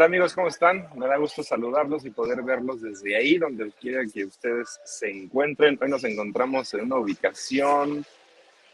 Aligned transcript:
Hola 0.00 0.06
amigos, 0.06 0.34
¿cómo 0.34 0.48
están? 0.48 0.88
Me 0.96 1.06
da 1.06 1.18
gusto 1.18 1.42
saludarlos 1.42 2.06
y 2.06 2.10
poder 2.10 2.40
verlos 2.40 2.80
desde 2.80 3.14
ahí, 3.16 3.36
donde 3.36 3.70
quiera 3.78 4.00
que 4.10 4.24
ustedes 4.24 4.80
se 4.82 5.10
encuentren. 5.10 5.78
Hoy 5.78 5.90
nos 5.90 6.02
encontramos 6.04 6.72
en 6.72 6.86
una 6.86 6.96
ubicación 6.96 8.06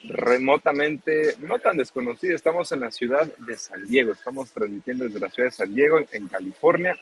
remotamente, 0.05 1.35
no 1.41 1.59
tan 1.59 1.79
desconocida. 1.79 2.37
Estamos 2.37 2.71
en 2.71 2.79
la 2.79 2.93
ciudad 2.93 3.27
de 3.39 3.57
San 3.57 3.85
Diego. 3.89 4.13
Estamos 4.13 4.53
transmitiendo 4.53 5.07
desde 5.07 5.19
la 5.19 5.29
ciudad 5.29 5.49
de 5.49 5.57
San 5.57 5.75
Diego, 5.75 5.99
en 6.13 6.29
California. 6.29 6.97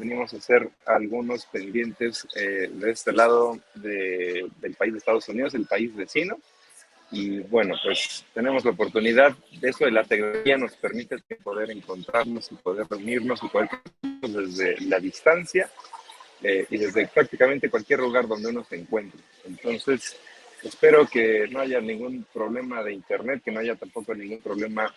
Venimos 0.00 0.34
a 0.34 0.38
hacer 0.38 0.68
algunos 0.84 1.46
pendientes 1.46 2.26
eh, 2.34 2.68
de 2.72 2.90
este 2.90 3.12
lado 3.12 3.60
del 3.76 4.74
país 4.76 4.94
de 4.94 4.98
Estados 4.98 5.28
Unidos, 5.28 5.54
el 5.54 5.66
país 5.66 5.94
vecino. 5.94 6.38
Y 7.14 7.38
bueno, 7.38 7.76
pues 7.82 8.24
tenemos 8.34 8.64
la 8.64 8.72
oportunidad 8.72 9.36
de 9.60 9.68
eso 9.70 9.84
de 9.84 9.92
la 9.92 10.02
tecnología 10.02 10.56
nos 10.56 10.74
permite 10.74 11.16
poder 11.44 11.70
encontrarnos 11.70 12.50
y 12.50 12.56
poder 12.56 12.86
reunirnos 12.90 13.40
y 13.44 13.48
poder 13.48 13.70
desde 14.20 14.80
la 14.80 14.98
distancia 14.98 15.70
eh, 16.42 16.66
y 16.68 16.76
desde 16.76 17.06
prácticamente 17.06 17.70
cualquier 17.70 18.00
lugar 18.00 18.26
donde 18.26 18.48
uno 18.48 18.64
se 18.64 18.76
encuentre. 18.76 19.20
Entonces, 19.46 20.16
espero 20.64 21.06
que 21.06 21.46
no 21.48 21.60
haya 21.60 21.80
ningún 21.80 22.26
problema 22.32 22.82
de 22.82 22.94
internet, 22.94 23.42
que 23.44 23.52
no 23.52 23.60
haya 23.60 23.76
tampoco 23.76 24.12
ningún 24.12 24.40
problema 24.40 24.92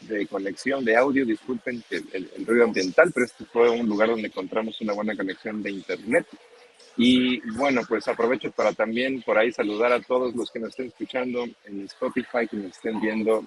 de 0.00 0.26
conexión 0.26 0.84
de 0.84 0.96
audio. 0.96 1.24
Disculpen 1.24 1.84
el, 1.90 2.28
el 2.36 2.44
ruido 2.44 2.64
ambiental, 2.64 3.12
pero 3.14 3.26
este 3.26 3.44
fue 3.44 3.70
un 3.70 3.86
lugar 3.88 4.08
donde 4.08 4.26
encontramos 4.26 4.80
una 4.80 4.94
buena 4.94 5.16
conexión 5.16 5.62
de 5.62 5.70
internet. 5.70 6.26
Y 6.96 7.40
bueno, 7.52 7.82
pues 7.88 8.06
aprovecho 8.08 8.50
para 8.50 8.72
también 8.72 9.22
por 9.22 9.38
ahí 9.38 9.50
saludar 9.52 9.92
a 9.92 10.00
todos 10.00 10.34
los 10.34 10.50
que 10.50 10.58
nos 10.58 10.70
estén 10.70 10.86
escuchando 10.88 11.44
en 11.64 11.84
Spotify, 11.84 12.46
que 12.50 12.56
nos 12.56 12.72
estén 12.72 13.00
viendo 13.00 13.44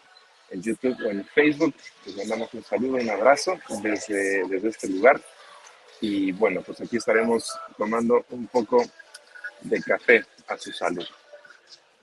en 0.50 0.62
YouTube 0.62 0.98
o 1.06 1.10
en 1.12 1.24
Facebook. 1.26 1.74
Les 2.06 2.18
mandamos 2.18 2.54
un 2.54 2.64
saludo, 2.64 2.98
un 2.98 3.10
abrazo 3.10 3.58
desde, 3.82 4.48
desde 4.48 4.70
este 4.70 4.90
lugar. 4.90 5.22
Y 6.02 6.32
bueno, 6.32 6.62
pues 6.62 6.82
aquí 6.82 6.98
estaremos 6.98 7.52
tomando 7.78 8.26
un 8.30 8.48
poco 8.48 8.84
de 9.62 9.82
café 9.82 10.24
a 10.48 10.58
su 10.58 10.72
salud. 10.72 11.06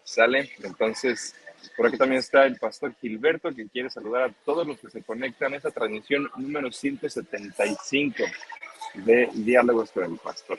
¿Sale? 0.04 0.50
Entonces, 0.62 1.34
por 1.76 1.86
aquí 1.86 1.96
también 1.96 2.20
está 2.20 2.44
el 2.44 2.56
pastor 2.56 2.94
Gilberto, 3.00 3.54
que 3.54 3.68
quiere 3.68 3.90
saludar 3.90 4.22
a 4.22 4.32
todos 4.44 4.66
los 4.66 4.78
que 4.78 4.90
se 4.90 5.02
conectan 5.02 5.54
a 5.54 5.56
esta 5.56 5.70
transmisión 5.70 6.30
número 6.36 6.70
175 6.70 8.24
de 8.94 9.28
Diálogos 9.32 9.90
con 9.90 10.04
el 10.04 10.18
Pastor. 10.18 10.58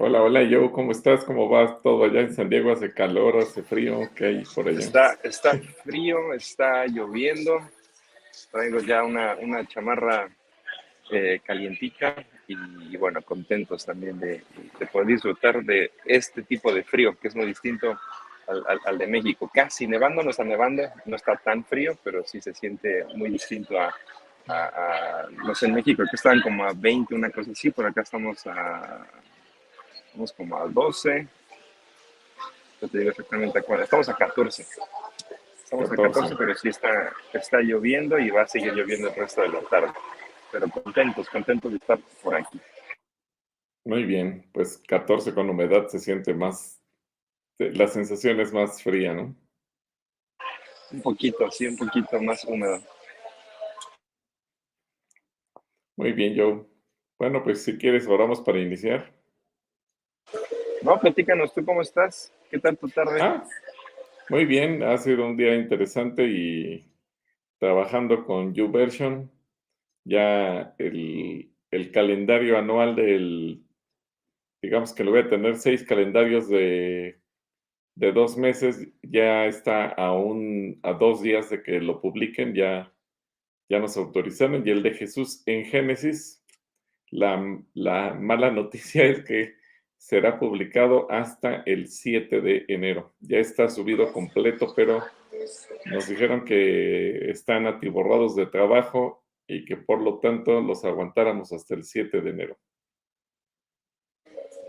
Hola, 0.00 0.22
hola, 0.22 0.44
yo, 0.44 0.70
¿cómo 0.70 0.92
estás? 0.92 1.24
¿Cómo 1.24 1.50
va 1.50 1.80
todo 1.82 2.04
allá 2.04 2.20
en 2.20 2.32
San 2.32 2.48
Diego? 2.48 2.70
¿Hace 2.70 2.94
calor, 2.94 3.38
hace 3.38 3.64
frío? 3.64 4.08
¿Qué 4.14 4.26
hay 4.26 4.44
por 4.54 4.68
allá? 4.68 4.78
Está, 4.78 5.18
está 5.24 5.58
frío, 5.82 6.32
está 6.34 6.86
lloviendo. 6.86 7.68
Traigo 8.52 8.78
ya 8.78 9.02
una, 9.02 9.34
una 9.34 9.66
chamarra 9.66 10.28
eh, 11.10 11.40
calientita 11.44 12.14
y, 12.46 12.96
bueno, 12.96 13.22
contentos 13.22 13.84
también 13.84 14.20
de, 14.20 14.44
de, 14.78 14.86
poder 14.86 15.08
disfrutar 15.08 15.64
de 15.64 15.90
este 16.04 16.44
tipo 16.44 16.72
de 16.72 16.84
frío, 16.84 17.18
que 17.20 17.26
es 17.26 17.34
muy 17.34 17.46
distinto 17.46 17.98
al, 18.46 18.64
al, 18.68 18.80
al, 18.84 18.98
de 18.98 19.06
México. 19.08 19.50
Casi 19.52 19.88
nevando, 19.88 20.22
no 20.22 20.30
está 20.30 20.44
nevando, 20.44 20.84
no 21.06 21.16
está 21.16 21.34
tan 21.34 21.64
frío, 21.64 21.98
pero 22.04 22.22
sí 22.24 22.40
se 22.40 22.54
siente 22.54 23.04
muy 23.16 23.30
distinto 23.30 23.76
a, 23.76 23.92
a, 24.46 24.54
a 24.54 25.28
no 25.44 25.56
sé, 25.56 25.66
en 25.66 25.74
México, 25.74 26.04
que 26.08 26.14
estaban 26.14 26.40
como 26.40 26.62
a 26.62 26.72
20, 26.72 27.16
una 27.16 27.30
cosa 27.30 27.50
así, 27.50 27.72
por 27.72 27.84
acá 27.84 28.02
estamos 28.02 28.46
a 28.46 29.04
Estamos 30.18 30.32
como 30.32 30.56
a 30.56 30.66
12. 30.66 31.28
Yo 32.80 32.88
te 32.88 32.98
digo 32.98 33.10
exactamente 33.10 33.62
cuál. 33.62 33.82
Estamos 33.82 34.08
a 34.08 34.16
14. 34.16 34.66
Estamos 35.62 35.88
14. 35.90 36.02
a 36.02 36.12
14, 36.12 36.36
pero 36.36 36.54
sí 36.56 36.70
está, 36.70 37.12
está 37.32 37.60
lloviendo 37.60 38.18
y 38.18 38.30
va 38.30 38.42
a 38.42 38.48
seguir 38.48 38.72
lloviendo 38.72 39.10
el 39.10 39.14
resto 39.14 39.42
de 39.42 39.50
la 39.50 39.60
tarde. 39.60 39.92
Pero 40.50 40.68
contentos, 40.70 41.30
contentos 41.30 41.70
de 41.70 41.76
estar 41.76 42.00
por 42.20 42.34
aquí. 42.34 42.60
Muy 43.84 44.02
bien, 44.06 44.50
pues 44.52 44.82
14 44.88 45.32
con 45.32 45.48
humedad 45.50 45.86
se 45.86 46.00
siente 46.00 46.34
más, 46.34 46.82
la 47.60 47.86
sensación 47.86 48.40
es 48.40 48.52
más 48.52 48.82
fría, 48.82 49.14
¿no? 49.14 49.36
Un 50.90 51.00
poquito, 51.00 51.48
sí, 51.52 51.68
un 51.68 51.76
poquito 51.76 52.20
más 52.20 52.44
húmedo. 52.44 52.82
Muy 55.96 56.10
bien, 56.10 56.36
Joe. 56.36 56.66
Bueno, 57.20 57.44
pues 57.44 57.62
si 57.62 57.78
quieres, 57.78 58.08
oramos 58.08 58.40
para 58.40 58.58
iniciar. 58.58 59.16
No, 60.82 60.98
platícanos, 61.00 61.52
¿tú 61.52 61.64
cómo 61.64 61.82
estás? 61.82 62.32
¿Qué 62.50 62.58
tal 62.58 62.78
tu 62.78 62.88
tarde? 62.88 63.20
Ah, 63.20 63.44
muy 64.28 64.44
bien, 64.44 64.82
ha 64.82 64.96
sido 64.98 65.26
un 65.26 65.36
día 65.36 65.54
interesante 65.54 66.24
y 66.24 66.86
trabajando 67.58 68.24
con 68.24 68.54
YouVersion, 68.54 69.30
ya 70.04 70.74
el, 70.78 71.50
el, 71.70 71.90
calendario 71.90 72.56
anual 72.56 72.94
del, 72.94 73.64
digamos 74.62 74.94
que 74.94 75.02
lo 75.02 75.10
voy 75.10 75.20
a 75.20 75.28
tener 75.28 75.56
seis 75.56 75.82
calendarios 75.82 76.48
de, 76.48 77.20
de 77.96 78.12
dos 78.12 78.36
meses, 78.36 78.88
ya 79.02 79.46
está 79.46 79.88
a, 79.88 80.12
un, 80.12 80.78
a 80.84 80.92
dos 80.92 81.20
días 81.22 81.50
de 81.50 81.62
que 81.62 81.80
lo 81.80 82.00
publiquen, 82.00 82.54
ya, 82.54 82.92
ya 83.68 83.80
nos 83.80 83.96
autorizaron, 83.96 84.66
y 84.66 84.70
el 84.70 84.82
de 84.84 84.94
Jesús 84.94 85.42
en 85.46 85.64
Génesis, 85.64 86.44
la, 87.10 87.60
la 87.74 88.14
mala 88.14 88.50
noticia 88.52 89.04
es 89.04 89.24
que 89.24 89.57
será 89.98 90.38
publicado 90.38 91.10
hasta 91.10 91.62
el 91.66 91.88
7 91.88 92.40
de 92.40 92.64
enero. 92.68 93.12
Ya 93.20 93.38
está 93.38 93.68
subido 93.68 94.12
completo, 94.12 94.72
pero 94.74 95.02
nos 95.86 96.08
dijeron 96.08 96.44
que 96.44 97.30
están 97.30 97.66
atiborrados 97.66 98.34
de 98.36 98.46
trabajo 98.46 99.24
y 99.46 99.64
que 99.64 99.76
por 99.76 100.00
lo 100.00 100.20
tanto 100.20 100.60
los 100.60 100.84
aguantáramos 100.84 101.52
hasta 101.52 101.74
el 101.74 101.84
7 101.84 102.20
de 102.20 102.30
enero. 102.30 102.56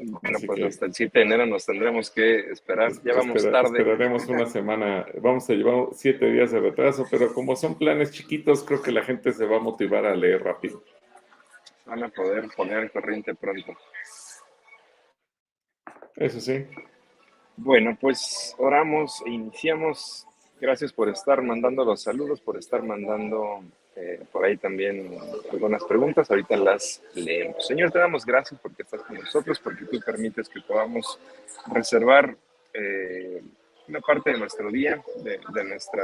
Bueno, 0.02 0.38
Así 0.38 0.48
pues 0.48 0.60
que, 0.60 0.66
hasta 0.66 0.86
el 0.86 0.94
7 0.94 1.20
de 1.20 1.26
enero 1.26 1.46
nos 1.46 1.66
tendremos 1.66 2.10
que 2.10 2.52
esperar. 2.52 2.92
Ya 3.04 3.14
vamos 3.14 3.36
espera, 3.36 3.64
tarde. 3.64 3.80
Esperaremos 3.80 4.28
una 4.28 4.46
semana. 4.46 5.06
Vamos 5.22 5.50
a 5.50 5.54
llevar 5.54 5.90
siete 5.92 6.32
días 6.32 6.52
de 6.52 6.60
retraso, 6.62 7.06
pero 7.12 7.34
como 7.34 7.56
son 7.58 7.78
planes 7.78 8.12
chiquitos, 8.12 8.64
creo 8.64 8.82
que 8.82 8.94
la 8.94 9.04
gente 9.04 9.34
se 9.34 9.46
va 9.46 9.58
a 9.58 9.60
motivar 9.60 10.06
a 10.06 10.16
leer 10.16 10.42
rápido. 10.42 10.84
Van 11.86 12.04
a 12.04 12.10
poder 12.10 12.48
poner 12.56 12.90
corriente 12.92 13.36
pronto. 13.36 13.76
Eso 16.16 16.40
sí. 16.40 16.66
Bueno, 17.58 17.98
pues 18.00 18.56
oramos 18.58 19.22
e 19.26 19.32
iniciamos. 19.32 20.26
Gracias 20.62 20.92
por 20.92 21.10
estar 21.10 21.42
mandando 21.42 21.86
los 21.86 22.04
saludos, 22.04 22.42
por 22.42 22.58
estar 22.58 22.84
mandando 22.84 23.64
eh, 23.96 24.24
por 24.32 24.46
ahí 24.46 24.56
también 24.56 25.18
algunas 25.52 25.84
preguntas. 25.84 26.30
Ahorita 26.30 26.56
las 26.56 27.02
leemos. 27.16 27.66
Señor, 27.68 27.92
te 27.92 28.00
damos 28.00 28.26
gracias 28.26 28.60
porque 28.62 28.84
estás 28.84 29.02
con 29.02 29.18
nosotros, 29.18 29.60
porque 29.60 29.86
tú 29.86 30.00
permites 30.00 30.48
que 30.48 30.62
podamos 30.62 31.20
reservar 31.68 32.36
eh, 32.74 33.42
una 33.90 34.00
parte 34.00 34.32
de 34.32 34.38
nuestro 34.38 34.72
día, 34.72 35.04
de, 35.24 35.40
de, 35.54 35.64
nuestra 35.66 36.04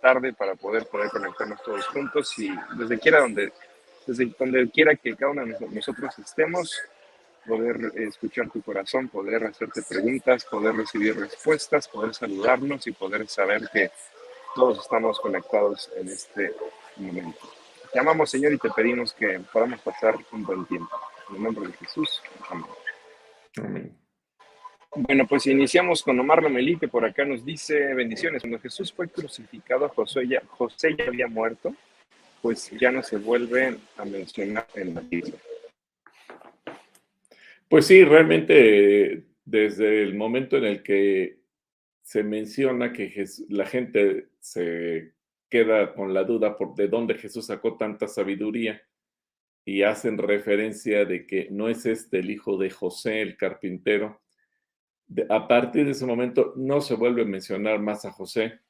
tarde, 0.00 0.32
para 0.32 0.54
poder, 0.54 0.86
poder 0.86 1.10
conectarnos 1.10 1.62
todos 1.62 1.86
juntos 1.88 2.38
y 2.38 2.50
desde 2.78 2.98
quiera 2.98 3.20
donde, 3.20 3.52
desde 4.06 4.32
donde 4.38 4.70
quiera 4.70 4.94
que 4.94 5.14
cada 5.14 5.32
uno 5.32 5.44
de 5.44 5.68
nosotros 5.70 6.18
estemos, 6.18 6.80
poder 7.46 7.92
escuchar 7.96 8.50
tu 8.50 8.62
corazón, 8.62 9.08
poder 9.08 9.44
hacerte 9.44 9.82
preguntas, 9.82 10.44
poder 10.44 10.74
recibir 10.74 11.16
respuestas, 11.16 11.88
poder 11.88 12.14
saludarnos 12.14 12.86
y 12.86 12.92
poder 12.92 13.26
saber 13.28 13.68
que 13.72 13.90
todos 14.54 14.78
estamos 14.78 15.20
conectados 15.20 15.90
en 15.96 16.08
este 16.08 16.52
momento. 16.96 17.48
Te 17.92 17.98
amamos, 17.98 18.30
Señor, 18.30 18.52
y 18.52 18.58
te 18.58 18.70
pedimos 18.70 19.12
que 19.12 19.40
podamos 19.52 19.80
pasar 19.80 20.16
un 20.32 20.44
buen 20.44 20.64
tiempo. 20.66 20.96
En 21.30 21.36
el 21.36 21.42
nombre 21.42 21.68
de 21.68 21.72
Jesús. 21.74 22.22
Amén. 22.50 22.66
Amén. 23.56 23.98
Bueno, 24.96 25.26
pues 25.26 25.46
iniciamos 25.46 26.02
con 26.02 26.18
Omar 26.20 26.42
Lomelí, 26.42 26.78
que 26.78 26.86
por 26.86 27.04
acá 27.04 27.24
nos 27.24 27.44
dice 27.44 27.94
bendiciones. 27.94 28.42
Cuando 28.42 28.60
Jesús 28.60 28.92
fue 28.92 29.08
crucificado, 29.08 29.88
José 29.88 30.26
ya, 30.28 30.42
José 30.46 30.94
ya 30.96 31.06
había 31.06 31.26
muerto, 31.26 31.74
pues 32.40 32.70
ya 32.70 32.92
no 32.92 33.02
se 33.02 33.16
vuelve 33.16 33.76
a 33.96 34.04
mencionar 34.04 34.66
en 34.74 34.94
la 34.94 35.00
Biblia. 35.00 35.34
Pues 37.68 37.86
sí, 37.86 38.04
realmente 38.04 39.26
desde 39.44 40.02
el 40.02 40.14
momento 40.14 40.56
en 40.56 40.64
el 40.64 40.82
que 40.82 41.40
se 42.02 42.22
menciona 42.22 42.92
que 42.92 43.24
la 43.48 43.66
gente 43.66 44.28
se 44.40 45.14
queda 45.48 45.94
con 45.94 46.12
la 46.14 46.24
duda 46.24 46.56
por 46.56 46.74
de 46.74 46.88
dónde 46.88 47.14
Jesús 47.14 47.46
sacó 47.46 47.76
tanta 47.76 48.08
sabiduría 48.08 48.82
y 49.64 49.82
hacen 49.82 50.18
referencia 50.18 51.04
de 51.04 51.26
que 51.26 51.48
no 51.50 51.68
es 51.68 51.86
este 51.86 52.18
el 52.18 52.30
hijo 52.30 52.58
de 52.58 52.70
José 52.70 53.22
el 53.22 53.36
carpintero, 53.36 54.20
a 55.28 55.48
partir 55.48 55.86
de 55.86 55.92
ese 55.92 56.06
momento 56.06 56.54
no 56.56 56.80
se 56.80 56.94
vuelve 56.94 57.22
a 57.22 57.26
mencionar 57.26 57.78
más 57.78 58.04
a 58.04 58.12
José. 58.12 58.60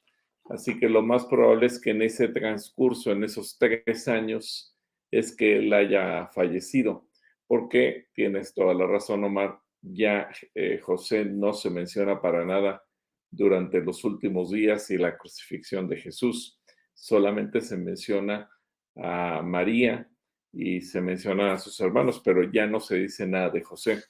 Así 0.50 0.78
que 0.78 0.88
lo 0.88 1.02
más 1.02 1.24
probable 1.24 1.66
es 1.66 1.80
que 1.80 1.90
en 1.90 2.02
ese 2.02 2.28
transcurso, 2.28 3.12
en 3.12 3.24
esos 3.24 3.56
tres 3.58 4.08
años, 4.08 4.76
es 5.10 5.34
que 5.34 5.56
él 5.58 5.72
haya 5.72 6.26
fallecido. 6.28 7.06
Porque 7.54 8.08
tienes 8.12 8.52
toda 8.52 8.74
la 8.74 8.84
razón, 8.84 9.22
Omar. 9.22 9.60
Ya 9.80 10.28
eh, 10.56 10.80
José 10.82 11.24
no 11.24 11.52
se 11.52 11.70
menciona 11.70 12.20
para 12.20 12.44
nada 12.44 12.82
durante 13.30 13.80
los 13.80 14.02
últimos 14.02 14.50
días 14.50 14.90
y 14.90 14.98
la 14.98 15.16
crucifixión 15.16 15.86
de 15.86 15.98
Jesús. 15.98 16.60
Solamente 16.94 17.60
se 17.60 17.76
menciona 17.76 18.50
a 18.96 19.40
María 19.40 20.10
y 20.52 20.80
se 20.80 21.00
menciona 21.00 21.52
a 21.52 21.58
sus 21.58 21.78
hermanos, 21.80 22.20
pero 22.24 22.42
ya 22.50 22.66
no 22.66 22.80
se 22.80 22.96
dice 22.96 23.24
nada 23.24 23.50
de 23.50 23.62
José. 23.62 24.02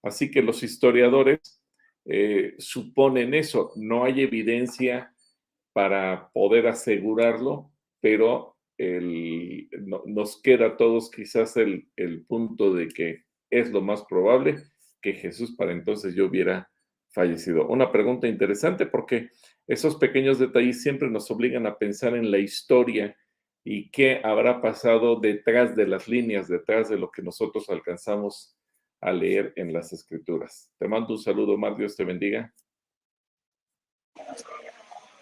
Así 0.00 0.30
que 0.30 0.40
los 0.40 0.62
historiadores 0.62 1.60
eh, 2.04 2.54
suponen 2.58 3.34
eso. 3.34 3.72
No 3.74 4.04
hay 4.04 4.20
evidencia 4.20 5.12
para 5.72 6.30
poder 6.32 6.68
asegurarlo, 6.68 7.72
pero 8.00 8.56
nos 8.78 10.40
queda 10.42 10.66
a 10.66 10.76
todos 10.76 11.10
quizás 11.10 11.56
el, 11.56 11.88
el, 11.96 12.24
punto 12.24 12.72
de 12.74 12.88
que 12.88 13.24
es 13.50 13.70
lo 13.70 13.80
más 13.80 14.02
probable 14.04 14.56
que 15.00 15.12
Jesús 15.12 15.54
para 15.56 15.72
entonces 15.72 16.14
yo 16.14 16.26
hubiera 16.26 16.70
fallecido. 17.10 17.68
Una 17.68 17.92
pregunta 17.92 18.26
interesante 18.26 18.86
porque 18.86 19.30
esos 19.66 19.96
pequeños 19.96 20.38
detalles 20.38 20.82
siempre 20.82 21.10
nos 21.10 21.30
obligan 21.30 21.66
a 21.66 21.78
pensar 21.78 22.16
en 22.16 22.30
la 22.30 22.38
historia 22.38 23.16
y 23.64 23.90
qué 23.90 24.20
habrá 24.24 24.60
pasado 24.60 25.20
detrás 25.20 25.76
de 25.76 25.86
las 25.86 26.08
líneas, 26.08 26.48
detrás 26.48 26.88
de 26.88 26.98
lo 26.98 27.10
que 27.10 27.22
nosotros 27.22 27.68
alcanzamos 27.68 28.56
a 29.00 29.12
leer 29.12 29.52
en 29.56 29.72
las 29.72 29.92
escrituras. 29.92 30.72
Te 30.78 30.88
mando 30.88 31.14
un 31.14 31.18
saludo, 31.18 31.54
Omar, 31.54 31.76
Dios 31.76 31.96
te 31.96 32.04
bendiga. 32.04 32.52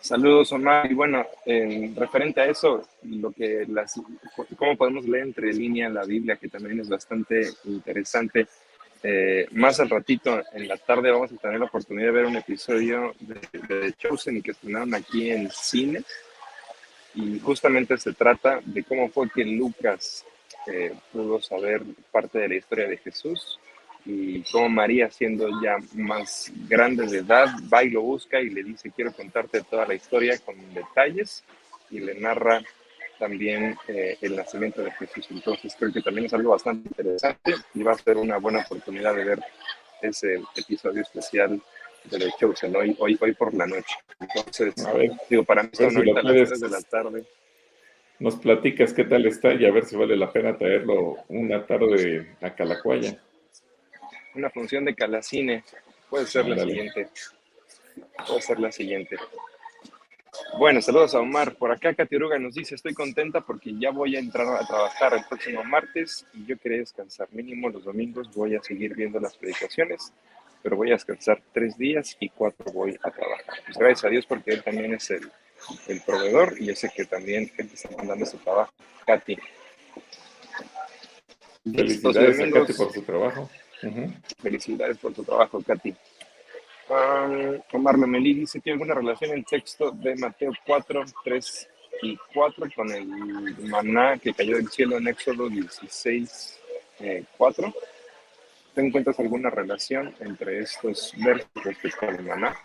Saludos, 0.01 0.53
Omar. 0.53 0.91
Y 0.91 0.95
bueno, 0.95 1.27
en 1.45 1.95
referente 1.95 2.41
a 2.41 2.47
eso, 2.47 2.89
lo 3.03 3.31
que 3.33 3.67
las, 3.69 4.01
cómo 4.57 4.77
podemos 4.77 5.07
leer 5.07 5.25
entre 5.25 5.53
líneas 5.53 5.93
la 5.93 6.05
Biblia, 6.05 6.37
que 6.37 6.49
también 6.49 6.81
es 6.81 6.89
bastante 6.89 7.49
interesante. 7.65 8.47
Eh, 9.03 9.47
más 9.53 9.81
al 9.81 9.89
ratito, 9.89 10.43
en 10.53 10.69
la 10.69 10.77
tarde, 10.77 11.11
vamos 11.11 11.33
a 11.33 11.37
tener 11.37 11.59
la 11.59 11.67
oportunidad 11.67 12.09
de 12.09 12.13
ver 12.13 12.27
un 12.27 12.37
episodio 12.37 13.15
de, 13.21 13.41
de 13.75 13.93
Chosen 13.95 14.43
que 14.43 14.51
estrenaron 14.51 14.95
aquí 14.95 15.31
en 15.31 15.51
cine 15.51 16.03
y 17.15 17.39
justamente 17.41 17.97
se 17.99 18.13
trata 18.13 18.61
de 18.65 18.85
cómo 18.85 19.09
fue 19.09 19.29
que 19.31 19.45
Lucas 19.45 20.25
eh, 20.67 20.95
pudo 21.13 21.41
saber 21.41 21.83
parte 22.13 22.39
de 22.39 22.49
la 22.49 22.55
historia 22.57 22.89
de 22.89 22.99
Jesús 22.99 23.59
y 24.05 24.43
cómo 24.51 24.69
María, 24.69 25.11
siendo 25.11 25.49
ya 25.63 25.77
más 25.95 26.53
grande 26.69 27.07
de 27.07 27.19
edad, 27.19 27.49
va 27.73 27.85
y 27.85 27.91
lo 27.91 28.03
busca 28.03 28.41
y 28.41 28.51
le 28.51 28.63
dice, 28.63 28.91
quiero 28.91 29.13
contarte 29.13 29.63
toda 29.63 29.87
la 29.87 29.95
historia 29.95 30.39
con 30.39 30.57
detalles 30.75 31.45
y 31.91 32.01
le 32.01 32.15
narra 32.15 32.63
también 33.19 33.77
eh, 33.87 34.17
el 34.23 34.37
nacimiento 34.37 34.83
de 34.83 34.91
Jesús. 34.93 35.29
Entonces 35.31 35.77
creo 35.79 35.93
que 35.93 36.01
también 36.01 36.27
es 36.27 36.35
algo 36.35 36.51
bastante 36.51 36.89
interesante 36.89 37.55
y 37.75 37.83
va 37.83 37.93
a 37.93 37.99
ser 37.99 38.17
una 38.17 38.39
buena 38.39 38.61
oportunidad 38.61 39.15
de 39.15 39.25
ver 39.25 39.41
ese 40.01 40.43
episodio 40.57 41.03
especial 41.03 41.61
de 42.05 42.33
Chosen 42.39 42.75
hoy, 42.75 42.97
hoy, 42.99 43.19
hoy 43.21 43.35
por 43.35 43.53
la 43.53 43.67
noche. 43.67 43.95
Entonces, 44.19 44.87
a 44.87 44.93
ver, 44.95 45.13
digo, 45.29 45.45
para 45.45 45.63
mí 45.63 45.71
son 45.73 45.95
ahorita 45.95 46.23
las 46.23 46.49
3 46.49 46.61
de 46.61 46.69
la 46.71 46.81
tarde. 46.81 47.25
Nos 48.19 48.37
platicas 48.37 48.93
qué 48.93 49.05
tal 49.05 49.27
está 49.27 49.53
y 49.55 49.67
a 49.67 49.71
ver 49.71 49.85
si 49.85 49.97
vale 49.97 50.17
la 50.17 50.33
pena 50.33 50.57
traerlo 50.57 51.17
una 51.29 51.67
tarde 51.67 52.35
a 52.41 52.55
Calacuaya. 52.55 53.19
Una 54.35 54.51
función 54.51 54.85
de 54.85 54.95
Calacine. 54.95 55.65
Puede 56.09 56.27
ser 56.27 56.47
la 56.47 56.59
siguiente. 56.59 57.09
Puede 58.27 58.43
ser 58.43 58.61
la 58.61 58.73
siguiente. 58.73 59.17
Bueno, 60.59 60.81
saludos 60.81 61.15
a 61.15 61.21
Omar. 61.21 61.55
Por 61.57 61.71
acá 61.73 61.95
Catiruga 61.95 62.39
nos 62.39 62.55
dice, 62.55 62.75
estoy 62.75 62.95
contenta 62.95 63.41
porque 63.41 63.73
ya 63.79 63.91
voy 63.91 64.17
a 64.17 64.21
entrar 64.21 64.47
a 64.47 64.67
trabajar 64.67 65.15
el 65.15 65.25
próximo 65.25 65.63
martes 65.65 66.27
y 66.33 66.47
yo 66.47 66.57
quería 66.59 66.79
descansar. 66.79 67.29
Mínimo 67.33 67.69
los 67.69 67.85
domingos 67.85 68.31
voy 68.35 68.57
a 68.57 68.63
seguir 68.63 68.95
viendo 68.95 69.21
las 69.21 69.37
predicaciones 69.37 70.13
pero 70.63 70.77
voy 70.77 70.91
a 70.91 70.95
descansar 70.95 71.43
tres 71.53 71.77
días 71.77 72.17
y 72.21 72.29
cuatro 72.29 72.73
voy 72.73 72.99
a 73.03 73.11
trabajar. 73.11 73.55
Pues 73.65 73.79
gracias 73.79 74.05
a 74.05 74.09
Dios 74.09 74.27
porque 74.27 74.53
Él 74.53 74.63
también 74.63 74.95
es 74.95 75.11
el, 75.11 75.31
el 75.89 76.01
proveedor 76.03 76.55
y 76.59 76.67
yo 76.67 76.77
sé 76.77 76.91
que 76.95 77.05
también 77.05 77.51
Él 77.57 77.71
está 77.73 77.97
mandando 77.97 78.25
ese 78.25 78.37
trabajo. 78.39 78.73
Katy. 79.07 79.39
Felicidades 81.75 82.41
a 82.41 82.51
Katy 82.51 82.73
por 82.75 82.93
su 82.93 83.03
trabajo. 83.03 83.51
Felicidades 84.39 84.99
por 84.99 85.13
tu 85.13 85.25
trabajo, 85.25 85.63
Katy. 85.63 85.95
Um, 86.89 87.61
Omar 87.73 87.97
Memelí 87.97 88.35
dice 88.35 88.61
hay 88.65 88.73
alguna 88.73 88.95
relación 88.95 89.31
el 89.31 89.45
texto 89.45 89.93
de 89.93 90.17
Mateo 90.17 90.51
4, 90.67 91.05
3 91.25 91.69
y 92.03 92.19
4 92.35 92.67
con 92.75 92.91
el 92.91 93.07
maná 93.69 94.19
que 94.19 94.35
cayó 94.35 94.57
del 94.57 94.69
cielo 94.69 94.99
en 94.99 95.07
Éxodo 95.07 95.49
16, 95.49 96.61
4. 97.37 97.75
¿Te 98.75 98.81
encuentras 98.81 99.19
alguna 99.21 99.51
relación 99.51 100.15
entre 100.21 100.61
estos 100.61 101.13
versos 101.17 101.49
respecto 101.65 102.07
al 102.07 102.25
maná? 102.25 102.57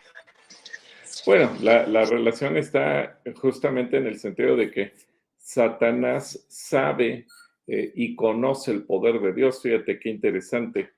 Bueno, 1.26 1.56
la, 1.62 1.88
la, 1.88 2.06
relación 2.06 2.58
está 2.58 3.20
justamente 3.36 3.98
en 3.98 4.08
el 4.08 4.20
sentido 4.20 4.56
de 4.56 4.70
que 4.70 4.94
Satanás 5.38 6.46
sabe 6.48 7.28
eh, 7.68 7.92
y 7.96 8.16
conoce 8.16 8.72
el 8.72 8.84
poder 8.84 9.20
de 9.20 9.34
Dios. 9.34 9.62
Fíjate 9.62 10.00
qué 10.00 10.10
interesante, 10.10 10.92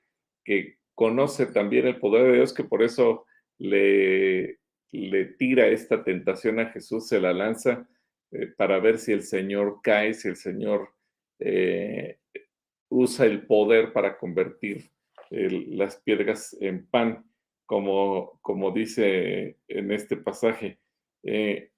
que 0.48 0.78
conoce 0.94 1.44
también 1.44 1.86
el 1.86 1.98
poder 1.98 2.24
de 2.24 2.36
Dios, 2.36 2.54
que 2.54 2.64
por 2.64 2.82
eso 2.82 3.26
le, 3.58 4.58
le 4.92 5.24
tira 5.36 5.66
esta 5.66 6.02
tentación 6.02 6.58
a 6.58 6.70
Jesús, 6.70 7.06
se 7.06 7.20
la 7.20 7.34
lanza 7.34 7.86
eh, 8.30 8.46
para 8.56 8.80
ver 8.80 8.96
si 8.96 9.12
el 9.12 9.22
Señor 9.22 9.80
cae, 9.82 10.14
si 10.14 10.28
el 10.28 10.36
Señor 10.36 10.88
eh, 11.38 12.16
usa 12.88 13.26
el 13.26 13.46
poder 13.46 13.92
para 13.92 14.16
convertir 14.16 14.90
las 15.30 16.00
piedras 16.00 16.56
en 16.58 16.86
pan, 16.86 17.30
como, 17.66 18.38
como 18.40 18.70
dice 18.70 19.58
en 19.68 19.92
este 19.92 20.16
pasaje. 20.16 20.78
Eh, 21.24 21.72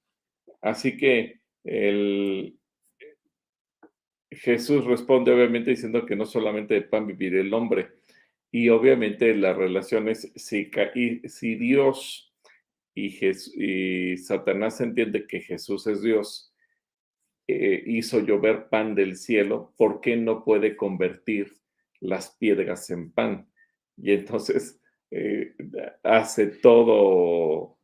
así 0.61 0.95
que 0.95 1.41
el, 1.65 2.57
Jesús 4.31 4.85
responde 4.85 5.33
obviamente 5.33 5.71
diciendo 5.71 6.05
que 6.05 6.15
no 6.15 6.25
solamente 6.25 6.75
de 6.75 6.83
pan 6.83 7.05
vivirá 7.05 7.41
el 7.41 7.53
hombre, 7.53 7.89
y 8.51 8.69
obviamente 8.69 9.33
la 9.35 9.53
relación 9.53 10.09
es 10.09 10.31
si, 10.35 10.69
si 11.25 11.55
Dios 11.55 12.33
y, 12.93 14.17
Satanás 14.17 14.81
entiende 14.81 15.25
que 15.25 15.41
Jesús 15.41 15.87
es 15.87 16.01
Dios, 16.01 16.53
eh, 17.47 17.83
hizo 17.85 18.19
llover 18.19 18.69
pan 18.69 18.95
del 18.95 19.15
cielo, 19.15 19.73
¿por 19.77 20.01
qué 20.01 20.17
no 20.17 20.43
puede 20.43 20.75
convertir 20.75 21.61
las 22.01 22.35
piedras 22.35 22.89
en 22.89 23.11
pan. 23.11 23.47
Y 23.95 24.11
entonces 24.11 24.81
eh, 25.11 25.55
hace 26.03 26.47
todo, 26.47 27.77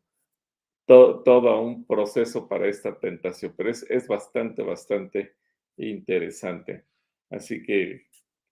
todo, 0.86 1.62
un 1.62 1.86
proceso 1.86 2.48
para 2.48 2.68
esta 2.68 3.00
tentación, 3.00 3.54
pero 3.56 3.70
es, 3.70 3.86
es 3.90 4.08
bastante, 4.08 4.64
bastante 4.64 5.36
interesante. 5.78 6.86
Así 7.30 7.64
que, 7.64 8.08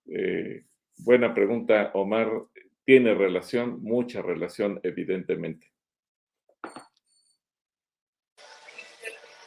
eh, 0.07 0.65
buena 0.97 1.33
pregunta, 1.33 1.91
Omar. 1.93 2.29
Tiene 2.83 3.15
relación, 3.15 3.81
mucha 3.81 4.21
relación, 4.21 4.79
evidentemente. 4.83 5.71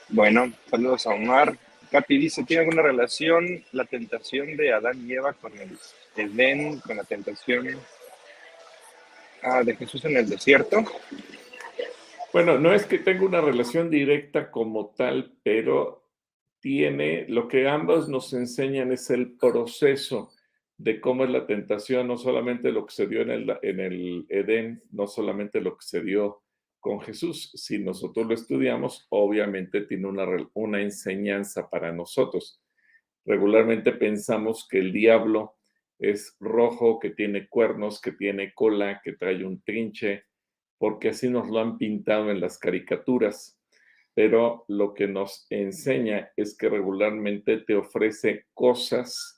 Bueno, 0.09 0.53
saludos 0.71 1.07
a 1.07 1.11
Omar. 1.11 1.57
Katy 1.91 2.19
dice, 2.19 2.45
¿tiene 2.45 2.65
alguna 2.65 2.83
relación 2.83 3.65
la 3.73 3.85
tentación 3.85 4.57
de 4.57 4.73
Adán 4.73 5.07
y 5.07 5.13
Eva 5.13 5.33
con 5.35 5.57
el 5.59 5.79
Edén, 6.17 6.81
con 6.81 6.97
la 6.97 7.05
tentación 7.05 7.79
ah, 9.43 9.63
de 9.63 9.77
Jesús 9.77 10.05
en 10.05 10.17
el 10.17 10.29
desierto? 10.29 10.85
Bueno, 12.33 12.59
no 12.59 12.75
es 12.75 12.85
que 12.85 12.99
tenga 12.99 13.25
una 13.25 13.41
relación 13.41 13.89
directa 13.89 14.51
como 14.51 14.95
tal, 14.97 15.35
pero 15.43 16.05
tiene, 16.61 17.25
lo 17.29 17.49
que 17.49 17.69
ambos 17.69 18.09
nos 18.09 18.33
enseñan 18.33 18.93
es 18.93 19.11
el 19.11 19.33
proceso 19.33 20.33
de 20.79 21.01
cómo 21.01 21.25
es 21.25 21.31
la 21.31 21.47
tentación, 21.47 22.07
no 22.07 22.17
solamente 22.17 22.71
lo 22.71 22.87
que 22.87 22.95
se 22.95 23.09
dio 23.09 23.23
en 23.23 23.31
el, 23.31 23.59
en 23.63 23.81
el 23.81 24.27
Edén, 24.29 24.83
no 24.93 25.09
solamente 25.09 25.61
lo 25.61 25.77
que 25.77 25.85
se 25.85 26.01
dio 26.01 26.43
con 26.79 27.01
Jesús. 27.01 27.51
Si 27.55 27.81
nosotros 27.81 28.27
lo 28.27 28.35
estudiamos, 28.35 29.07
obviamente 29.11 29.83
tiene 29.83 30.07
una, 30.07 30.25
una 30.55 30.81
enseñanza 30.81 31.69
para 31.69 31.93
nosotros. 31.93 32.63
Regularmente 33.25 33.93
pensamos 33.93 34.67
que 34.71 34.79
el 34.79 34.93
diablo 34.93 35.57
es 35.99 36.37
rojo, 36.39 37.01
que 37.01 37.11
tiene 37.11 37.49
cuernos, 37.49 38.01
que 38.01 38.13
tiene 38.13 38.55
cola, 38.55 39.01
que 39.03 39.15
trae 39.15 39.45
un 39.45 39.61
trinche, 39.63 40.27
porque 40.79 41.09
así 41.09 41.29
nos 41.29 41.49
lo 41.49 41.59
han 41.59 41.77
pintado 41.77 42.31
en 42.31 42.41
las 42.41 42.57
caricaturas. 42.57 43.61
Pero 44.15 44.65
lo 44.69 44.95
que 44.95 45.09
nos 45.09 45.47
enseña 45.51 46.31
es 46.37 46.57
que 46.57 46.69
regularmente 46.69 47.59
te 47.59 47.75
ofrece 47.75 48.47
cosas 48.55 49.38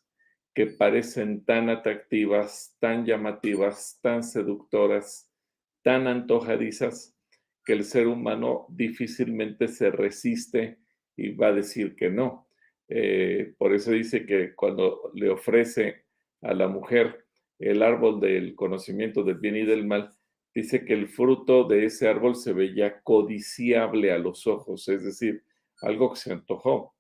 que 0.55 0.67
parecen 0.67 1.45
tan 1.45 1.69
atractivas, 1.71 2.77
tan 2.81 3.07
llamativas, 3.07 3.99
tan 4.03 4.23
seductoras, 4.23 5.31
tan 5.83 6.07
antojadizas 6.07 7.17
que 7.65 7.75
el 7.75 7.85
ser 7.85 8.07
humano 8.09 8.67
difícilmente 8.71 9.69
se 9.69 9.91
resiste 9.91 10.79
y 11.17 11.33
va 11.33 11.49
a 11.49 11.53
decir 11.53 11.95
que 11.95 12.11
no. 12.11 12.49
Eh, 12.89 13.55
por 13.59 13.73
eso 13.75 13.93
dice 13.93 14.27
que 14.27 14.55
cuando 14.55 15.13
le 15.15 15.31
ofrece 15.31 16.05
a 16.43 16.55
la 16.55 16.67
mujer 16.67 17.27
el 17.59 17.83
árbol 17.83 18.21
del 18.21 18.55
conocimiento 18.55 19.23
del 19.23 19.37
bien 19.37 19.57
y 19.57 19.65
del 19.65 19.87
mal, 19.87 20.15
dice 20.55 20.85
que 20.85 20.95
el 20.95 21.09
fruto 21.09 21.65
de 21.65 21.85
ese 21.85 22.09
árbol 22.09 22.35
se 22.35 22.53
veía 22.53 23.01
codiciable 23.03 24.11
a 24.13 24.19
los 24.19 24.47
ojos, 24.47 24.89
es 24.89 25.05
decir, 25.05 25.45
algo 25.83 26.11
que 26.13 26.21
se 26.21 26.33
antojó, 26.33 26.95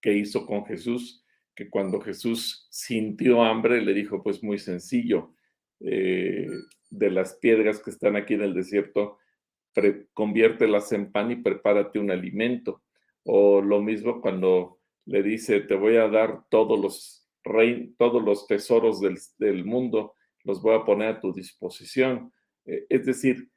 que 0.00 0.14
hizo 0.14 0.46
con 0.46 0.64
Jesús, 0.64 1.23
que 1.54 1.70
cuando 1.70 2.00
Jesús 2.00 2.66
sintió 2.70 3.42
hambre 3.42 3.80
le 3.80 3.94
dijo, 3.94 4.22
pues 4.22 4.42
muy 4.42 4.58
sencillo, 4.58 5.34
eh, 5.80 6.48
de 6.90 7.10
las 7.10 7.34
piedras 7.34 7.80
que 7.80 7.90
están 7.90 8.16
aquí 8.16 8.34
en 8.34 8.42
el 8.42 8.54
desierto, 8.54 9.18
conviértelas 10.12 10.92
en 10.92 11.10
pan 11.10 11.30
y 11.32 11.36
prepárate 11.36 11.98
un 11.98 12.10
alimento. 12.10 12.82
O 13.24 13.60
lo 13.60 13.80
mismo 13.82 14.20
cuando 14.20 14.78
le 15.06 15.22
dice, 15.22 15.60
te 15.60 15.74
voy 15.74 15.96
a 15.96 16.08
dar 16.08 16.44
todos 16.48 16.78
los, 16.78 17.28
todos 17.98 18.22
los 18.22 18.46
tesoros 18.46 19.00
del, 19.00 19.18
del 19.38 19.64
mundo, 19.64 20.14
los 20.44 20.62
voy 20.62 20.76
a 20.76 20.84
poner 20.84 21.08
a 21.08 21.20
tu 21.20 21.32
disposición. 21.32 22.32
Eh, 22.64 22.86
es 22.88 23.04
decir, 23.06 23.50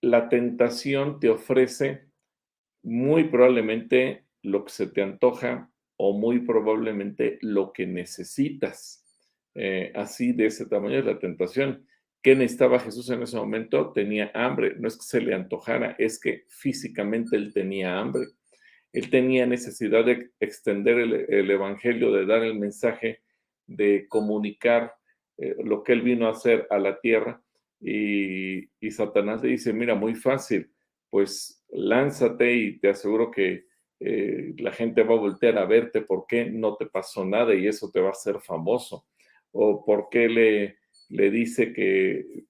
la 0.00 0.28
tentación 0.28 1.20
te 1.20 1.28
ofrece 1.28 2.08
muy 2.82 3.24
probablemente 3.24 4.24
lo 4.42 4.64
que 4.64 4.72
se 4.72 4.86
te 4.86 5.02
antoja 5.02 5.70
o 5.98 6.16
muy 6.16 6.40
probablemente 6.40 7.38
lo 7.42 7.72
que 7.72 7.86
necesitas. 7.86 9.04
Eh, 9.54 9.92
así 9.94 10.32
de 10.32 10.46
ese 10.46 10.66
tamaño 10.66 11.00
es 11.00 11.04
la 11.04 11.18
tentación. 11.18 11.86
¿Qué 12.22 12.36
necesitaba 12.36 12.78
Jesús 12.78 13.10
en 13.10 13.22
ese 13.22 13.36
momento? 13.36 13.92
Tenía 13.92 14.30
hambre. 14.32 14.74
No 14.78 14.86
es 14.86 14.96
que 14.96 15.02
se 15.02 15.20
le 15.20 15.34
antojara, 15.34 15.96
es 15.98 16.20
que 16.20 16.44
físicamente 16.48 17.36
él 17.36 17.52
tenía 17.52 17.98
hambre. 17.98 18.26
Él 18.92 19.10
tenía 19.10 19.44
necesidad 19.44 20.04
de 20.04 20.30
extender 20.38 20.98
el, 20.98 21.50
evangelio, 21.50 22.12
de 22.12 22.26
dar 22.26 22.42
el 22.44 22.54
mensaje, 22.54 23.20
de 23.66 24.06
comunicar 24.08 24.94
eh, 25.36 25.56
lo 25.64 25.82
que 25.82 25.92
él 25.92 26.02
vino 26.02 26.28
a 26.28 26.32
hacer 26.32 26.66
a 26.70 26.78
la 26.78 27.00
tierra. 27.00 27.42
Y, 27.80 28.70
y 28.80 28.90
Satanás 28.92 29.42
le 29.42 29.50
dice, 29.50 29.72
mira, 29.72 29.96
muy 29.96 30.14
fácil, 30.14 30.70
pues 31.10 31.64
lánzate 31.70 32.54
y 32.54 32.78
te 32.78 32.88
aseguro 32.88 33.30
que 33.32 33.67
eh, 34.00 34.54
la 34.58 34.72
gente 34.72 35.02
va 35.02 35.14
a 35.14 35.18
voltear 35.18 35.58
a 35.58 35.66
verte 35.66 36.02
porque 36.02 36.46
no 36.46 36.76
te 36.76 36.86
pasó 36.86 37.24
nada 37.24 37.54
y 37.54 37.66
eso 37.66 37.90
te 37.90 38.00
va 38.00 38.08
a 38.08 38.12
hacer 38.12 38.40
famoso. 38.40 39.06
O 39.52 39.84
porque 39.84 40.28
le, 40.28 40.78
le 41.08 41.30
dice 41.30 41.72
que 41.72 42.44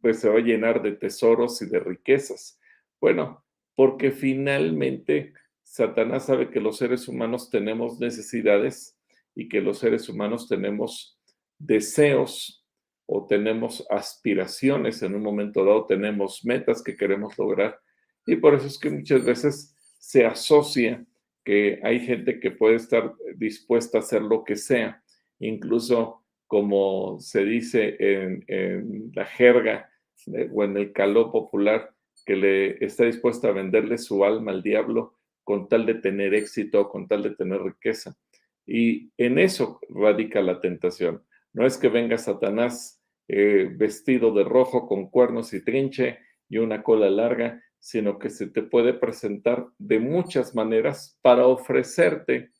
pues, 0.00 0.20
se 0.20 0.28
va 0.28 0.38
a 0.38 0.42
llenar 0.42 0.82
de 0.82 0.92
tesoros 0.92 1.62
y 1.62 1.66
de 1.66 1.80
riquezas. 1.80 2.60
Bueno, 3.00 3.44
porque 3.74 4.10
finalmente 4.10 5.32
Satanás 5.62 6.26
sabe 6.26 6.50
que 6.50 6.60
los 6.60 6.76
seres 6.76 7.08
humanos 7.08 7.48
tenemos 7.48 7.98
necesidades 7.98 8.98
y 9.34 9.48
que 9.48 9.60
los 9.60 9.78
seres 9.78 10.08
humanos 10.08 10.48
tenemos 10.48 11.18
deseos 11.58 12.66
o 13.06 13.26
tenemos 13.26 13.86
aspiraciones 13.88 15.02
en 15.02 15.14
un 15.14 15.22
momento 15.22 15.64
dado, 15.64 15.86
tenemos 15.86 16.44
metas 16.44 16.82
que 16.82 16.96
queremos 16.96 17.38
lograr 17.38 17.80
y 18.26 18.36
por 18.36 18.54
eso 18.54 18.66
es 18.66 18.78
que 18.78 18.90
muchas 18.90 19.24
veces 19.24 19.71
se 20.02 20.26
asocia 20.26 21.06
que 21.44 21.78
hay 21.84 22.00
gente 22.00 22.40
que 22.40 22.50
puede 22.50 22.74
estar 22.74 23.14
dispuesta 23.36 23.98
a 23.98 24.00
hacer 24.00 24.20
lo 24.20 24.42
que 24.42 24.56
sea, 24.56 25.00
incluso 25.38 26.24
como 26.48 27.20
se 27.20 27.44
dice 27.44 27.96
en, 28.00 29.12
la 29.14 29.24
jerga 29.24 29.88
eh, 30.26 30.50
o 30.52 30.64
en 30.64 30.76
el 30.76 30.92
caló 30.92 31.30
popular, 31.30 31.94
que 32.26 32.34
le 32.34 32.84
está 32.84 33.04
dispuesta 33.04 33.48
a 33.48 33.52
venderle 33.52 33.96
su 33.96 34.24
alma 34.24 34.50
al 34.50 34.62
diablo 34.62 35.14
con 35.44 35.68
tal 35.68 35.86
de 35.86 35.94
tener 35.94 36.34
éxito, 36.34 36.88
con 36.88 37.06
tal 37.06 37.22
de 37.22 37.36
tener 37.36 37.62
riqueza. 37.62 38.16
Y 38.66 39.12
en 39.16 39.38
eso 39.38 39.78
radica 39.88 40.42
la 40.42 40.60
tentación. 40.60 41.22
No 41.52 41.64
es 41.64 41.78
que 41.78 41.88
venga 41.88 42.18
Satanás 42.18 43.00
eh, 43.28 43.70
vestido 43.72 44.34
de 44.34 44.42
rojo 44.42 44.88
con 44.88 45.10
cuernos 45.10 45.54
y 45.54 45.64
trinche 45.64 46.18
y 46.48 46.58
una 46.58 46.82
cola 46.82 47.08
larga, 47.08 47.62
sino 47.82 48.20
que 48.20 48.30
se 48.30 48.46
te 48.46 48.62
puede 48.62 48.94
presentar 48.94 49.66
de 49.76 49.98
muchas 49.98 50.54
maneras 50.54 51.18
para 51.20 51.48
ofrecerte 51.48 52.52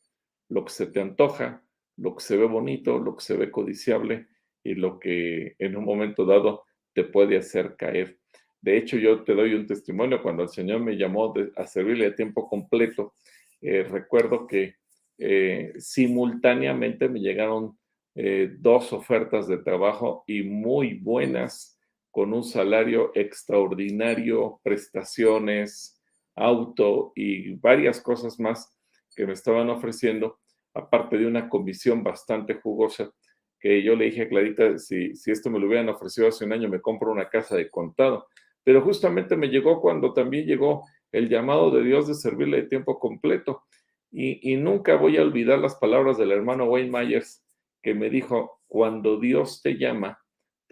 lo 0.49 0.65
que 0.65 0.73
se 0.73 0.87
te 0.87 1.01
antoja, 1.01 1.63
lo 1.97 2.17
que 2.17 2.25
se 2.25 2.37
ve 2.37 2.45
bonito, 2.45 2.99
lo 2.99 3.15
que 3.15 3.25
se 3.25 3.37
ve 3.37 3.49
codiciable 3.49 4.27
y 4.65 4.75
lo 4.75 4.99
que 4.99 5.55
en 5.61 5.77
un 5.77 5.85
momento 5.85 6.25
dado 6.25 6.65
te 6.93 7.05
puede 7.05 7.37
hacer 7.37 7.77
caer. 7.77 8.19
De 8.61 8.77
hecho, 8.77 8.97
yo 8.97 9.23
te 9.23 9.35
doy 9.35 9.55
un 9.55 9.65
testimonio. 9.65 10.21
Cuando 10.21 10.43
el 10.43 10.49
Señor 10.49 10.81
me 10.81 10.97
llamó 10.97 11.33
a 11.55 11.67
servirle 11.69 12.07
a 12.07 12.17
tiempo 12.17 12.49
completo, 12.49 13.15
eh, 13.61 13.85
recuerdo 13.85 14.49
que 14.49 14.75
eh, 15.19 15.73
simultáneamente 15.79 17.09
me 17.09 17.21
llegaron 17.21 17.79
eh, 18.17 18.57
dos 18.59 18.93
ofertas 18.93 19.47
de 19.47 19.59
trabajo 19.59 20.25
y 20.27 20.43
muy 20.43 20.95
buenas 20.95 21.79
con 22.13 22.33
un 22.35 22.45
salario 22.45 23.11
extraordinario, 23.15 24.61
prestaciones, 24.63 26.01
auto 26.37 27.13
y 27.17 27.55
varias 27.55 28.01
cosas 28.01 28.39
más 28.39 28.79
que 29.17 29.27
me 29.27 29.33
estaban 29.33 29.71
ofreciendo, 29.71 30.39
aparte 30.75 31.19
de 31.19 31.27
una 31.27 31.49
comisión 31.49 32.05
bastante 32.05 32.55
jugosa, 32.55 33.11
que 33.59 33.83
yo 33.83 33.97
le 33.97 34.07
dije 34.07 34.23
a 34.23 34.29
Clarita, 34.29 34.79
si, 34.79 35.15
si 35.15 35.31
esto 35.31 35.51
me 35.51 35.59
lo 35.59 35.67
hubieran 35.67 35.89
ofrecido 35.89 36.29
hace 36.29 36.45
un 36.45 36.53
año, 36.53 36.69
me 36.69 36.81
compro 36.81 37.11
una 37.11 37.29
casa 37.29 37.57
de 37.57 37.71
contado. 37.71 38.27
Pero 38.65 38.83
justamente 38.83 39.37
me 39.37 39.49
llegó 39.49 39.81
cuando 39.81 40.13
también 40.13 40.47
llegó 40.47 40.85
el 41.13 41.29
llamado 41.29 41.71
de 41.71 41.83
Dios 41.83 42.09
de 42.09 42.15
servirle 42.15 42.63
de 42.63 42.69
tiempo 42.69 42.99
completo. 42.99 43.65
Y, 44.11 44.53
y 44.53 44.57
nunca 44.57 44.97
voy 44.97 45.17
a 45.17 45.23
olvidar 45.23 45.59
las 45.59 45.77
palabras 45.77 46.19
del 46.19 46.33
hermano 46.33 46.65
Wayne 46.65 46.91
Myers, 46.91 47.43
que 47.83 47.95
me 47.95 48.11
dijo, 48.11 48.61
cuando 48.67 49.19
Dios 49.19 49.63
te 49.63 49.79
llama, 49.79 50.22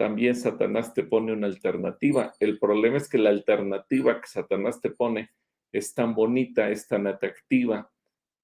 también 0.01 0.35
Satanás 0.35 0.95
te 0.95 1.03
pone 1.03 1.31
una 1.31 1.45
alternativa. 1.45 2.33
El 2.39 2.57
problema 2.57 2.97
es 2.97 3.07
que 3.07 3.19
la 3.19 3.29
alternativa 3.29 4.19
que 4.19 4.27
Satanás 4.27 4.81
te 4.81 4.89
pone 4.89 5.29
es 5.71 5.93
tan 5.93 6.15
bonita, 6.15 6.71
es 6.71 6.87
tan 6.87 7.05
atractiva, 7.05 7.91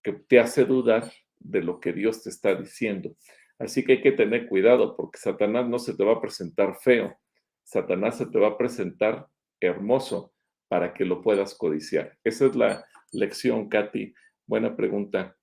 que 0.04 0.14
te 0.14 0.40
hace 0.40 0.66
dudar 0.66 1.12
de 1.40 1.64
lo 1.64 1.80
que 1.80 1.94
Dios 1.94 2.22
te 2.22 2.30
está 2.30 2.54
diciendo. 2.54 3.16
Así 3.58 3.84
que 3.84 3.94
hay 3.94 4.02
que 4.02 4.12
tener 4.12 4.48
cuidado 4.48 4.96
porque 4.96 5.18
Satanás 5.18 5.68
no 5.68 5.80
se 5.80 5.96
te 5.96 6.04
va 6.04 6.14
a 6.14 6.22
presentar 6.22 6.76
feo, 6.76 7.18
Satanás 7.64 8.20
se 8.20 8.28
te 8.28 8.38
va 8.38 8.50
a 8.50 8.58
presentar 8.60 9.28
hermoso 9.60 10.36
para 10.68 10.94
que 10.94 11.06
lo 11.06 11.24
puedas 11.24 11.56
codiciar. 11.56 12.20
Esa 12.24 12.46
es 12.46 12.56
la 12.56 12.86
lección, 13.12 13.68
Katy. 13.68 14.14
Buena 14.46 14.76
pregunta. 14.76 15.36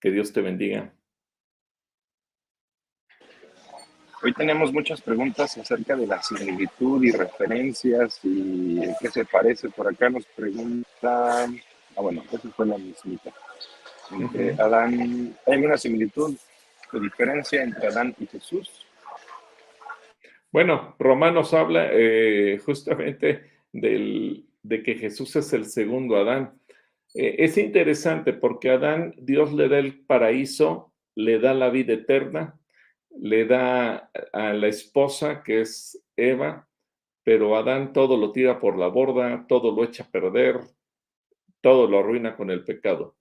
Que 0.00 0.10
Dios 0.10 0.32
te 0.32 0.40
bendiga. 0.40 0.96
Hoy 4.24 4.32
tenemos 4.34 4.72
muchas 4.72 5.00
preguntas 5.00 5.58
acerca 5.58 5.96
de 5.96 6.06
la 6.06 6.22
similitud 6.22 7.02
y 7.02 7.10
referencias 7.10 8.20
y 8.22 8.80
qué 9.00 9.08
se 9.08 9.24
parece. 9.24 9.68
Por 9.68 9.88
acá 9.88 10.10
nos 10.10 10.24
pregunta, 10.26 11.44
ah 11.44 12.00
bueno, 12.00 12.22
esa 12.30 12.48
fue 12.50 12.66
la 12.66 12.78
mismita. 12.78 13.32
Adán, 14.58 15.36
¿hay 15.44 15.54
alguna 15.54 15.76
similitud 15.76 16.36
o 16.92 17.00
diferencia 17.00 17.64
entre 17.64 17.88
Adán 17.88 18.14
y 18.20 18.26
Jesús? 18.28 18.86
Bueno, 20.52 20.94
Romanos 21.00 21.52
habla 21.52 21.88
eh, 21.90 22.60
justamente 22.64 23.50
del, 23.72 24.44
de 24.62 24.84
que 24.84 24.94
Jesús 24.94 25.34
es 25.34 25.52
el 25.52 25.64
segundo 25.64 26.16
Adán. 26.16 26.52
Eh, 27.14 27.36
es 27.38 27.58
interesante 27.58 28.32
porque 28.34 28.70
Adán 28.70 29.14
Dios 29.16 29.52
le 29.52 29.68
da 29.68 29.80
el 29.80 29.98
paraíso, 30.04 30.92
le 31.16 31.40
da 31.40 31.54
la 31.54 31.70
vida 31.70 31.94
eterna, 31.94 32.56
le 33.18 33.44
da 33.46 34.10
a 34.32 34.52
la 34.52 34.68
esposa, 34.68 35.42
que 35.42 35.60
es 35.60 36.02
Eva, 36.16 36.68
pero 37.24 37.56
Adán 37.56 37.92
todo 37.92 38.16
lo 38.16 38.32
tira 38.32 38.58
por 38.58 38.78
la 38.78 38.88
borda, 38.88 39.46
todo 39.48 39.70
lo 39.72 39.84
echa 39.84 40.04
a 40.04 40.10
perder, 40.10 40.60
todo 41.60 41.86
lo 41.86 41.98
arruina 41.98 42.36
con 42.36 42.50
el 42.50 42.64
pecado. 42.64 43.16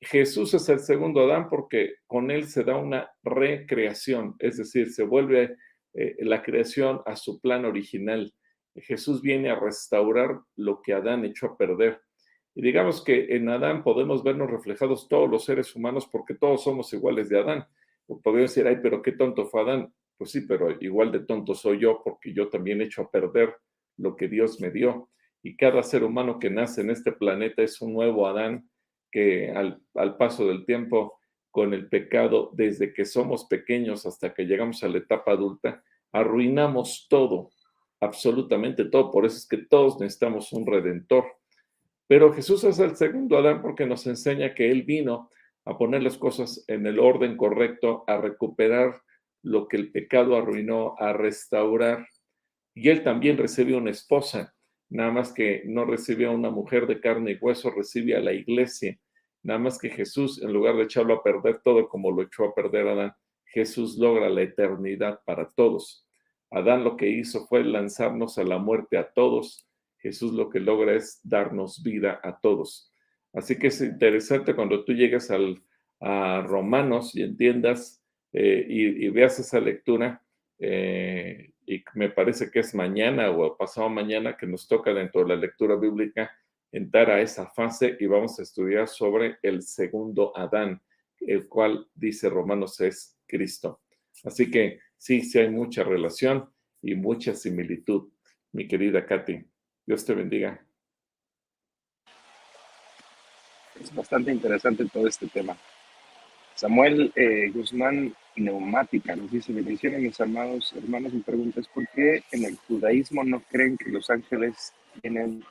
Jesús 0.00 0.52
es 0.54 0.68
el 0.68 0.80
segundo 0.80 1.20
Adán 1.20 1.48
porque 1.48 1.94
con 2.06 2.30
él 2.30 2.48
se 2.48 2.64
da 2.64 2.76
una 2.76 3.10
recreación, 3.22 4.34
es 4.40 4.58
decir, 4.58 4.90
se 4.90 5.04
vuelve 5.04 5.56
eh, 5.94 6.16
la 6.20 6.42
creación 6.42 7.00
a 7.06 7.16
su 7.16 7.40
plan 7.40 7.64
original. 7.64 8.34
Jesús 8.74 9.22
viene 9.22 9.50
a 9.50 9.58
restaurar 9.58 10.40
lo 10.56 10.82
que 10.82 10.92
Adán 10.92 11.24
echó 11.24 11.46
a 11.46 11.56
perder. 11.56 12.00
Y 12.54 12.62
digamos 12.62 13.02
que 13.02 13.36
en 13.36 13.48
Adán 13.48 13.82
podemos 13.82 14.24
vernos 14.24 14.50
reflejados 14.50 15.08
todos 15.08 15.30
los 15.30 15.44
seres 15.44 15.74
humanos 15.74 16.08
porque 16.10 16.34
todos 16.34 16.64
somos 16.64 16.92
iguales 16.92 17.28
de 17.28 17.38
Adán 17.38 17.66
podría 18.22 18.42
decir, 18.42 18.66
ay, 18.66 18.78
pero 18.82 19.02
qué 19.02 19.12
tonto 19.12 19.46
fue 19.46 19.62
Adán. 19.62 19.92
Pues 20.16 20.30
sí, 20.30 20.42
pero 20.42 20.76
igual 20.80 21.10
de 21.10 21.20
tonto 21.20 21.54
soy 21.54 21.80
yo 21.80 22.00
porque 22.04 22.32
yo 22.32 22.48
también 22.48 22.80
he 22.80 22.84
hecho 22.84 23.02
a 23.02 23.10
perder 23.10 23.54
lo 23.96 24.16
que 24.16 24.28
Dios 24.28 24.60
me 24.60 24.70
dio. 24.70 25.08
Y 25.42 25.56
cada 25.56 25.82
ser 25.82 26.04
humano 26.04 26.38
que 26.38 26.50
nace 26.50 26.82
en 26.82 26.90
este 26.90 27.12
planeta 27.12 27.62
es 27.62 27.80
un 27.80 27.92
nuevo 27.92 28.26
Adán 28.26 28.68
que 29.10 29.50
al, 29.50 29.82
al 29.94 30.16
paso 30.16 30.46
del 30.46 30.64
tiempo, 30.64 31.18
con 31.50 31.74
el 31.74 31.88
pecado, 31.88 32.50
desde 32.54 32.94
que 32.94 33.04
somos 33.04 33.44
pequeños 33.44 34.06
hasta 34.06 34.32
que 34.32 34.44
llegamos 34.44 34.82
a 34.82 34.88
la 34.88 34.98
etapa 34.98 35.32
adulta, 35.32 35.82
arruinamos 36.12 37.06
todo, 37.10 37.50
absolutamente 38.00 38.86
todo. 38.86 39.10
Por 39.10 39.26
eso 39.26 39.36
es 39.36 39.46
que 39.46 39.58
todos 39.58 40.00
necesitamos 40.00 40.52
un 40.52 40.66
redentor. 40.66 41.26
Pero 42.06 42.32
Jesús 42.32 42.64
es 42.64 42.78
el 42.78 42.96
segundo 42.96 43.36
Adán 43.36 43.60
porque 43.62 43.86
nos 43.86 44.06
enseña 44.06 44.54
que 44.54 44.70
Él 44.70 44.82
vino 44.82 45.30
a 45.64 45.78
poner 45.78 46.02
las 46.02 46.18
cosas 46.18 46.64
en 46.68 46.86
el 46.86 46.98
orden 46.98 47.36
correcto, 47.36 48.04
a 48.06 48.16
recuperar 48.16 49.02
lo 49.42 49.68
que 49.68 49.76
el 49.76 49.92
pecado 49.92 50.36
arruinó, 50.36 50.94
a 50.98 51.12
restaurar. 51.12 52.06
Y 52.74 52.88
Él 52.88 53.02
también 53.02 53.38
recibió 53.38 53.78
una 53.78 53.90
esposa, 53.90 54.54
nada 54.88 55.10
más 55.10 55.32
que 55.32 55.62
no 55.66 55.84
recibió 55.84 56.30
a 56.30 56.34
una 56.34 56.50
mujer 56.50 56.86
de 56.86 57.00
carne 57.00 57.32
y 57.32 57.38
hueso, 57.40 57.70
recibe 57.70 58.16
a 58.16 58.20
la 58.20 58.32
iglesia. 58.32 58.98
Nada 59.42 59.58
más 59.58 59.78
que 59.78 59.90
Jesús, 59.90 60.42
en 60.42 60.52
lugar 60.52 60.76
de 60.76 60.84
echarlo 60.84 61.14
a 61.14 61.22
perder 61.22 61.60
todo 61.62 61.88
como 61.88 62.10
lo 62.10 62.22
echó 62.22 62.44
a 62.44 62.54
perder 62.54 62.88
Adán, 62.88 63.12
Jesús 63.44 63.98
logra 63.98 64.28
la 64.30 64.42
eternidad 64.42 65.20
para 65.26 65.50
todos. 65.50 66.06
Adán 66.50 66.84
lo 66.84 66.96
que 66.96 67.08
hizo 67.08 67.46
fue 67.46 67.64
lanzarnos 67.64 68.38
a 68.38 68.44
la 68.44 68.58
muerte 68.58 68.96
a 68.96 69.12
todos. 69.12 69.68
Jesús 69.98 70.32
lo 70.32 70.48
que 70.50 70.60
logra 70.60 70.94
es 70.94 71.20
darnos 71.22 71.82
vida 71.82 72.20
a 72.22 72.38
todos. 72.40 72.91
Así 73.32 73.58
que 73.58 73.68
es 73.68 73.80
interesante 73.80 74.54
cuando 74.54 74.84
tú 74.84 74.92
llegas 74.92 75.30
al, 75.30 75.62
a 76.00 76.42
Romanos 76.42 77.14
y 77.14 77.22
entiendas 77.22 78.02
eh, 78.32 78.66
y, 78.68 79.08
veas 79.10 79.38
esa 79.38 79.60
lectura, 79.60 80.22
eh, 80.58 81.52
y 81.66 81.84
me 81.94 82.10
parece 82.10 82.50
que 82.50 82.60
es 82.60 82.74
mañana 82.74 83.30
o 83.30 83.56
pasado 83.56 83.88
mañana 83.88 84.36
que 84.36 84.46
nos 84.46 84.66
toca 84.66 84.92
dentro 84.92 85.22
de 85.22 85.28
la 85.28 85.36
lectura 85.36 85.76
bíblica 85.76 86.30
entrar 86.72 87.10
a 87.10 87.20
esa 87.20 87.46
fase 87.46 87.96
y 88.00 88.06
vamos 88.06 88.38
a 88.38 88.42
estudiar 88.42 88.88
sobre 88.88 89.36
el 89.42 89.62
segundo 89.62 90.36
Adán, 90.36 90.80
el 91.20 91.46
cual 91.48 91.86
dice 91.94 92.30
Romanos 92.30 92.80
es 92.80 93.18
Cristo. 93.26 93.82
Así 94.24 94.50
que 94.50 94.80
sí, 94.96 95.20
sí 95.20 95.38
hay 95.38 95.50
mucha 95.50 95.84
relación 95.84 96.50
y 96.80 96.94
mucha 96.94 97.34
similitud, 97.34 98.10
mi 98.52 98.66
querida 98.66 99.04
Katy. 99.04 99.44
Dios 99.86 100.04
te 100.04 100.14
bendiga. 100.14 100.66
Es 103.80 103.94
bastante 103.94 104.32
interesante 104.32 104.86
todo 104.92 105.06
este 105.06 105.26
tema. 105.28 105.56
Samuel 106.54 107.12
eh, 107.16 107.50
Guzmán 107.52 108.14
Neumática 108.36 109.16
nos 109.16 109.30
dice, 109.30 109.52
bendiciones 109.52 110.00
mis 110.00 110.20
amados 110.20 110.72
hermanos, 110.76 111.12
mi 111.12 111.20
pregunta 111.20 111.60
es, 111.60 111.68
¿por 111.68 111.86
qué 111.88 112.22
en 112.30 112.44
el 112.44 112.56
judaísmo 112.68 113.24
no 113.24 113.42
creen 113.50 113.76
que 113.76 113.90
los 113.90 114.08
ángeles 114.10 114.72
tienen, 115.00 115.42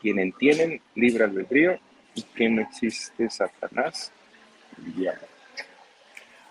tienen, 0.00 0.32
tienen 0.32 0.80
libre 0.94 1.24
albedrío 1.24 1.78
y 2.14 2.22
que 2.22 2.48
no 2.48 2.62
existe 2.62 3.28
Satanás? 3.30 4.12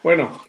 Bueno, 0.04 0.44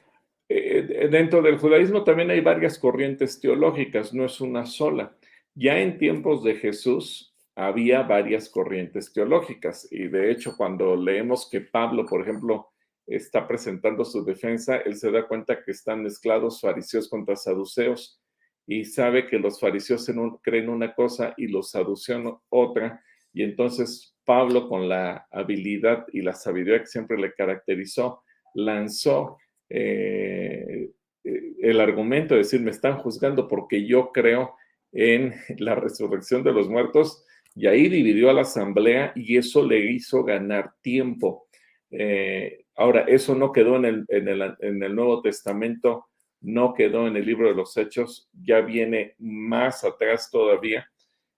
eh, 0.48 1.08
dentro 1.10 1.42
del 1.42 1.58
judaísmo 1.58 2.04
también 2.04 2.30
hay 2.30 2.40
varias 2.40 2.78
corrientes 2.78 3.40
teológicas, 3.40 4.12
no 4.14 4.24
es 4.24 4.40
una 4.40 4.66
sola. 4.66 5.16
Ya 5.54 5.78
en 5.78 5.98
tiempos 5.98 6.44
de 6.44 6.56
Jesús 6.56 7.35
había 7.56 8.02
varias 8.02 8.50
corrientes 8.50 9.12
teológicas 9.12 9.88
y 9.90 10.08
de 10.08 10.30
hecho 10.30 10.56
cuando 10.56 10.94
leemos 10.94 11.48
que 11.50 11.62
Pablo, 11.62 12.04
por 12.04 12.20
ejemplo, 12.20 12.68
está 13.06 13.48
presentando 13.48 14.04
su 14.04 14.24
defensa, 14.24 14.76
él 14.76 14.96
se 14.96 15.10
da 15.10 15.26
cuenta 15.26 15.62
que 15.64 15.70
están 15.70 16.02
mezclados 16.02 16.60
fariseos 16.60 17.08
contra 17.08 17.34
saduceos 17.34 18.20
y 18.66 18.84
sabe 18.84 19.26
que 19.26 19.38
los 19.38 19.58
fariseos 19.58 20.10
creen 20.42 20.68
una 20.68 20.94
cosa 20.94 21.32
y 21.36 21.46
los 21.46 21.70
saduceos 21.70 22.40
otra. 22.50 23.02
Y 23.32 23.42
entonces 23.42 24.16
Pablo, 24.24 24.68
con 24.68 24.88
la 24.88 25.26
habilidad 25.30 26.04
y 26.12 26.20
la 26.20 26.34
sabiduría 26.34 26.80
que 26.80 26.86
siempre 26.86 27.16
le 27.16 27.32
caracterizó, 27.32 28.22
lanzó 28.54 29.38
eh, 29.70 30.90
eh, 31.24 31.52
el 31.62 31.80
argumento 31.80 32.34
de 32.34 32.38
decir, 32.38 32.60
me 32.60 32.72
están 32.72 32.98
juzgando 32.98 33.48
porque 33.48 33.86
yo 33.86 34.10
creo 34.12 34.56
en 34.92 35.34
la 35.58 35.74
resurrección 35.74 36.42
de 36.42 36.52
los 36.52 36.68
muertos, 36.68 37.24
y 37.56 37.66
ahí 37.66 37.88
dividió 37.88 38.28
a 38.28 38.34
la 38.34 38.42
asamblea 38.42 39.12
y 39.16 39.38
eso 39.38 39.64
le 39.66 39.78
hizo 39.90 40.22
ganar 40.22 40.74
tiempo. 40.82 41.48
Eh, 41.90 42.66
ahora, 42.76 43.06
eso 43.08 43.34
no 43.34 43.50
quedó 43.50 43.76
en 43.76 43.86
el, 43.86 44.04
en, 44.08 44.28
el, 44.28 44.54
en 44.60 44.82
el, 44.82 44.94
Nuevo 44.94 45.22
Testamento, 45.22 46.06
no 46.42 46.74
quedó 46.74 47.08
en 47.08 47.16
el 47.16 47.24
libro 47.24 47.48
de 47.48 47.54
los 47.54 47.74
Hechos, 47.78 48.28
ya 48.32 48.60
viene 48.60 49.14
más 49.18 49.84
atrás 49.84 50.30
todavía. 50.30 50.86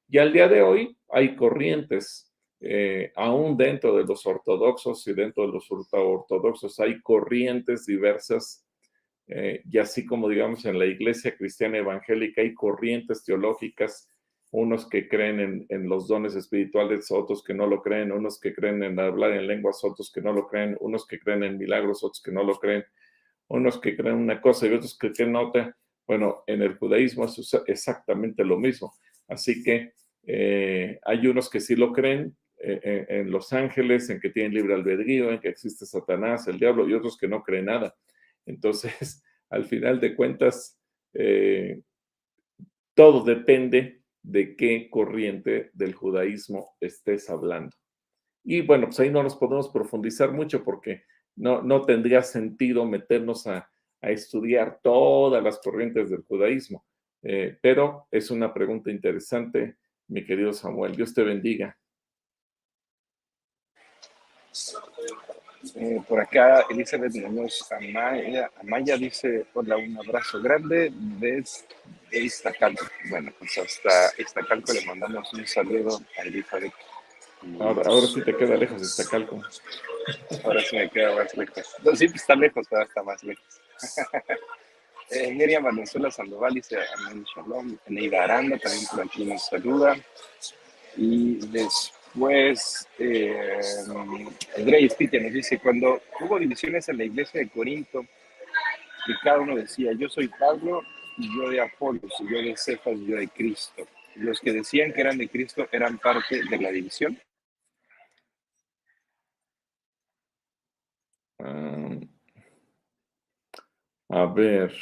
Y 0.09 0.19
al 0.19 0.33
día 0.33 0.49
de 0.49 0.61
hoy 0.61 0.97
hay 1.09 1.37
corrientes, 1.37 2.35
eh, 2.61 3.13
aún 3.15 3.57
dentro 3.57 3.97
de 3.97 4.05
los 4.05 4.27
ortodoxos 4.27 5.07
y 5.07 5.13
dentro 5.13 5.47
de 5.47 5.53
los 5.53 5.69
ortodoxos 5.71 6.81
hay 6.81 7.01
corrientes 7.01 7.87
diversas 7.87 8.67
eh, 9.29 9.63
y 9.71 9.77
así 9.79 10.07
como 10.07 10.29
digamos 10.29 10.65
en 10.65 10.79
la 10.79 10.87
iglesia 10.87 11.37
cristiana 11.37 11.79
evangélica 11.79 12.41
hay 12.41 12.55
corrientes 12.55 13.23
teológicas, 13.23 14.11
unos 14.51 14.89
que 14.89 15.09
creen 15.09 15.67
en, 15.69 15.89
los 15.89 16.09
dones 16.09 16.35
espirituales, 16.35 17.11
otros 17.11 17.45
que 17.45 17.55
no 17.55 17.67
lo 17.67 17.83
creen, 17.83 18.13
unos 18.13 18.41
que 18.41 18.55
creen 18.55 18.83
en 18.83 18.99
hablar 18.99 19.33
en 19.33 19.47
lenguas, 19.47 19.85
otros 19.85 20.11
que 20.11 20.23
no 20.23 20.33
lo 20.33 20.47
creen, 20.47 20.77
unos 20.81 21.07
que 21.07 21.19
creen 21.19 21.45
en 21.45 21.59
milagros, 21.59 22.03
otros 22.03 22.23
que 22.23 22.33
no 22.33 22.43
lo 22.43 22.59
creen, 22.59 22.85
unos 23.49 23.79
que 23.79 23.97
creen 23.97 24.17
una 24.17 24.41
cosa 24.41 24.67
y 24.67 24.73
otros 24.73 24.97
que 24.97 25.13
creen 25.13 25.37
otra. 25.37 25.77
Bueno, 26.07 26.45
en 26.47 26.63
el 26.63 26.77
judaísmo 26.77 27.27
es 27.27 27.55
exactamente 27.67 28.43
lo 28.45 28.59
mismo. 28.59 28.95
Así 29.29 29.63
que 29.63 29.93
eh, 30.27 30.99
hay 31.05 31.27
unos 31.27 31.51
que 31.51 31.61
sí 31.61 31.77
lo 31.77 31.93
creen, 31.93 32.35
eh, 32.61 33.07
en 33.09 33.31
los 33.31 33.53
ángeles, 33.53 34.11
en 34.11 34.19
que 34.19 34.31
tienen 34.31 34.53
libre 34.53 34.75
albedrío, 34.75 35.31
en 35.31 35.39
que 35.39 35.49
existe 35.49 35.87
Satanás, 35.87 36.49
el 36.49 36.59
diablo, 36.59 36.89
y 36.89 36.95
otros 36.95 37.17
que 37.17 37.29
no 37.29 37.43
creen 37.43 37.67
nada. 37.67 37.95
Entonces, 38.47 39.23
al 39.51 39.67
final 39.67 40.01
de 40.01 40.17
cuentas, 40.17 40.77
eh, 41.15 41.81
todo 42.95 43.23
depende 43.23 43.98
de 44.29 44.57
qué 44.57 44.91
corriente 44.91 45.71
del 45.73 45.95
judaísmo 45.95 46.77
estés 46.81 47.31
hablando. 47.31 47.75
Y 48.45 48.61
bueno, 48.61 48.87
pues 48.87 49.01
ahí 49.01 49.11
no 49.11 49.23
nos 49.23 49.37
podemos 49.37 49.71
profundizar 49.71 50.33
mucho 50.33 50.63
porque 50.63 51.05
no, 51.35 51.63
no 51.63 51.87
tendría 51.87 52.23
sentido 52.23 52.85
meternos 52.85 53.47
a, 53.47 53.71
estudiar 54.01 54.79
todas 54.81 55.43
las 55.43 55.59
corrientes 55.59 56.09
del 56.09 56.23
judaísmo. 56.23 56.87
Eh, 57.21 57.59
pero 57.61 58.07
es 58.13 58.31
una 58.31 58.55
pregunta 58.55 58.93
interesante, 58.93 59.77
mi 60.07 60.25
querido 60.25 60.53
Samuel. 60.53 60.95
Dios 60.95 61.13
te 61.13 61.25
bendiga. 61.25 61.77
Eh, 65.75 66.01
por 66.09 66.21
acá, 66.21 66.65
Elizabeth 66.71 67.15
Muñoz 67.15 67.67
Amaya, 67.73 68.51
Amaya 68.61 68.97
dice: 68.97 69.47
Hola, 69.55 69.77
un 69.77 69.99
abrazo 69.99 70.41
grande 70.41 70.93
desde 70.93 71.67
Iztacalco. 72.13 72.87
Bueno, 73.11 73.33
pues 73.39 73.59
hasta 73.59 74.13
Iztacalco 74.19 74.73
le 74.73 74.85
mandamos 74.87 75.33
un 75.33 75.47
saludo 75.47 76.01
a 76.17 76.23
Elizabeth. 76.23 76.73
Ahora, 77.61 77.83
ahora 77.87 78.07
sí 78.07 78.23
te 78.23 78.37
queda 78.37 78.57
lejos 78.57 78.83
Iztacalco. 78.83 79.43
Ahora 80.45 80.61
sí 80.63 80.77
me 80.77 80.91
queda 80.91 81.17
más 81.17 81.37
lejos. 81.37 81.75
No, 81.83 81.97
sí, 81.97 82.05
está 82.05 82.35
lejos, 82.37 82.67
pero 82.71 82.83
está 82.83 83.03
más 83.03 83.23
lejos. 83.25 83.61
eh, 85.11 85.33
Miriam 85.33 85.65
Valenzuela 85.65 86.11
Sandoval 86.11 86.55
dice: 86.55 86.79
Amén 86.99 87.25
Shalom. 87.35 87.77
Neida 87.89 88.25
Aranda 88.25 88.59
también 88.59 88.87
por 88.87 89.01
aquí 89.01 89.25
nos 89.25 89.45
saluda. 89.47 89.97
Y 90.97 91.37
después 91.49 91.98
pues 92.15 92.87
eh, 92.99 93.61
André 94.57 94.89
Spitia 94.89 95.21
nos 95.21 95.33
dice, 95.33 95.59
cuando 95.59 96.01
hubo 96.21 96.39
divisiones 96.39 96.89
en 96.89 96.99
la 96.99 97.05
iglesia 97.05 97.41
de 97.41 97.49
Corinto, 97.49 98.05
y 99.07 99.19
cada 99.23 99.41
uno 99.41 99.57
decía, 99.57 99.93
yo 99.93 100.09
soy 100.09 100.29
Pablo, 100.29 100.83
y 101.17 101.37
yo 101.37 101.51
de 101.51 101.61
Apolos, 101.61 102.13
y 102.21 102.31
yo 102.31 102.39
de 102.39 102.57
Cefas, 102.57 102.95
y 102.95 103.07
yo 103.07 103.17
de 103.17 103.29
Cristo. 103.29 103.87
Los 104.17 104.41
que 104.41 104.53
decían 104.53 104.93
que 104.93 105.01
eran 105.01 105.19
de 105.19 105.29
Cristo 105.29 105.69
eran 105.73 105.99
parte 105.99 106.43
de 106.45 106.59
la 106.59 106.71
división. 106.71 107.19
Ah, 111.39 111.99
a 114.09 114.27
ver. 114.27 114.75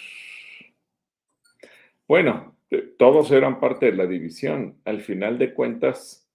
Bueno, 2.09 2.57
todos 2.99 3.31
eran 3.31 3.61
parte 3.61 3.87
de 3.87 3.97
la 3.97 4.07
división. 4.07 4.81
Al 4.85 5.01
final 5.01 5.39
de 5.39 5.53
cuentas, 5.53 6.26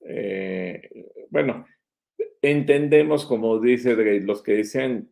eh, 0.00 0.88
bueno, 1.30 1.66
entendemos, 2.42 3.26
como 3.26 3.58
dice 3.60 3.94
los 4.20 4.42
que 4.42 4.52
decían, 4.52 5.10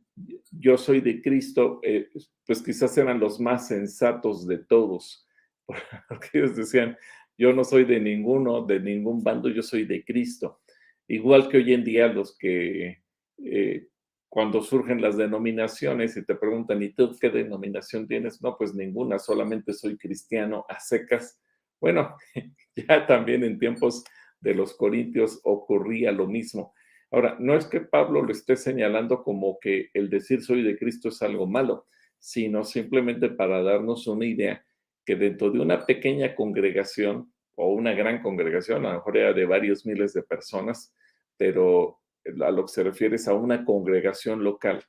yo 0.50 0.76
soy 0.76 1.00
de 1.00 1.22
Cristo, 1.22 1.80
eh, 1.82 2.08
pues 2.46 2.62
quizás 2.62 2.96
eran 2.98 3.20
los 3.20 3.40
más 3.40 3.68
sensatos 3.68 4.46
de 4.46 4.58
todos, 4.58 5.28
porque 6.08 6.28
ellos 6.34 6.56
decían, 6.56 6.96
yo 7.36 7.52
no 7.52 7.64
soy 7.64 7.84
de 7.84 8.00
ninguno, 8.00 8.64
de 8.64 8.80
ningún 8.80 9.22
bando, 9.22 9.48
yo 9.48 9.62
soy 9.62 9.84
de 9.84 10.04
Cristo. 10.04 10.60
Igual 11.06 11.48
que 11.48 11.58
hoy 11.58 11.72
en 11.72 11.84
día 11.84 12.08
los 12.08 12.36
que 12.36 13.02
eh, 13.38 13.88
cuando 14.28 14.62
surgen 14.62 15.00
las 15.00 15.16
denominaciones 15.16 16.16
y 16.16 16.24
te 16.24 16.34
preguntan, 16.34 16.82
¿y 16.82 16.90
tú 16.90 17.16
qué 17.18 17.30
denominación 17.30 18.06
tienes? 18.06 18.42
No, 18.42 18.56
pues 18.58 18.74
ninguna, 18.74 19.18
solamente 19.18 19.72
soy 19.72 19.96
cristiano 19.96 20.66
a 20.68 20.80
secas. 20.80 21.40
Bueno, 21.80 22.16
ya 22.76 23.06
también 23.06 23.44
en 23.44 23.58
tiempos 23.58 24.04
de 24.40 24.54
los 24.54 24.76
corintios 24.76 25.40
ocurría 25.44 26.12
lo 26.12 26.26
mismo. 26.26 26.74
Ahora, 27.10 27.36
no 27.38 27.56
es 27.56 27.66
que 27.66 27.80
Pablo 27.80 28.22
lo 28.22 28.32
esté 28.32 28.56
señalando 28.56 29.22
como 29.22 29.58
que 29.60 29.90
el 29.94 30.10
decir 30.10 30.42
soy 30.42 30.62
de 30.62 30.78
Cristo 30.78 31.08
es 31.08 31.22
algo 31.22 31.46
malo, 31.46 31.86
sino 32.18 32.64
simplemente 32.64 33.30
para 33.30 33.62
darnos 33.62 34.06
una 34.06 34.26
idea 34.26 34.64
que 35.04 35.16
dentro 35.16 35.50
de 35.50 35.60
una 35.60 35.86
pequeña 35.86 36.34
congregación 36.34 37.32
o 37.54 37.72
una 37.72 37.92
gran 37.92 38.22
congregación, 38.22 38.84
a 38.84 38.90
lo 38.90 38.94
mejor 38.96 39.16
era 39.16 39.32
de 39.32 39.46
varios 39.46 39.86
miles 39.86 40.12
de 40.12 40.22
personas, 40.22 40.94
pero 41.36 42.00
a 42.40 42.50
lo 42.50 42.66
que 42.66 42.72
se 42.72 42.82
refiere 42.82 43.16
es 43.16 43.26
a 43.26 43.34
una 43.34 43.64
congregación 43.64 44.44
local, 44.44 44.84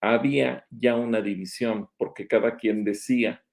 había 0.00 0.66
ya 0.70 0.96
una 0.96 1.20
división 1.20 1.88
porque 1.98 2.26
cada 2.26 2.56
quien 2.56 2.84
decía 2.84 3.44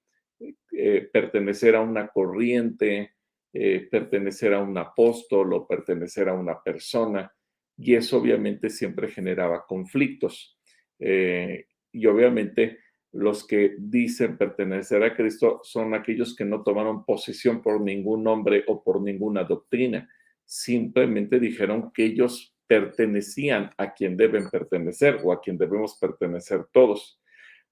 eh, 0.72 1.08
pertenecer 1.12 1.76
a 1.76 1.82
una 1.82 2.08
corriente, 2.08 3.14
eh, 3.52 3.88
pertenecer 3.90 4.54
a 4.54 4.60
un 4.60 4.76
apóstol 4.76 5.52
o 5.54 5.66
pertenecer 5.66 6.28
a 6.28 6.34
una 6.34 6.62
persona, 6.62 7.32
y 7.76 7.94
eso 7.94 8.18
obviamente 8.18 8.70
siempre 8.70 9.08
generaba 9.08 9.64
conflictos. 9.66 10.58
Eh, 10.98 11.66
y 11.92 12.06
obviamente 12.06 12.78
los 13.12 13.46
que 13.46 13.76
dicen 13.78 14.36
pertenecer 14.36 15.02
a 15.02 15.14
Cristo 15.16 15.60
son 15.62 15.94
aquellos 15.94 16.36
que 16.36 16.44
no 16.44 16.62
tomaron 16.62 17.04
posición 17.04 17.62
por 17.62 17.80
ningún 17.80 18.24
nombre 18.24 18.64
o 18.66 18.82
por 18.82 19.00
ninguna 19.00 19.44
doctrina. 19.44 20.08
Simplemente 20.44 21.40
dijeron 21.40 21.90
que 21.92 22.04
ellos 22.04 22.54
pertenecían 22.66 23.70
a 23.78 23.94
quien 23.94 24.16
deben 24.16 24.50
pertenecer 24.50 25.20
o 25.24 25.32
a 25.32 25.40
quien 25.40 25.56
debemos 25.56 25.96
pertenecer 25.98 26.66
todos. 26.70 27.20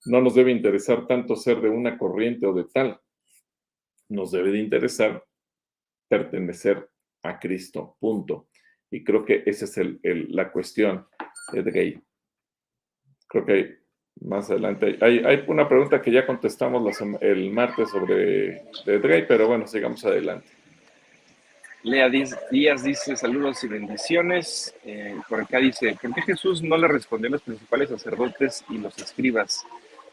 No 0.07 0.23
nos 0.23 0.35
debe 0.35 0.53
interesar 0.53 1.07
tanto 1.07 1.37
ser 1.37 1.61
de 1.61 1.69
una 1.69 1.99
corriente 1.99 2.47
o 2.47 2.55
de 2.55 2.65
tal. 2.65 2.99
Nos 4.09 4.31
debe 4.31 4.53
de 4.53 4.61
interesar 4.61 5.26
pertenecer 6.09 6.88
a 7.23 7.38
Cristo, 7.38 7.97
punto. 7.99 8.49
Y 8.90 9.03
creo 9.03 9.25
que 9.25 9.42
esa 9.47 9.64
es 9.64 10.29
la 10.31 10.51
cuestión 10.53 11.07
de 11.53 11.71
Gay. 11.71 12.03
Creo 13.29 13.45
que 13.45 13.79
más 14.21 14.51
adelante. 14.51 14.99
Hay, 15.01 15.45
una 15.47 15.69
pregunta 15.69 16.01
que 16.01 16.11
ya 16.11 16.27
contestamos 16.27 16.99
el 17.21 17.51
martes 17.51 17.90
sobre 17.90 18.62
de 18.87 19.27
pero 19.29 19.49
bueno, 19.49 19.66
sigamos 19.66 20.05
adelante. 20.05 20.49
Lea 21.83 22.09
Díaz 22.09 22.83
dice 22.83 23.16
saludos 23.16 23.62
y 23.62 23.69
bendiciones. 23.69 24.75
Eh, 24.85 25.16
por 25.29 25.40
acá 25.40 25.59
dice, 25.59 25.97
¿por 26.01 26.12
qué 26.14 26.23
Jesús 26.23 26.62
no 26.62 26.77
le 26.77 26.88
respondió 26.88 27.29
a 27.29 27.33
los 27.33 27.42
principales 27.42 27.90
sacerdotes 27.90 28.64
y 28.69 28.79
los 28.79 28.99
escribas, 28.99 29.64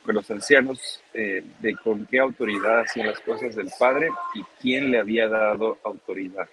con 0.06 0.16
los 0.16 0.30
ancianos, 0.30 1.02
eh, 1.14 1.44
de 1.60 1.76
con 1.76 2.06
qué 2.06 2.20
autoridad 2.20 2.82
hacían 2.82 3.08
las 3.08 3.20
cosas 3.22 3.56
del 3.56 3.70
Padre 3.80 4.10
y 4.36 4.44
quién 4.62 4.92
le 4.92 5.00
había 5.00 5.28
dado 5.28 5.78
autoridad? 5.84 6.48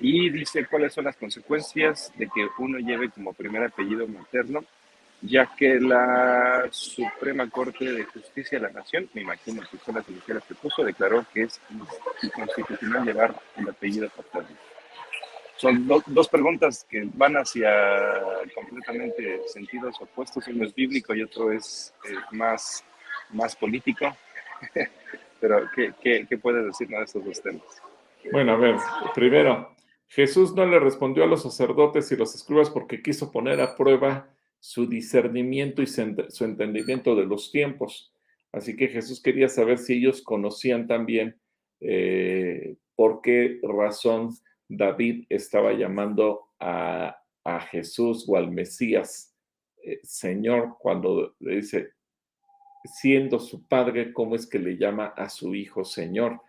Y 0.00 0.30
dice 0.30 0.66
cuáles 0.66 0.92
son 0.92 1.04
las 1.04 1.16
consecuencias 1.16 2.12
de 2.16 2.26
que 2.26 2.46
uno 2.58 2.78
lleve 2.78 3.10
como 3.10 3.32
primer 3.32 3.64
apellido 3.64 4.06
materno 4.06 4.64
ya 5.22 5.50
que 5.56 5.80
la 5.80 6.68
Suprema 6.70 7.48
Corte 7.50 7.92
de 7.92 8.04
Justicia 8.04 8.58
de 8.58 8.66
la 8.66 8.72
Nación, 8.72 9.08
me 9.14 9.22
imagino 9.22 9.62
que 9.68 9.78
son 9.78 9.96
las 9.96 10.08
iniciales 10.08 10.44
que 10.44 10.54
puso, 10.54 10.84
declaró 10.84 11.24
que 11.32 11.42
es 11.42 11.60
inconstitucional 12.22 13.04
llevar 13.04 13.34
el 13.56 13.68
apellido 13.68 14.08
paterno. 14.10 14.56
Son 15.58 15.88
dos 15.88 16.28
preguntas 16.28 16.86
que 16.88 17.08
van 17.14 17.36
hacia 17.36 17.68
completamente 18.54 19.42
sentidos 19.48 20.00
opuestos. 20.00 20.46
Uno 20.46 20.64
es 20.64 20.74
bíblico 20.74 21.14
y 21.14 21.22
otro 21.22 21.50
es 21.50 21.92
eh, 22.08 22.14
más, 22.30 22.84
más 23.30 23.56
político. 23.56 24.06
Pero, 25.40 25.68
¿qué, 25.74 25.92
qué, 26.00 26.26
qué 26.28 26.38
puedes 26.38 26.64
decirnos 26.64 27.00
de 27.00 27.04
estos 27.04 27.24
dos 27.24 27.42
temas? 27.42 27.82
Bueno, 28.30 28.52
a 28.52 28.56
ver, 28.56 28.76
primero, 29.14 29.74
Jesús 30.06 30.54
no 30.54 30.64
le 30.64 30.78
respondió 30.78 31.24
a 31.24 31.28
los 31.28 31.42
sacerdotes 31.42 32.10
y 32.12 32.16
los 32.16 32.34
escribas 32.34 32.70
porque 32.70 33.02
quiso 33.02 33.30
poner 33.30 33.60
a 33.60 33.76
prueba 33.76 34.30
su 34.60 34.86
discernimiento 34.86 35.82
y 35.82 35.86
su 35.86 36.44
entendimiento 36.44 37.14
de 37.14 37.26
los 37.26 37.50
tiempos. 37.50 38.12
Así 38.52 38.76
que 38.76 38.88
Jesús 38.88 39.20
quería 39.20 39.48
saber 39.48 39.78
si 39.78 39.94
ellos 39.94 40.22
conocían 40.22 40.86
también 40.86 41.36
eh, 41.80 42.76
por 42.96 43.20
qué 43.22 43.60
razón 43.62 44.30
David 44.68 45.24
estaba 45.28 45.72
llamando 45.72 46.50
a, 46.58 47.14
Jesús 47.70 48.26
o 48.28 48.36
al 48.36 48.50
Mesías 48.50 49.34
eh, 49.82 50.00
Señor 50.02 50.76
cuando 50.78 51.34
le 51.40 51.56
dice, 51.56 51.94
siendo 52.84 53.38
su 53.38 53.66
padre, 53.66 54.12
¿cómo 54.12 54.34
es 54.34 54.46
que 54.46 54.58
le 54.58 54.76
llama 54.76 55.14
a 55.16 55.30
su 55.30 55.54
hijo 55.54 55.82
Señor? 55.82 56.42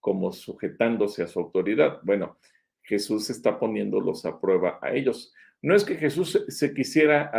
Como 0.00 0.32
sujetándose 0.32 1.22
a 1.22 1.26
su 1.26 1.40
autoridad. 1.40 2.00
Bueno, 2.04 2.38
Jesús 2.82 3.28
está 3.28 3.58
poniéndolos 3.58 4.24
a 4.24 4.40
prueba 4.40 4.78
a 4.80 4.94
ellos. 4.94 5.34
No 5.60 5.74
es 5.74 5.84
que 5.84 5.96
Jesús 5.96 6.42
se 6.48 6.72
quisiera 6.72 7.30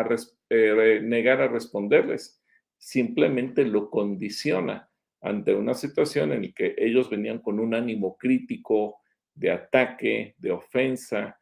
eh, 0.50 1.00
negar 1.02 1.42
a 1.42 1.48
responderles, 1.48 2.42
simplemente 2.78 3.66
lo 3.66 3.90
condiciona 3.90 4.90
ante 5.22 5.56
una 5.56 5.74
situación 5.74 6.34
en 6.34 6.44
la 6.44 6.52
que 6.52 6.76
ellos 6.78 7.10
venían 7.10 7.40
con 7.40 7.60
un 7.60 7.74
ánimo 7.74 8.18
crítico, 8.18 9.00
de 9.38 9.52
ataque, 9.52 10.36
de 10.38 10.52
ofensa. 10.52 11.40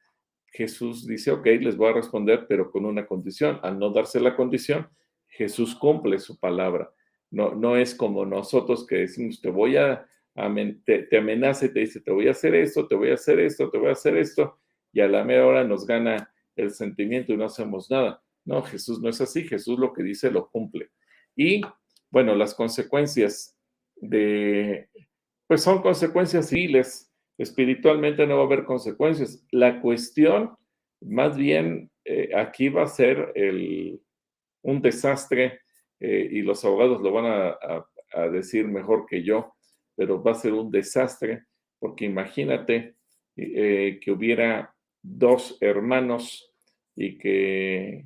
Jesús 0.47 1.08
dice, 1.08 1.31
ok, 1.31 1.45
les 1.45 1.75
voy 1.75 1.89
a 1.89 1.93
responder, 1.93 2.45
pero 2.47 2.71
con 2.71 2.86
una 2.86 3.05
condición. 3.05 3.60
Al 3.63 3.79
no 3.79 3.91
darse 3.91 4.19
la 4.19 4.36
condición, 4.36 4.88
Jesús 5.27 5.75
cumple 5.75 6.19
su 6.19 6.39
palabra. 6.39 6.91
No, 7.31 7.53
no 7.55 7.75
es 7.75 7.95
como 7.95 8.25
nosotros 8.25 8.86
que 8.86 8.97
decimos, 8.97 9.41
te 9.41 9.49
voy 9.49 9.77
a, 9.77 10.08
te, 10.86 11.03
te 11.03 11.17
amenaza 11.17 11.65
y 11.65 11.73
te 11.73 11.79
dice, 11.81 11.99
te 12.01 12.12
voy 12.12 12.27
a 12.27 12.31
hacer 12.31 12.55
esto, 12.55 12.88
te 12.88 12.95
voy 12.95 13.10
a 13.10 13.15
hacer 13.15 13.39
esto, 13.39 13.69
te 13.69 13.77
voy 13.77 13.89
a 13.89 13.93
hacer 13.93 14.15
esto, 14.17 14.60
y 14.93 15.01
a 15.01 15.08
la 15.08 15.23
media 15.23 15.45
hora 15.45 15.63
nos 15.63 15.86
gana 15.86 16.31
el 16.55 16.71
sentimiento 16.71 17.34
y 17.34 17.38
no 17.38 17.45
hacemos 17.45 17.89
nada. 17.89 18.21
No, 18.45 18.62
Jesús 18.62 19.01
no 19.01 19.10
es 19.10 19.19
así, 19.19 19.43
Jesús 19.43 19.77
lo 19.79 19.91
que 19.91 20.03
dice 20.03 20.31
lo 20.31 20.49
cumple. 20.49 20.91
Y 21.36 21.62
bueno, 22.12 22.36
las 22.36 22.53
consecuencias 22.53 23.58
de, 23.95 24.88
pues 25.47 25.63
son 25.63 25.81
consecuencias 25.81 26.47
civiles, 26.49 27.12
espiritualmente 27.38 28.26
no 28.26 28.38
va 28.38 28.43
a 28.43 28.45
haber 28.45 28.65
consecuencias. 28.65 29.45
La 29.52 29.82
cuestión, 29.82 30.56
más 31.02 31.38
bien, 31.38 31.91
eh, 32.04 32.32
aquí 32.36 32.69
va 32.69 32.84
a 32.84 32.88
ser 32.88 33.32
el, 33.36 34.00
un 34.62 34.82
desastre 34.82 35.60
eh, 36.00 36.30
y 36.32 36.41
los 36.41 36.63
abogados 36.63 37.02
lo 37.02 37.12
van 37.12 37.26
a, 37.26 37.86
decir 38.32 38.65
mejor 38.65 39.06
que 39.06 39.24
yo, 39.24 39.56
pero 39.93 40.24
va 40.24 40.32
a 40.32 40.36
ser 40.36 40.54
un 40.54 40.71
desastre 40.71 41.43
porque 41.80 42.06
imagínate 42.06 42.95
eh, 43.36 44.00
que 44.02 44.12
hubiera 44.12 44.74
dos 45.02 45.58
hermanos 45.60 46.54
y 46.95 47.17
que, 47.17 48.06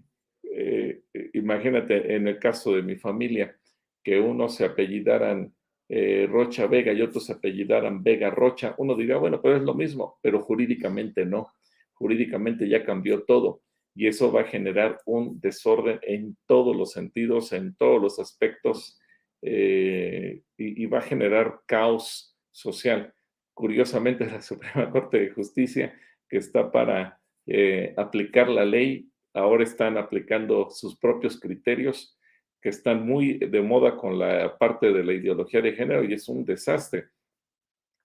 imagínate 1.34 2.16
en 2.16 2.28
el 2.28 2.40
caso 2.40 2.74
de 2.74 2.82
mi 2.82 2.96
familia, 2.96 3.56
que 4.04 4.20
uno 4.20 4.50
se 4.50 4.66
apellidaran 4.66 5.54
eh, 5.90 6.28
Rocha 6.30 6.68
Vega 6.68 6.94
y 6.94 7.02
otros 7.02 7.30
apellidaran 7.30 8.04
Vega 8.04 8.30
Rocha, 8.30 8.76
uno 8.78 8.96
diría, 8.96 9.18
bueno, 9.18 9.42
pero 9.42 9.58
es 9.58 9.64
lo 9.64 9.74
mismo, 9.74 10.20
pero 10.22 10.42
jurídicamente 10.42 11.26
no. 11.26 11.52
Jurídicamente 11.94 12.70
ya 12.70 12.86
cambió 12.86 13.24
todo 13.24 13.62
y 13.94 14.08
eso 14.08 14.32
va 14.32 14.42
a 14.42 14.46
generar 14.46 15.02
un 15.06 15.40
desorden 15.42 16.00
en 16.04 16.38
todos 16.46 16.76
los 16.76 16.92
sentidos, 16.92 17.52
en 17.52 17.76
todos 17.76 18.02
los 18.02 18.20
aspectos 18.20 18.98
eh, 19.42 20.44
y, 20.58 20.84
y 20.84 20.86
va 20.86 21.00
a 21.00 21.02
generar 21.02 21.62
caos 21.66 22.38
social. 22.52 23.14
Curiosamente, 23.54 24.26
la 24.26 24.42
Suprema 24.44 24.90
Corte 24.90 25.20
de 25.20 25.32
Justicia 25.32 25.94
que 26.30 26.38
está 26.38 26.72
para 26.72 27.20
eh, 27.48 27.94
aplicar 27.98 28.48
la 28.48 28.64
ley, 28.64 29.10
ahora 29.34 29.64
están 29.64 29.98
aplicando 29.98 30.70
sus 30.70 30.98
propios 30.98 31.40
criterios 31.40 32.18
que 32.62 32.70
están 32.70 33.06
muy 33.06 33.38
de 33.38 33.62
moda 33.62 33.96
con 33.96 34.20
la 34.20 34.58
parte 34.58 34.92
de 34.92 35.04
la 35.04 35.14
ideología 35.14 35.62
de 35.62 35.74
género 35.74 36.04
y 36.04 36.14
es 36.14 36.28
un 36.28 36.44
desastre. 36.44 37.10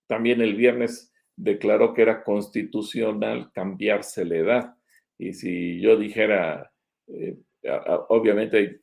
También 0.07 0.41
el 0.41 0.55
viernes 0.55 1.13
declaró 1.37 1.93
que 1.95 2.03
era 2.03 2.23
constitucional 2.23 3.51
cambiarse 3.53 4.25
la 4.25 4.37
edad. 4.37 4.75
Y 5.19 5.33
si 5.33 5.81
yo 5.81 5.97
dijera, 5.97 6.73
eh, 7.09 7.37
obviamente, 8.09 8.83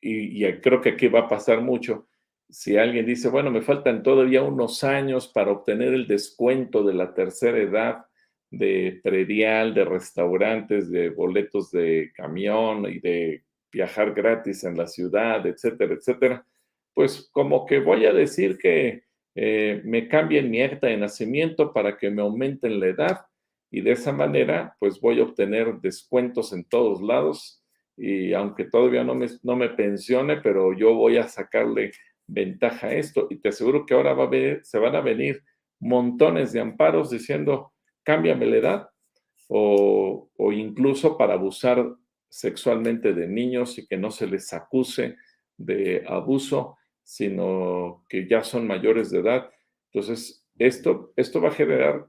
y, 0.00 0.46
y, 0.46 0.60
creo 0.60 0.80
que 0.80 0.90
aquí 0.90 1.08
va 1.08 1.20
a 1.20 1.28
pasar 1.28 1.60
mucho, 1.60 2.08
si 2.48 2.76
alguien 2.76 3.06
dice, 3.06 3.28
bueno, 3.28 3.50
me 3.50 3.62
faltan 3.62 4.02
todavía 4.02 4.42
unos 4.42 4.84
años 4.84 5.28
para 5.28 5.52
obtener 5.52 5.94
el 5.94 6.06
descuento 6.06 6.82
de 6.84 6.94
la 6.94 7.14
tercera 7.14 7.58
edad 7.58 8.06
de 8.50 9.00
predial, 9.02 9.72
de 9.72 9.84
restaurantes, 9.84 10.90
de 10.90 11.08
boletos 11.08 11.70
de 11.70 12.12
camión 12.14 12.84
y 12.86 13.00
de 13.00 13.44
viajar 13.72 14.12
gratis 14.12 14.64
en 14.64 14.76
la 14.76 14.86
ciudad, 14.86 15.44
etcétera, 15.46 15.94
etcétera, 15.94 16.46
pues 16.94 17.30
como 17.32 17.64
que 17.64 17.80
voy 17.80 18.04
a 18.04 18.12
decir 18.12 18.58
que 18.58 19.04
eh, 19.34 19.80
me 19.84 20.08
cambien 20.08 20.50
mi 20.50 20.60
acta 20.60 20.88
de 20.88 20.98
nacimiento 20.98 21.72
para 21.72 21.96
que 21.96 22.10
me 22.10 22.20
aumenten 22.20 22.78
la 22.78 22.86
edad 22.88 23.26
y 23.70 23.80
de 23.80 23.92
esa 23.92 24.12
manera 24.12 24.76
pues 24.78 25.00
voy 25.00 25.20
a 25.20 25.22
obtener 25.22 25.80
descuentos 25.80 26.52
en 26.52 26.64
todos 26.64 27.00
lados 27.00 27.62
y 27.96 28.34
aunque 28.34 28.64
todavía 28.64 29.04
no 29.04 29.14
me, 29.14 29.26
no 29.42 29.56
me 29.56 29.70
pensione, 29.70 30.36
pero 30.36 30.74
yo 30.74 30.94
voy 30.94 31.16
a 31.16 31.28
sacarle 31.28 31.92
ventaja 32.26 32.88
a 32.88 32.94
esto. 32.94 33.26
Y 33.30 33.36
te 33.36 33.50
aseguro 33.50 33.84
que 33.84 33.94
ahora 33.94 34.16
se 34.62 34.78
van 34.78 34.96
a 34.96 35.00
venir 35.00 35.42
montones 35.78 36.52
de 36.52 36.60
amparos 36.60 37.10
diciendo, 37.10 37.72
cámbiame 38.02 38.46
la 38.46 38.56
edad, 38.56 38.88
o 39.48 40.30
incluso 40.52 41.18
para 41.18 41.34
abusar 41.34 41.94
sexualmente 42.32 43.12
de 43.12 43.28
niños 43.28 43.78
y 43.78 43.86
que 43.86 43.98
no 43.98 44.10
se 44.10 44.26
les 44.26 44.54
acuse 44.54 45.16
de 45.58 46.02
abuso. 46.08 46.78
sino 47.04 48.04
que 48.08 48.28
ya 48.28 48.44
son 48.44 48.66
mayores 48.66 49.10
de 49.10 49.18
edad. 49.18 49.50
Entonces, 49.92 50.46
esto, 50.56 51.12
esto 51.16 51.40
va 51.40 51.48
a 51.48 51.52
generar 51.60 52.08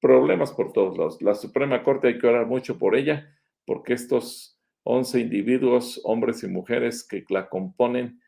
problemas 0.00 0.52
por 0.52 0.72
todos 0.72 0.96
lados. 0.96 1.20
La 1.20 1.34
Suprema 1.34 1.82
Corte 1.82 2.08
hay 2.08 2.18
que 2.18 2.28
orar 2.28 2.46
mucho 2.46 2.78
por 2.78 2.94
ella, 2.94 3.36
porque 3.66 3.92
estos 3.92 4.58
11 4.84 5.18
individuos, 5.20 6.00
hombres 6.04 6.44
y 6.44 6.46
mujeres 6.48 7.06
que 7.06 7.24
la 7.28 7.48
componen, 7.48 8.20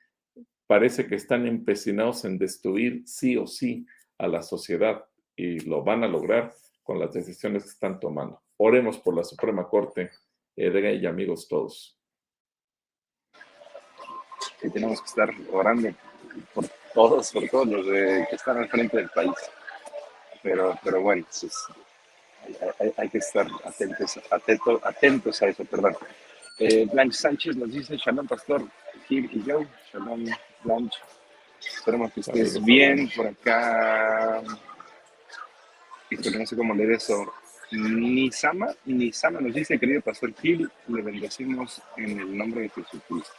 parece 0.67 1.07
que 1.07 1.15
están 1.15 1.47
empecinados 1.47 2.25
en 2.25 2.37
destruir 2.37 3.05
sí 3.07 3.37
o 3.37 3.47
sí 3.47 3.87
a 4.19 4.27
la 4.27 4.43
sociedad 4.43 5.05
y 5.37 5.61
lo 5.61 5.85
van 5.85 6.03
a 6.03 6.09
lograr 6.09 6.53
con 6.83 6.99
las 6.99 7.13
decisiones 7.15 7.63
que 7.63 7.71
están 7.71 8.01
tomando. 8.01 8.43
Oremos 8.57 8.99
por 8.99 9.17
la 9.17 9.25
Suprema 9.25 9.69
Corte, 9.69 10.11
Edgar 10.57 10.95
y 10.95 11.07
amigos 11.07 11.49
todos. 11.49 11.99
Y 14.63 14.71
tenemos 14.71 15.01
que 15.01 15.07
estar 15.07 15.31
orando 15.51 15.89
por 16.55 16.67
todos, 16.95 17.33
por 17.33 17.49
todos 17.49 17.69
los 17.69 17.87
que 17.87 18.35
están 18.35 18.59
al 18.59 18.69
frente 18.69 18.97
del 18.97 19.09
país. 19.11 19.33
Pero, 20.43 20.79
pero 20.83 21.01
bueno, 21.01 21.27
hay, 22.97 23.09
que 23.09 23.19
estar 23.19 23.47
atentos, 23.65 24.21
atentos 24.83 25.43
a 25.43 25.49
eso, 25.49 25.65
perdón. 25.65 25.97
Eh, 26.59 26.87
Blanche 26.91 27.19
Sánchez 27.19 27.57
nos 27.57 27.73
dice, 27.73 27.97
Shalom 27.97 28.27
Pastor, 28.27 28.63
Gil 29.09 29.29
y 29.33 29.43
yo, 29.43 29.65
Shalom 29.93 30.25
Blanche. 30.63 30.99
Esperemos 31.61 32.13
que 32.13 32.21
estés 32.21 32.63
bien 32.63 33.11
por 33.15 33.27
acá. 33.27 34.43
Y 36.11 36.17
no 36.17 36.47
sé 36.47 36.57
cómo 36.57 36.75
leer 36.75 36.93
eso. 36.93 37.33
Nisama, 37.73 38.75
Nisama 38.85 39.41
nos 39.41 39.55
dice, 39.55 39.79
querido 39.79 40.03
Pastor 40.03 40.35
Gil, 40.41 40.71
le 40.89 41.03
bendecimos 41.03 41.81
en 41.97 42.21
el 42.21 42.37
nombre 42.37 42.63
de 42.63 42.69
Jesucristo. 42.69 43.33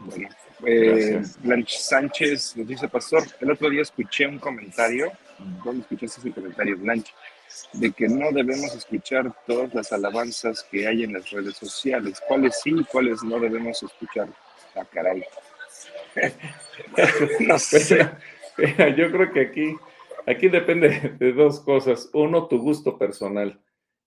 Bueno, 0.00 0.28
eh, 0.64 1.22
Blanche 1.40 1.78
Sánchez 1.78 2.56
nos 2.56 2.66
dice, 2.66 2.88
Pastor, 2.88 3.24
el 3.40 3.50
otro 3.50 3.68
día 3.68 3.82
escuché 3.82 4.26
un 4.26 4.38
comentario, 4.38 5.12
¿dónde 5.64 5.82
escuchaste 5.82 6.20
ese 6.20 6.32
comentario, 6.32 6.78
Blanche? 6.78 7.12
De 7.72 7.90
que 7.90 8.08
no 8.08 8.30
debemos 8.30 8.74
escuchar 8.74 9.34
todas 9.46 9.74
las 9.74 9.92
alabanzas 9.92 10.62
que 10.70 10.86
hay 10.86 11.02
en 11.02 11.14
las 11.14 11.28
redes 11.30 11.56
sociales. 11.56 12.22
¿Cuáles 12.26 12.60
sí 12.62 12.70
y 12.70 12.84
cuáles 12.84 13.22
no 13.24 13.40
debemos 13.40 13.82
escuchar? 13.82 14.28
Ah, 14.76 14.84
caray. 14.92 15.24
no 17.40 17.58
sé. 17.58 18.08
Yo 18.96 19.10
creo 19.10 19.32
que 19.32 19.40
aquí, 19.40 19.76
aquí 20.26 20.48
depende 20.48 21.16
de 21.18 21.32
dos 21.32 21.60
cosas. 21.60 22.10
Uno, 22.12 22.48
tu 22.48 22.58
gusto 22.58 22.98
personal. 22.98 23.60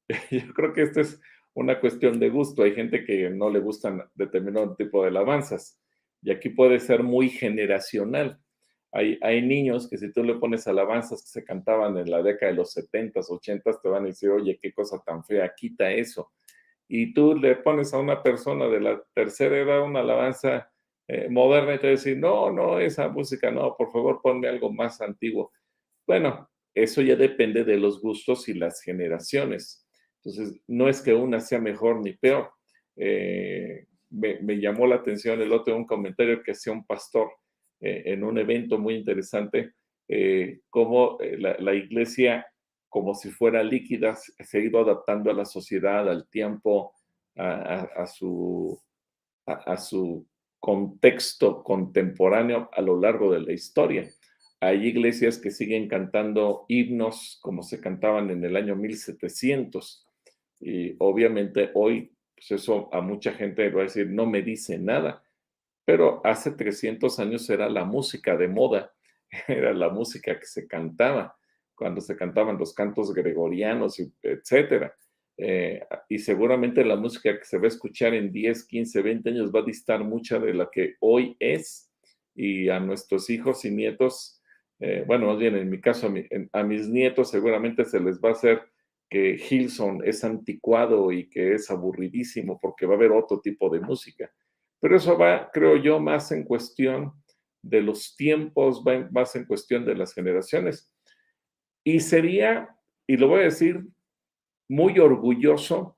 Yo 0.31 0.53
creo 0.53 0.73
que 0.73 0.83
esta 0.83 1.01
es 1.01 1.19
una 1.53 1.79
cuestión 1.79 2.19
de 2.19 2.29
gusto. 2.29 2.63
Hay 2.63 2.73
gente 2.73 3.03
que 3.03 3.29
no 3.29 3.49
le 3.49 3.59
gustan 3.59 4.03
determinado 4.15 4.75
tipo 4.75 5.01
de 5.01 5.09
alabanzas. 5.09 5.79
Y 6.21 6.31
aquí 6.31 6.49
puede 6.49 6.79
ser 6.79 7.03
muy 7.03 7.29
generacional. 7.29 8.39
Hay, 8.91 9.17
hay, 9.21 9.41
niños 9.41 9.89
que 9.89 9.97
si 9.97 10.11
tú 10.11 10.23
le 10.23 10.35
pones 10.35 10.67
alabanzas 10.67 11.23
que 11.23 11.29
se 11.29 11.43
cantaban 11.43 11.97
en 11.97 12.11
la 12.11 12.21
década 12.21 12.51
de 12.51 12.57
los 12.57 12.77
70s, 12.77 13.27
80s, 13.27 13.81
te 13.81 13.89
van 13.89 14.03
a 14.03 14.07
decir, 14.07 14.29
oye, 14.29 14.59
qué 14.61 14.71
cosa 14.71 15.01
tan 15.03 15.23
fea, 15.23 15.51
quita 15.55 15.91
eso. 15.91 16.31
Y 16.87 17.11
tú 17.13 17.35
le 17.35 17.55
pones 17.55 17.91
a 17.93 17.97
una 17.97 18.21
persona 18.21 18.67
de 18.67 18.79
la 18.79 19.03
tercera 19.13 19.57
edad 19.57 19.83
una 19.83 20.01
alabanza 20.01 20.71
eh, 21.07 21.29
moderna 21.29 21.75
y 21.75 21.79
te 21.79 21.87
a 21.87 21.91
decir, 21.91 22.17
no, 22.17 22.51
no, 22.51 22.79
esa 22.79 23.09
música 23.09 23.51
no, 23.51 23.75
por 23.75 23.91
favor, 23.91 24.21
ponme 24.21 24.47
algo 24.47 24.71
más 24.71 25.01
antiguo. 25.01 25.51
Bueno, 26.07 26.49
eso 26.73 27.01
ya 27.01 27.15
depende 27.15 27.63
de 27.63 27.77
los 27.77 28.01
gustos 28.01 28.47
y 28.49 28.53
las 28.53 28.81
generaciones. 28.81 29.87
Entonces, 30.23 30.61
no 30.67 30.87
es 30.87 31.01
que 31.01 31.13
una 31.13 31.39
sea 31.39 31.59
mejor 31.59 32.01
ni 32.01 32.13
peor. 32.13 32.51
Eh, 32.95 33.85
me, 34.13 34.59
llamó 34.59 34.87
la 34.87 34.95
atención 34.95 35.41
el 35.41 35.51
otro 35.51 35.75
un 35.75 35.85
comentario 35.85 36.43
que 36.43 36.51
hacía 36.51 36.71
un 36.71 36.85
pastor 36.85 37.31
eh, 37.79 38.03
en 38.05 38.23
un 38.23 38.37
evento 38.37 38.77
muy 38.77 38.95
interesante, 38.95 39.73
eh, 40.07 40.61
cómo 40.69 41.17
eh, 41.19 41.37
la, 41.37 41.73
iglesia, 41.73 42.45
como 42.89 43.15
si 43.15 43.31
fuera 43.31 43.63
líquida, 43.63 44.15
se 44.15 44.57
ha 44.57 44.61
ido 44.61 44.79
adaptando 44.79 45.31
a 45.31 45.33
la 45.33 45.45
sociedad, 45.45 46.07
al 46.07 46.27
tiempo, 46.29 46.93
a, 47.35 48.05
su, 48.05 48.79
a 49.47 49.75
su 49.75 50.27
contexto 50.63 51.61
contemporáneo 51.61 52.69
a 52.71 52.81
lo 52.81 52.97
largo 52.97 53.33
de 53.33 53.41
la 53.41 53.51
historia. 53.51 54.09
Hay 54.61 54.87
iglesias 54.87 55.37
que 55.37 55.51
siguen 55.51 55.89
cantando 55.89 56.63
himnos 56.69 57.37
como 57.41 57.63
se 57.63 57.81
cantaban 57.81 58.29
en 58.29 58.45
el 58.45 58.55
año 58.55 58.77
1700. 58.77 60.07
Y 60.61 60.95
obviamente 60.99 61.69
hoy 61.73 62.15
pues 62.33 62.61
eso 62.61 62.87
a 62.93 63.01
mucha 63.01 63.33
gente 63.33 63.69
va 63.71 63.81
a 63.81 63.83
decir, 63.83 64.07
no 64.09 64.25
me 64.25 64.41
dice 64.41 64.79
nada. 64.79 65.21
Pero 65.83 66.21
hace 66.25 66.51
300 66.51 67.19
años 67.19 67.49
era 67.49 67.67
la 67.67 67.83
música 67.83 68.37
de 68.37 68.47
moda, 68.47 68.93
era 69.49 69.73
la 69.73 69.89
música 69.89 70.39
que 70.39 70.45
se 70.45 70.65
cantaba, 70.65 71.35
cuando 71.75 71.99
se 71.99 72.15
cantaban 72.15 72.57
los 72.57 72.73
cantos 72.73 73.13
gregorianos, 73.13 73.99
etcétera. 74.21 74.95
Eh, 75.37 75.83
y 76.09 76.19
seguramente 76.19 76.85
la 76.85 76.95
música 76.95 77.37
que 77.37 77.45
se 77.45 77.57
va 77.57 77.65
a 77.65 77.67
escuchar 77.67 78.13
en 78.13 78.31
10, 78.31 78.65
15, 78.65 79.01
20 79.01 79.29
años 79.29 79.51
va 79.53 79.61
a 79.61 79.65
distar 79.65 80.03
mucha 80.03 80.39
de 80.39 80.53
la 80.53 80.69
que 80.71 80.95
hoy 80.99 81.35
es. 81.39 81.89
Y 82.35 82.69
a 82.69 82.79
nuestros 82.79 83.29
hijos 83.29 83.63
y 83.65 83.71
nietos, 83.71 84.41
eh, 84.79 85.03
bueno, 85.05 85.27
más 85.27 85.37
bien 85.37 85.55
en 85.55 85.69
mi 85.69 85.79
caso, 85.79 86.07
a, 86.07 86.59
a 86.59 86.63
mis 86.63 86.87
nietos 86.87 87.29
seguramente 87.29 87.85
se 87.85 87.99
les 87.99 88.19
va 88.19 88.29
a 88.29 88.33
hacer 88.33 88.61
que 89.09 89.37
Hilson 89.37 90.01
es 90.03 90.23
anticuado 90.23 91.11
y 91.11 91.29
que 91.29 91.53
es 91.53 91.69
aburridísimo 91.69 92.59
porque 92.59 92.87
va 92.87 92.93
a 92.93 92.97
haber 92.97 93.11
otro 93.11 93.39
tipo 93.39 93.69
de 93.69 93.79
música. 93.79 94.31
Pero 94.79 94.97
eso 94.97 95.17
va, 95.17 95.49
creo 95.53 95.77
yo, 95.77 95.99
más 95.99 96.31
en 96.31 96.43
cuestión 96.43 97.13
de 97.61 97.81
los 97.81 98.15
tiempos, 98.15 98.83
va 98.85 99.07
más 99.11 99.35
en 99.35 99.45
cuestión 99.45 99.85
de 99.85 99.95
las 99.95 100.13
generaciones. 100.13 100.91
Y 101.85 101.99
sería, 101.99 102.69
y 103.07 103.17
lo 103.17 103.27
voy 103.27 103.41
a 103.41 103.45
decir, 103.45 103.85
muy 104.69 104.99
orgulloso 104.99 105.97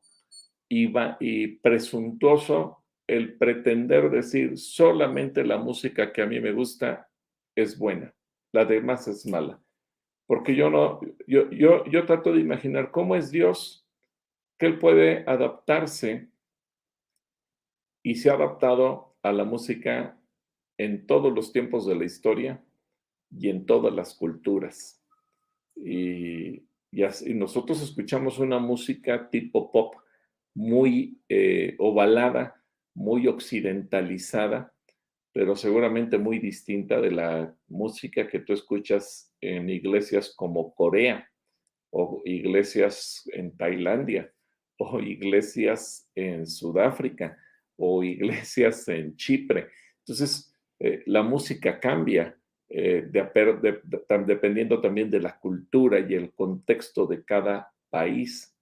y, 0.70 0.94
y 1.20 1.48
presuntuoso 1.58 2.84
el 3.08 3.38
pretender 3.38 4.10
decir 4.10 4.58
solamente 4.58 5.44
la 5.44 5.58
música 5.58 6.12
que 6.12 6.22
a 6.22 6.26
mí 6.26 6.40
me 6.40 6.52
gusta 6.52 7.10
es 7.56 7.78
buena, 7.78 8.14
la 8.52 8.66
demás 8.66 9.08
es 9.08 9.26
mala. 9.26 9.62
Porque 10.28 10.56
yo 10.56 10.70
no, 10.70 11.00
yo, 11.28 11.50
yo, 11.52 11.86
yo 11.86 12.06
trato 12.06 12.34
de 12.34 12.40
imaginar 12.42 12.90
cómo 12.92 13.16
es 13.16 13.30
Dios, 13.30 13.88
que 14.58 14.66
Él 14.66 14.80
puede 14.80 15.24
adaptarse 15.28 16.30
y 18.02 18.16
se 18.16 18.30
ha 18.30 18.34
adaptado 18.34 19.16
a 19.22 19.32
la 19.32 19.44
música 19.44 20.20
en 20.78 21.06
todos 21.06 21.34
los 21.34 21.52
tiempos 21.52 21.86
de 21.86 21.96
la 21.96 22.06
historia 22.06 22.64
y 23.32 23.50
en 23.50 23.66
todas 23.66 23.94
las 23.94 24.16
culturas. 24.16 25.02
Y, 25.76 26.64
y, 26.96 27.34
nosotros 27.34 27.82
escuchamos 27.82 28.40
una 28.40 28.58
música 28.58 29.30
tipo 29.30 29.72
pop 29.72 29.96
muy 30.56 31.20
eh, 31.28 31.76
ovalada, 31.78 32.64
muy 32.94 33.28
occidentalizada, 33.28 34.74
pero 35.34 35.58
seguramente 35.58 36.18
muy 36.18 36.40
distinta 36.40 37.02
de 37.02 37.12
la 37.12 37.54
música 37.68 38.28
que 38.28 38.40
tú 38.40 38.54
escuchas 38.54 39.34
en 39.42 39.70
iglesias 39.70 40.34
como 40.34 40.74
Corea 40.74 41.30
o 41.92 42.22
iglesias 42.24 43.30
en 43.34 43.56
Tailandia 43.58 44.32
o 44.78 45.02
iglesias 45.02 46.10
en 46.16 46.48
Sudáfrica 46.48 47.38
o 47.76 48.04
iglesias 48.04 48.88
en 48.88 49.18
Chipre. 49.18 49.68
Entonces, 50.00 50.56
eh, 50.80 51.04
la 51.06 51.24
música 51.24 51.80
cambia 51.80 52.38
eh, 52.70 53.08
dependiendo 54.26 54.82
también 54.82 55.10
de 55.10 55.20
la 55.20 55.38
cultura 55.40 56.00
y 56.00 56.14
el 56.14 56.34
contexto 56.34 57.06
de 57.06 57.24
cada 57.24 57.72
país. 57.90 58.56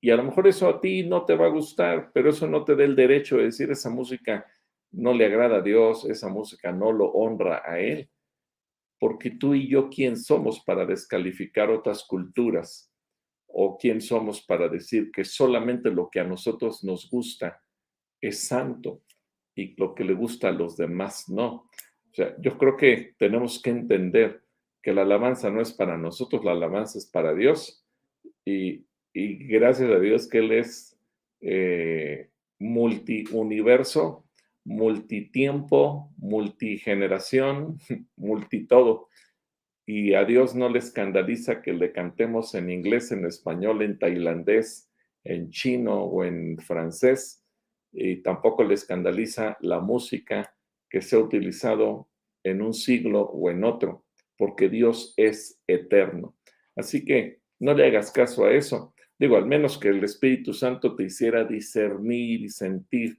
Y 0.00 0.10
a 0.10 0.16
lo 0.16 0.24
mejor 0.24 0.46
eso 0.46 0.68
a 0.68 0.80
ti 0.80 1.02
no 1.04 1.24
te 1.24 1.34
va 1.34 1.46
a 1.46 1.50
gustar, 1.50 2.10
pero 2.12 2.30
eso 2.30 2.46
no 2.46 2.64
te 2.64 2.76
da 2.76 2.84
el 2.84 2.96
derecho 2.96 3.36
de 3.36 3.44
decir 3.44 3.70
esa 3.70 3.90
música 3.90 4.46
no 4.92 5.12
le 5.12 5.26
agrada 5.26 5.56
a 5.56 5.62
Dios, 5.62 6.04
esa 6.04 6.28
música 6.28 6.72
no 6.72 6.92
lo 6.92 7.06
honra 7.06 7.62
a 7.64 7.80
Él. 7.80 8.08
Porque 8.98 9.30
tú 9.30 9.54
y 9.54 9.68
yo, 9.68 9.90
¿quién 9.90 10.16
somos 10.16 10.60
para 10.60 10.86
descalificar 10.86 11.70
otras 11.70 12.04
culturas? 12.04 12.92
¿O 13.46 13.76
quién 13.76 14.00
somos 14.00 14.42
para 14.42 14.68
decir 14.68 15.10
que 15.10 15.24
solamente 15.24 15.90
lo 15.90 16.08
que 16.10 16.20
a 16.20 16.24
nosotros 16.24 16.84
nos 16.84 17.10
gusta 17.10 17.62
es 18.20 18.46
santo 18.46 19.02
y 19.54 19.74
lo 19.76 19.94
que 19.94 20.04
le 20.04 20.14
gusta 20.14 20.48
a 20.48 20.52
los 20.52 20.76
demás 20.76 21.28
no? 21.28 21.68
O 22.14 22.16
sea, 22.16 22.34
yo 22.38 22.56
creo 22.56 22.76
que 22.76 23.14
tenemos 23.18 23.60
que 23.60 23.70
entender 23.70 24.42
que 24.80 24.92
la 24.92 25.02
alabanza 25.02 25.50
no 25.50 25.60
es 25.60 25.72
para 25.72 25.98
nosotros, 25.98 26.44
la 26.44 26.52
alabanza 26.52 26.98
es 26.98 27.06
para 27.06 27.34
Dios. 27.34 27.84
Y, 28.44 28.86
gracias 29.12 29.90
a 29.90 29.98
Dios 29.98 30.28
que 30.28 30.38
Él 30.38 30.52
es 30.52 30.98
eh, 31.40 32.30
multiuniverso 32.58 34.24
multitiempo, 34.64 36.10
multigeneración, 36.16 37.78
multitodo. 38.16 39.08
Y 39.86 40.14
a 40.14 40.24
Dios 40.24 40.54
no 40.54 40.70
le 40.70 40.78
escandaliza 40.78 41.60
que 41.60 41.74
le 41.74 41.92
cantemos 41.92 42.54
en 42.54 42.70
inglés, 42.70 43.12
en 43.12 43.26
español, 43.26 43.82
en 43.82 43.98
tailandés, 43.98 44.90
en 45.24 45.50
chino 45.50 46.02
o 46.04 46.24
en 46.24 46.58
francés. 46.58 47.42
y 47.92 48.22
tampoco 48.22 48.64
le 48.64 48.74
escandaliza 48.74 49.56
la 49.60 49.78
música 49.78 50.53
que 50.94 51.02
se 51.02 51.16
ha 51.16 51.18
utilizado 51.18 52.08
en 52.44 52.62
un 52.62 52.72
siglo 52.72 53.22
o 53.22 53.50
en 53.50 53.64
otro, 53.64 54.04
porque 54.38 54.68
Dios 54.68 55.12
es 55.16 55.60
eterno. 55.66 56.36
Así 56.76 57.04
que 57.04 57.40
no 57.58 57.74
le 57.74 57.84
hagas 57.84 58.12
caso 58.12 58.44
a 58.44 58.52
eso. 58.52 58.94
Digo, 59.18 59.36
al 59.36 59.44
menos 59.44 59.76
que 59.76 59.88
el 59.88 60.04
Espíritu 60.04 60.52
Santo 60.52 60.94
te 60.94 61.02
hiciera 61.02 61.42
discernir 61.42 62.42
y 62.42 62.48
sentir, 62.48 63.18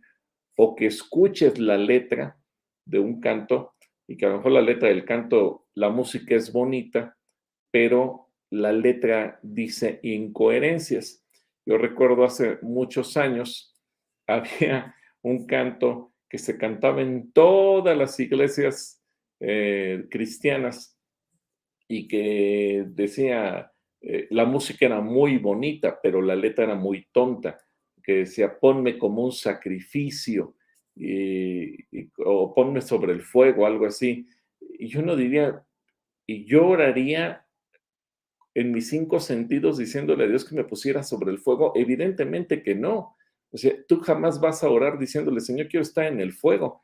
o 0.56 0.74
que 0.74 0.86
escuches 0.86 1.60
la 1.60 1.78
letra 1.78 2.40
de 2.86 3.00
un 3.00 3.20
canto, 3.20 3.76
y 4.08 4.16
que 4.16 4.26
a 4.26 4.30
lo 4.30 4.38
mejor 4.38 4.54
la 4.54 4.62
letra 4.62 4.88
del 4.88 5.04
canto, 5.04 5.68
la 5.74 5.90
música 5.90 6.34
es 6.34 6.54
bonita, 6.54 7.18
pero 7.72 8.30
la 8.52 8.72
letra 8.72 9.38
dice 9.44 10.00
incoherencias. 10.02 11.26
Yo 11.66 11.78
recuerdo 11.78 12.24
hace 12.24 12.58
muchos 12.62 13.18
años, 13.18 13.76
había 14.28 14.96
un 15.22 15.46
canto 15.46 16.15
que 16.30 16.38
se 16.38 16.58
cantaba 16.58 17.02
en 17.02 17.32
todas 17.32 17.98
las 17.98 18.20
iglesias 18.20 19.02
eh, 19.40 20.06
cristianas 20.10 21.00
y 21.88 22.08
que 22.08 22.86
decía, 22.88 23.72
eh, 24.02 24.28
la 24.32 24.46
música 24.46 24.86
era 24.86 25.02
muy 25.02 25.38
bonita, 25.38 26.00
pero 26.02 26.22
la 26.22 26.36
letra 26.36 26.66
era 26.66 26.76
muy 26.76 27.08
tonta, 27.12 27.60
que 28.04 28.14
decía, 28.18 28.60
ponme 28.60 28.98
como 28.98 29.24
un 29.24 29.32
sacrificio 29.32 30.56
o 32.18 32.54
ponme 32.56 32.82
sobre 32.82 33.12
el 33.14 33.22
fuego, 33.22 33.66
algo 33.66 33.86
así. 33.86 34.28
Y 34.80 34.88
yo 34.88 35.02
no 35.02 35.16
diría, 35.16 35.64
y 36.26 36.46
yo 36.46 36.68
oraría 36.68 37.46
en 38.56 38.72
mis 38.72 38.90
cinco 38.90 39.20
sentidos 39.20 39.78
diciéndole 39.78 40.24
a 40.24 40.28
Dios 40.28 40.46
que 40.46 40.56
me 40.56 40.64
pusiera 40.64 41.04
sobre 41.04 41.32
el 41.32 41.40
fuego. 41.40 41.74
Evidentemente 41.76 42.64
que 42.64 42.74
no. 42.74 43.16
O 43.52 43.58
sea, 43.58 43.74
tú 43.88 44.00
jamás 44.00 44.40
vas 44.40 44.64
a 44.64 44.70
orar 44.70 45.00
diciéndole, 45.00 45.40
Señor, 45.40 45.68
quiero 45.68 45.84
estar 45.84 46.06
en 46.06 46.20
el 46.20 46.34
fuego. 46.34 46.82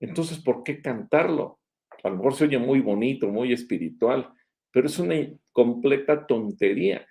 Entonces, 0.00 0.38
¿por 0.38 0.62
qué 0.62 0.80
cantarlo? 0.80 1.60
A 2.02 2.08
lo 2.08 2.16
mejor 2.16 2.34
se 2.34 2.44
oye 2.44 2.58
muy 2.58 2.80
bonito, 2.80 3.28
muy 3.28 3.52
espiritual, 3.52 4.32
pero 4.72 4.86
es 4.86 4.98
una 4.98 5.14
completa 5.52 6.26
tontería. 6.26 7.06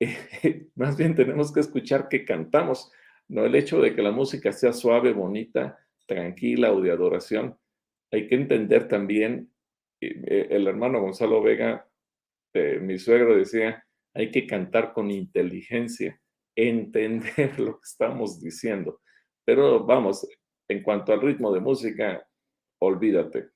Más 0.74 0.96
bien 0.96 1.14
tenemos 1.14 1.52
que 1.52 1.60
escuchar 1.60 2.08
que 2.08 2.24
cantamos, 2.24 2.90
no 3.28 3.44
el 3.44 3.54
hecho 3.54 3.80
de 3.80 3.94
que 3.94 4.02
la 4.02 4.10
música 4.10 4.52
sea 4.52 4.72
suave, 4.72 5.12
bonita, 5.12 5.78
tranquila 6.06 6.72
o 6.72 6.80
de 6.80 6.90
adoración. 6.90 7.56
Hay 8.10 8.26
que 8.26 8.34
entender 8.34 8.88
también, 8.88 9.52
eh, 10.00 10.48
el 10.50 10.66
hermano 10.66 11.00
Gonzalo 11.00 11.42
Vega, 11.42 11.86
eh, 12.54 12.80
mi 12.80 12.98
suegro 12.98 13.36
decía, 13.36 13.84
hay 14.14 14.32
que 14.32 14.46
cantar 14.46 14.92
con 14.92 15.10
inteligencia, 15.10 16.19
entender 16.68 17.58
lo 17.58 17.74
que 17.74 17.84
estamos 17.84 18.40
diciendo. 18.40 19.00
Pero 19.44 19.84
vamos, 19.84 20.26
en 20.68 20.82
cuanto 20.82 21.12
al 21.12 21.20
ritmo 21.20 21.52
de 21.52 21.60
música, 21.60 22.26
olvídate. 22.80 23.50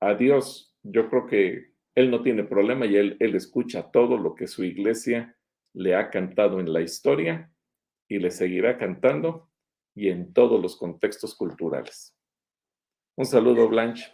A 0.00 0.14
Dios, 0.14 0.76
yo 0.82 1.08
creo 1.08 1.26
que 1.26 1.72
Él 1.94 2.10
no 2.10 2.22
tiene 2.22 2.44
problema 2.44 2.86
y 2.86 2.96
él, 2.96 3.16
él 3.20 3.34
escucha 3.34 3.90
todo 3.90 4.16
lo 4.16 4.34
que 4.34 4.46
su 4.46 4.64
iglesia 4.64 5.36
le 5.74 5.94
ha 5.94 6.10
cantado 6.10 6.60
en 6.60 6.72
la 6.72 6.80
historia 6.80 7.52
y 8.08 8.18
le 8.18 8.30
seguirá 8.30 8.78
cantando 8.78 9.50
y 9.94 10.08
en 10.08 10.32
todos 10.32 10.60
los 10.60 10.76
contextos 10.76 11.34
culturales. 11.34 12.16
Un 13.16 13.26
saludo, 13.26 13.68
Blanche. 13.68 14.12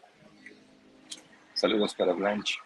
Saludos 1.55 1.95
para 1.95 2.13
Blanche. 2.13 2.57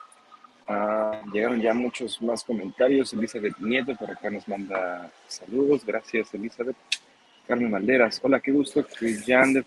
Ah, 0.73 1.21
llegaron 1.33 1.61
ya 1.61 1.75
muchos 1.75 2.23
más 2.23 2.45
comentarios. 2.45 3.13
Elizabeth 3.13 3.59
Nieto 3.59 3.97
por 3.97 4.09
acá 4.09 4.31
nos 4.31 4.47
manda 4.47 5.11
saludos. 5.27 5.85
Gracias, 5.85 6.33
Elizabeth. 6.33 6.77
Carmen 7.49 7.73
Valderas. 7.73 8.21
Hola, 8.23 8.39
qué 8.39 8.53
gusto 8.53 8.87
que 8.87 9.21
ya 9.21 9.43
ande. 9.43 9.65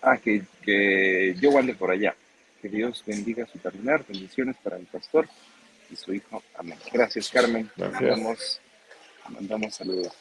Ah, 0.00 0.16
que, 0.16 0.42
que 0.62 1.34
yo 1.38 1.58
ande 1.58 1.74
por 1.74 1.90
allá. 1.90 2.14
Que 2.62 2.70
Dios 2.70 3.04
bendiga 3.06 3.46
su 3.46 3.60
caminar. 3.60 4.06
Bendiciones 4.08 4.56
para 4.62 4.78
el 4.78 4.86
pastor 4.86 5.28
y 5.90 5.96
su 5.96 6.14
hijo. 6.14 6.42
Amén. 6.56 6.78
Gracias, 6.90 7.28
Carmen. 7.28 7.70
Gracias 7.76 8.60
mandamos 9.28 9.74
saludos. 9.74 10.12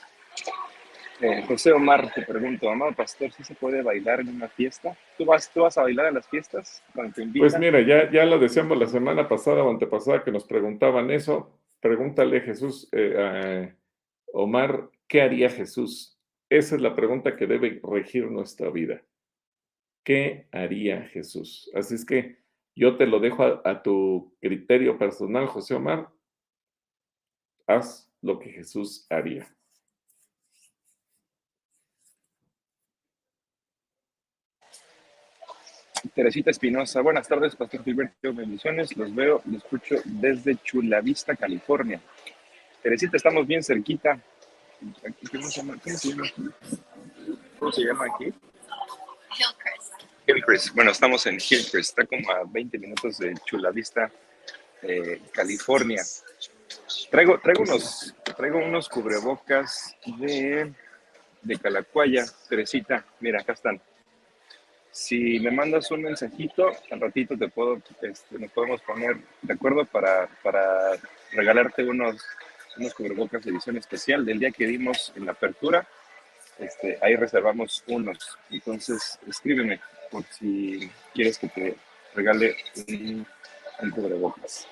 Eh, 1.22 1.44
José 1.48 1.72
Omar 1.72 2.14
te 2.14 2.24
pregunto, 2.24 2.70
amado 2.70 2.94
pastor, 2.94 3.32
¿sí 3.32 3.44
se 3.44 3.56
puede 3.56 3.82
bailar 3.82 4.20
en 4.20 4.30
una 4.30 4.50
fiesta? 4.50 4.98
¿Tú 5.18 5.26
vas, 5.26 5.50
tú 5.50 5.62
vas 5.62 5.78
a 5.78 5.84
bailar 5.84 6.08
en 6.08 6.16
las 6.16 6.28
fiestas 6.28 6.84
Pues 7.38 7.58
mira, 7.58 7.80
ya, 7.82 8.12
ya 8.12 8.26
lo 8.26 8.38
decíamos 8.38 8.78
la 8.78 8.88
semana 8.88 9.30
pasada 9.30 9.64
o 9.64 9.70
antepasada 9.70 10.24
que 10.24 10.32
nos 10.32 10.44
preguntaban 10.44 11.10
eso. 11.12 11.58
Pregúntale 11.80 12.42
Jesús, 12.42 12.90
eh, 12.92 13.74
Omar, 14.34 14.90
¿qué 15.08 15.22
haría 15.22 15.50
Jesús? 15.50 16.20
Esa 16.50 16.76
es 16.76 16.82
la 16.82 16.96
pregunta 16.96 17.38
que 17.38 17.48
debe 17.48 17.80
regir 17.82 18.30
nuestra 18.30 18.70
vida. 18.70 19.02
¿Qué 20.04 20.48
haría 20.52 21.04
Jesús? 21.04 21.72
Así 21.74 21.96
es 21.96 22.06
que 22.06 22.44
yo 22.76 22.98
te 22.98 23.08
lo 23.08 23.20
dejo 23.20 23.62
a 23.64 23.82
tu 23.82 24.36
criterio 24.42 24.98
personal, 24.98 25.48
José 25.48 25.76
Omar. 25.76 26.10
Haz 27.68 28.12
lo 28.22 28.38
que 28.38 28.52
Jesús 28.52 29.08
haría. 29.10 29.48
Teresita 36.14 36.52
Espinosa, 36.52 37.02
buenas 37.02 37.28
tardes, 37.28 37.56
Pastor 37.56 37.84
Gilberto, 37.84 38.34
bendiciones, 38.34 38.96
los 38.98 39.14
veo, 39.14 39.42
los 39.46 39.64
escucho 39.64 39.96
desde 40.04 40.58
Chula 40.58 41.02
Vista, 41.02 41.36
California. 41.36 42.02
Teresita, 42.82 43.18
estamos 43.18 43.48
bien 43.48 43.64
cerquita. 43.64 44.20
¿Cómo 45.32 45.50
se 45.50 45.62
llama, 45.62 45.78
¿Cómo 47.58 47.72
se 47.72 47.82
llama 47.84 48.06
aquí? 48.14 48.26
Hillcrest. 48.26 49.94
Hillcrest, 50.28 50.76
bueno, 50.76 50.92
estamos 50.92 51.26
en 51.26 51.36
Hillcrest, 51.36 51.76
está 51.76 52.06
como 52.06 52.30
a 52.32 52.44
20 52.46 52.78
minutos 52.78 53.18
de 53.18 53.34
Chula 53.46 53.72
Vista, 53.72 54.12
eh, 54.82 55.22
California. 55.32 56.04
Traigo, 57.10 57.40
traigo, 57.40 57.64
unos, 57.64 58.14
traigo 58.36 58.60
unos 58.60 58.90
cubrebocas 58.90 59.96
de, 60.18 60.74
de 61.42 61.58
Calacuaya, 61.58 62.26
Teresita. 62.50 63.06
Mira, 63.20 63.42
acá 63.42 63.54
están. 63.54 63.82
Si 64.96 65.42
me 65.42 65.52
mandas 65.52 65.92
un 65.92 66.04
mensajito, 66.04 66.72
al 66.90 67.02
ratito 67.02 67.38
te 67.38 67.50
puedo, 67.50 67.82
este, 68.02 68.40
nos 68.40 68.50
podemos 68.52 68.82
poner 68.82 69.18
de 69.42 69.54
acuerdo 69.54 69.84
para, 69.84 70.30
para 70.42 70.94
regalarte 71.34 71.84
unos, 71.84 72.26
unos 72.78 72.94
cubrebocas 72.94 73.46
edición 73.46 73.76
especial 73.76 74.26
del 74.26 74.40
día 74.40 74.52
que 74.52 74.66
dimos 74.66 75.12
en 75.18 75.26
la 75.26 75.34
apertura. 75.34 75.86
Este, 76.58 76.98
ahí 77.02 77.18
reservamos 77.18 77.84
unos. 77.88 78.38
Entonces, 78.50 79.20
escríbeme 79.28 79.82
por 80.10 80.24
si 80.24 80.90
quieres 81.14 81.40
que 81.40 81.50
te 81.50 81.76
regale 82.16 82.56
un, 82.88 83.28
un 83.82 83.92
cubrebocas. 83.92 84.66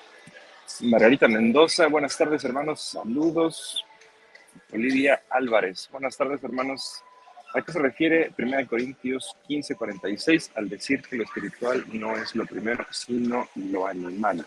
Margarita 0.80 1.28
Mendoza, 1.28 1.86
buenas 1.88 2.16
tardes 2.16 2.42
hermanos, 2.44 2.80
saludos. 2.80 3.84
Olivia 4.72 5.24
Álvarez, 5.28 5.86
buenas 5.92 6.16
tardes 6.16 6.42
hermanos. 6.42 7.04
¿A 7.54 7.62
qué 7.62 7.70
se 7.70 7.78
refiere 7.78 8.32
1 8.36 8.66
Corintios 8.66 9.36
15, 9.46 9.76
46 9.76 10.52
al 10.56 10.68
decir 10.68 11.02
que 11.02 11.16
lo 11.16 11.22
espiritual 11.22 11.84
no 11.92 12.16
es 12.16 12.34
lo 12.34 12.44
primero, 12.44 12.84
sino 12.90 13.48
lo 13.54 13.86
animal? 13.86 14.44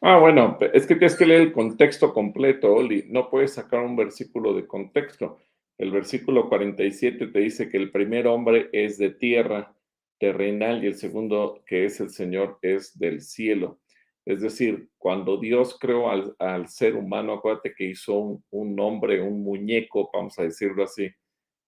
Ah, 0.00 0.18
bueno, 0.18 0.58
es 0.72 0.86
que 0.86 0.96
tienes 0.96 1.14
que 1.14 1.24
leer 1.24 1.42
el 1.42 1.52
contexto 1.52 2.12
completo, 2.12 2.74
Oli. 2.74 3.04
No 3.08 3.30
puedes 3.30 3.54
sacar 3.54 3.80
un 3.80 3.94
versículo 3.94 4.52
de 4.52 4.66
contexto. 4.66 5.38
El 5.78 5.92
versículo 5.92 6.48
47 6.48 7.28
te 7.28 7.38
dice 7.38 7.68
que 7.68 7.76
el 7.76 7.92
primer 7.92 8.26
hombre 8.26 8.70
es 8.72 8.98
de 8.98 9.10
tierra 9.10 9.72
terrenal 10.18 10.82
y 10.82 10.88
el 10.88 10.96
segundo, 10.96 11.62
que 11.64 11.84
es 11.84 12.00
el 12.00 12.10
Señor, 12.10 12.58
es 12.60 12.98
del 12.98 13.20
cielo. 13.20 13.78
Es 14.26 14.40
decir, 14.40 14.88
cuando 14.96 15.36
Dios 15.36 15.78
creó 15.78 16.08
al, 16.10 16.68
ser 16.68 16.96
humano, 16.96 17.34
acuérdate 17.34 17.74
que 17.74 17.84
hizo 17.90 18.14
un, 18.14 18.44
un, 18.50 18.80
hombre, 18.80 19.20
un 19.20 19.42
muñeco, 19.42 20.10
vamos 20.12 20.38
a 20.38 20.44
decirlo 20.44 20.84
así, 20.84 21.10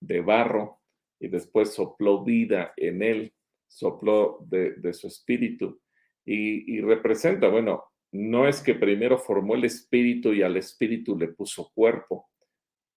de 0.00 0.20
barro, 0.20 0.80
y 1.20 1.28
después 1.28 1.74
sopló 1.74 2.24
vida 2.24 2.72
en 2.76 3.02
él, 3.02 3.34
sopló 3.68 4.38
de, 4.48 4.92
su 4.92 5.06
espíritu. 5.06 5.80
Y, 6.24 6.76
y, 6.76 6.80
representa, 6.80 7.48
bueno, 7.48 7.84
no 8.12 8.48
es 8.48 8.62
que 8.62 8.74
primero 8.74 9.18
formó 9.18 9.54
el 9.54 9.64
espíritu 9.64 10.32
y 10.32 10.42
al 10.42 10.56
espíritu 10.56 11.16
le 11.16 11.28
puso 11.28 11.70
cuerpo, 11.74 12.28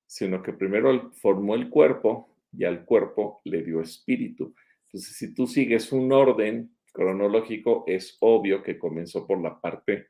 sino 0.07 0.41
que 0.41 0.53
primero 0.53 1.11
formó 1.13 1.55
el 1.55 1.69
cuerpo 1.69 2.35
y 2.51 2.63
al 2.63 2.85
cuerpo 2.85 3.41
le 3.43 3.61
dio 3.61 3.81
espíritu. 3.81 4.55
Entonces, 4.85 5.17
si 5.17 5.33
tú 5.33 5.45
sigues 5.45 5.91
un 5.91 6.11
orden 6.11 6.75
cronológico, 6.91 7.83
es 7.87 8.17
obvio 8.19 8.63
que 8.63 8.77
comenzó 8.77 9.25
por 9.27 9.41
la 9.41 9.59
parte 9.59 10.07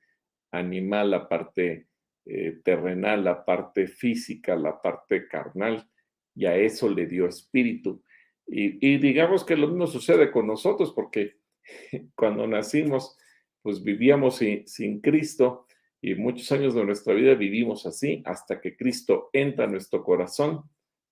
animal, 0.51 1.11
la 1.11 1.27
parte 1.27 1.87
eh, 2.25 2.59
terrenal, 2.63 3.23
la 3.23 3.43
parte 3.43 3.87
física, 3.87 4.55
la 4.55 4.81
parte 4.81 5.27
carnal, 5.27 5.89
y 6.35 6.45
a 6.45 6.55
eso 6.55 6.89
le 6.89 7.05
dio 7.05 7.27
espíritu. 7.27 8.03
Y, 8.51 8.97
digamos 8.97 9.43
que 9.43 9.55
lo 9.55 9.67
mismo 9.67 9.85
sucede 9.85 10.31
con 10.31 10.47
nosotros, 10.47 10.91
porque 10.93 11.37
cuando 12.15 12.47
nacimos, 12.47 13.17
pues 13.61 13.83
vivíamos 13.83 14.37
sin, 14.37 14.67
sin 14.67 15.01
Cristo 15.01 15.67
Y 16.01 16.15
muchos 16.15 16.51
años 16.51 16.73
de 16.73 16.83
nuestra 16.85 17.13
vida 17.13 17.35
vivimos 17.35 17.85
así 17.85 18.23
hasta 18.25 18.61
que 18.61 18.75
Cristo 18.75 19.29
entra 19.33 19.65
en 19.65 19.71
nuestro 19.73 20.03
corazón. 20.03 20.63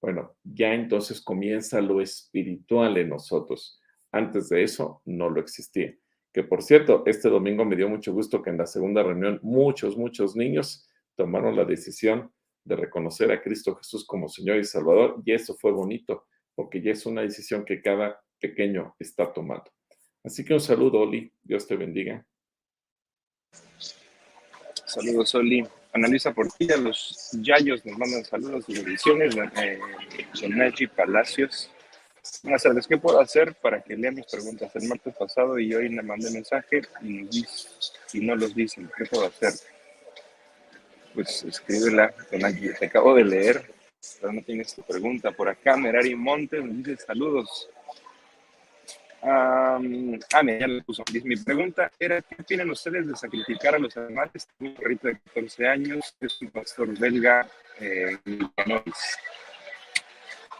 Bueno, 0.01 0.35
ya 0.43 0.73
entonces 0.73 1.21
comienza 1.21 1.81
lo 1.81 2.01
espiritual 2.01 2.97
en 2.97 3.09
nosotros. 3.09 3.76
Antes 4.11 4.49
de 4.49 4.63
eso 4.63 5.01
no 5.05 5.29
lo 5.29 5.39
existía. 5.39 5.95
Que 6.33 6.43
por 6.43 6.61
cierto, 6.61 7.03
este 7.05 7.29
domingo 7.29 7.65
me 7.65 7.75
dio 7.75 7.89
mucho 7.89 8.13
gusto 8.13 8.41
que 8.41 8.49
en 8.49 8.57
la 8.57 8.67
segunda 8.67 9.03
reunión 9.03 9.39
muchos, 9.41 9.97
muchos 9.97 10.35
niños 10.35 10.87
tomaron 11.15 11.55
la 11.55 11.65
decisión 11.65 12.31
de 12.63 12.75
reconocer 12.75 13.31
a 13.31 13.41
Cristo 13.41 13.75
Jesús 13.75 14.05
como 14.05 14.27
Señor 14.27 14.57
y 14.57 14.63
Salvador. 14.63 15.21
Y 15.25 15.33
eso 15.33 15.55
fue 15.55 15.71
bonito, 15.71 16.25
porque 16.53 16.81
ya 16.81 16.91
es 16.91 17.05
una 17.05 17.21
decisión 17.21 17.65
que 17.65 17.81
cada 17.81 18.21
pequeño 18.39 18.95
está 18.99 19.31
tomando. 19.33 19.71
Así 20.23 20.43
que 20.43 20.53
un 20.53 20.59
saludo, 20.59 20.99
Oli. 20.99 21.31
Dios 21.41 21.65
te 21.65 21.75
bendiga. 21.75 22.25
Saludos, 24.85 25.33
Oli. 25.35 25.65
Analiza 25.93 26.33
por 26.33 26.47
ti, 26.49 26.71
a 26.71 26.77
los 26.77 27.31
Yayos 27.41 27.85
nos 27.85 27.97
mandan 27.97 28.23
saludos 28.23 28.65
y 28.67 28.75
bendiciones. 28.75 29.35
Eh, 29.35 29.79
Sonachi 30.33 30.87
Palacios. 30.87 31.71
Buenas 32.43 32.63
tardes, 32.63 32.87
¿qué 32.87 32.97
puedo 32.97 33.19
hacer 33.19 33.55
para 33.55 33.81
que 33.81 33.95
lean 33.95 34.15
mis 34.15 34.25
preguntas? 34.25 34.75
El 34.75 34.87
martes 34.87 35.15
pasado 35.15 35.59
y 35.59 35.73
hoy 35.73 35.89
le 35.89 36.01
mandé 36.01 36.29
mensaje 36.31 36.81
y, 37.01 37.27
y 38.13 38.19
no 38.21 38.35
los 38.35 38.55
dicen. 38.55 38.89
¿Qué 38.95 39.05
puedo 39.05 39.27
hacer? 39.27 39.53
Pues 41.13 41.43
escríbela, 41.43 42.13
Sonachi. 42.29 42.73
Te 42.79 42.85
acabo 42.85 43.15
de 43.15 43.23
leer, 43.23 43.73
pero 44.19 44.33
no 44.33 44.41
tienes 44.41 44.75
tu 44.75 44.83
pregunta. 44.83 45.31
Por 45.31 45.49
acá, 45.49 45.75
Merari 45.77 46.15
Montes 46.15 46.63
nos 46.63 46.77
dice 46.83 47.05
saludos. 47.05 47.69
Um, 49.21 50.19
ah, 50.33 50.43
ya 50.43 50.67
le 50.67 50.83
puso. 50.83 51.03
Mi 51.23 51.35
pregunta 51.37 51.91
era, 51.99 52.21
¿qué 52.21 52.35
opinan 52.39 52.69
ustedes 52.69 53.07
de 53.07 53.15
sacrificar 53.15 53.75
a 53.75 53.79
los 53.79 53.97
animales? 53.97 54.47
Un 54.59 54.75
perrito 54.75 55.07
de 55.07 55.19
14 55.19 55.67
años, 55.67 56.15
es 56.21 56.41
un 56.41 56.49
pastor 56.49 56.97
belga 56.97 57.47
eh, 57.79 58.17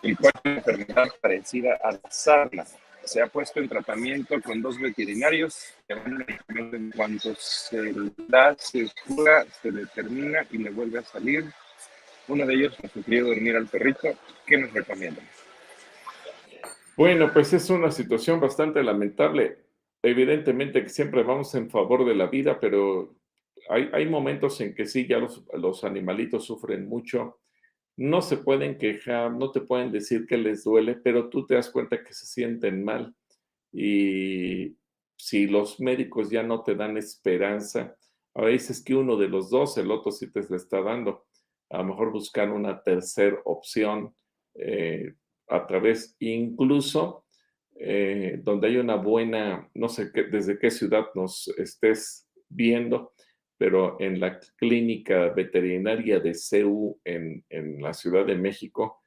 el 0.09 0.17
cual 0.17 0.33
tiene 0.41 0.57
una 0.57 0.71
enfermedad 0.71 1.07
parecida 1.21 1.79
a 1.83 1.91
la 1.91 2.01
sarna. 2.09 2.65
Se 3.03 3.21
ha 3.21 3.27
puesto 3.27 3.59
en 3.59 3.69
tratamiento 3.69 4.41
con 4.41 4.61
dos 4.61 4.79
veterinarios 4.79 5.73
en 5.87 6.91
cuanto 6.91 7.33
se 7.37 7.93
da, 8.27 8.55
se 8.57 8.89
cura, 9.05 9.45
se 9.61 9.71
determina 9.71 10.45
y 10.51 10.57
le 10.57 10.71
vuelve 10.71 10.99
a 10.99 11.03
salir. 11.03 11.45
Uno 12.27 12.45
de 12.45 12.53
ellos 12.53 12.77
ha 12.83 12.87
sugirió 12.89 13.27
dormir 13.27 13.55
al 13.55 13.67
perrito. 13.67 14.09
¿Qué 14.45 14.57
nos 14.57 14.73
recomiendan? 14.73 15.25
Bueno, 16.97 17.31
pues 17.31 17.53
es 17.53 17.69
una 17.69 17.91
situación 17.91 18.39
bastante 18.39 18.83
lamentable. 18.83 19.59
Evidentemente 20.01 20.83
que 20.83 20.89
siempre 20.89 21.23
vamos 21.23 21.53
en 21.55 21.69
favor 21.69 22.05
de 22.05 22.15
la 22.15 22.27
vida, 22.27 22.59
pero 22.59 23.15
hay, 23.69 24.05
momentos 24.07 24.59
en 24.61 24.73
que 24.73 24.85
sí, 24.85 25.07
ya 25.07 25.19
los, 25.19 25.83
animalitos 25.83 26.45
sufren 26.45 26.87
mucho. 26.87 27.39
No 27.97 28.21
se 28.21 28.37
pueden 28.37 28.77
quejar, 28.77 29.33
no 29.33 29.51
te 29.51 29.61
pueden 29.61 29.91
decir 29.91 30.25
que 30.27 30.37
les 30.37 30.63
duele, 30.63 30.95
pero 30.95 31.29
tú 31.29 31.45
te 31.45 31.55
das 31.55 31.69
cuenta 31.69 32.03
que 32.03 32.13
se 32.13 32.25
sienten 32.25 32.83
mal. 32.83 33.13
Y 33.71 34.77
si 35.17 35.47
los 35.47 35.79
médicos 35.79 36.29
ya 36.29 36.43
no 36.43 36.63
te 36.63 36.75
dan 36.75 36.95
esperanza, 36.97 37.95
a 38.35 38.41
veces 38.43 38.83
que 38.83 38.95
uno 38.95 39.17
de 39.17 39.27
los 39.27 39.49
dos, 39.49 39.77
el 39.77 39.91
otro 39.91 40.11
sí 40.11 40.31
te 40.31 40.39
está 40.39 40.81
dando. 40.81 41.25
A 41.69 41.79
lo 41.79 41.85
mejor 41.85 42.11
buscar 42.11 42.51
una 42.51 42.81
tercera 42.81 43.39
opción. 43.43 44.15
Eh, 44.53 45.15
a 45.47 45.65
través, 45.65 46.15
incluso 46.19 47.25
eh, 47.79 48.39
donde 48.43 48.67
hay 48.67 48.77
una 48.77 48.95
buena, 48.95 49.69
no 49.73 49.87
sé 49.87 50.11
qué, 50.13 50.23
desde 50.23 50.59
qué 50.59 50.69
ciudad 50.69 51.05
nos 51.15 51.47
estés 51.57 52.27
viendo, 52.49 53.13
pero 53.57 53.97
en 53.99 54.19
la 54.19 54.39
clínica 54.55 55.29
veterinaria 55.29 56.19
de 56.19 56.33
CEU 56.33 56.99
en, 57.03 57.43
en 57.49 57.81
la 57.81 57.93
Ciudad 57.93 58.25
de 58.25 58.35
México, 58.35 59.03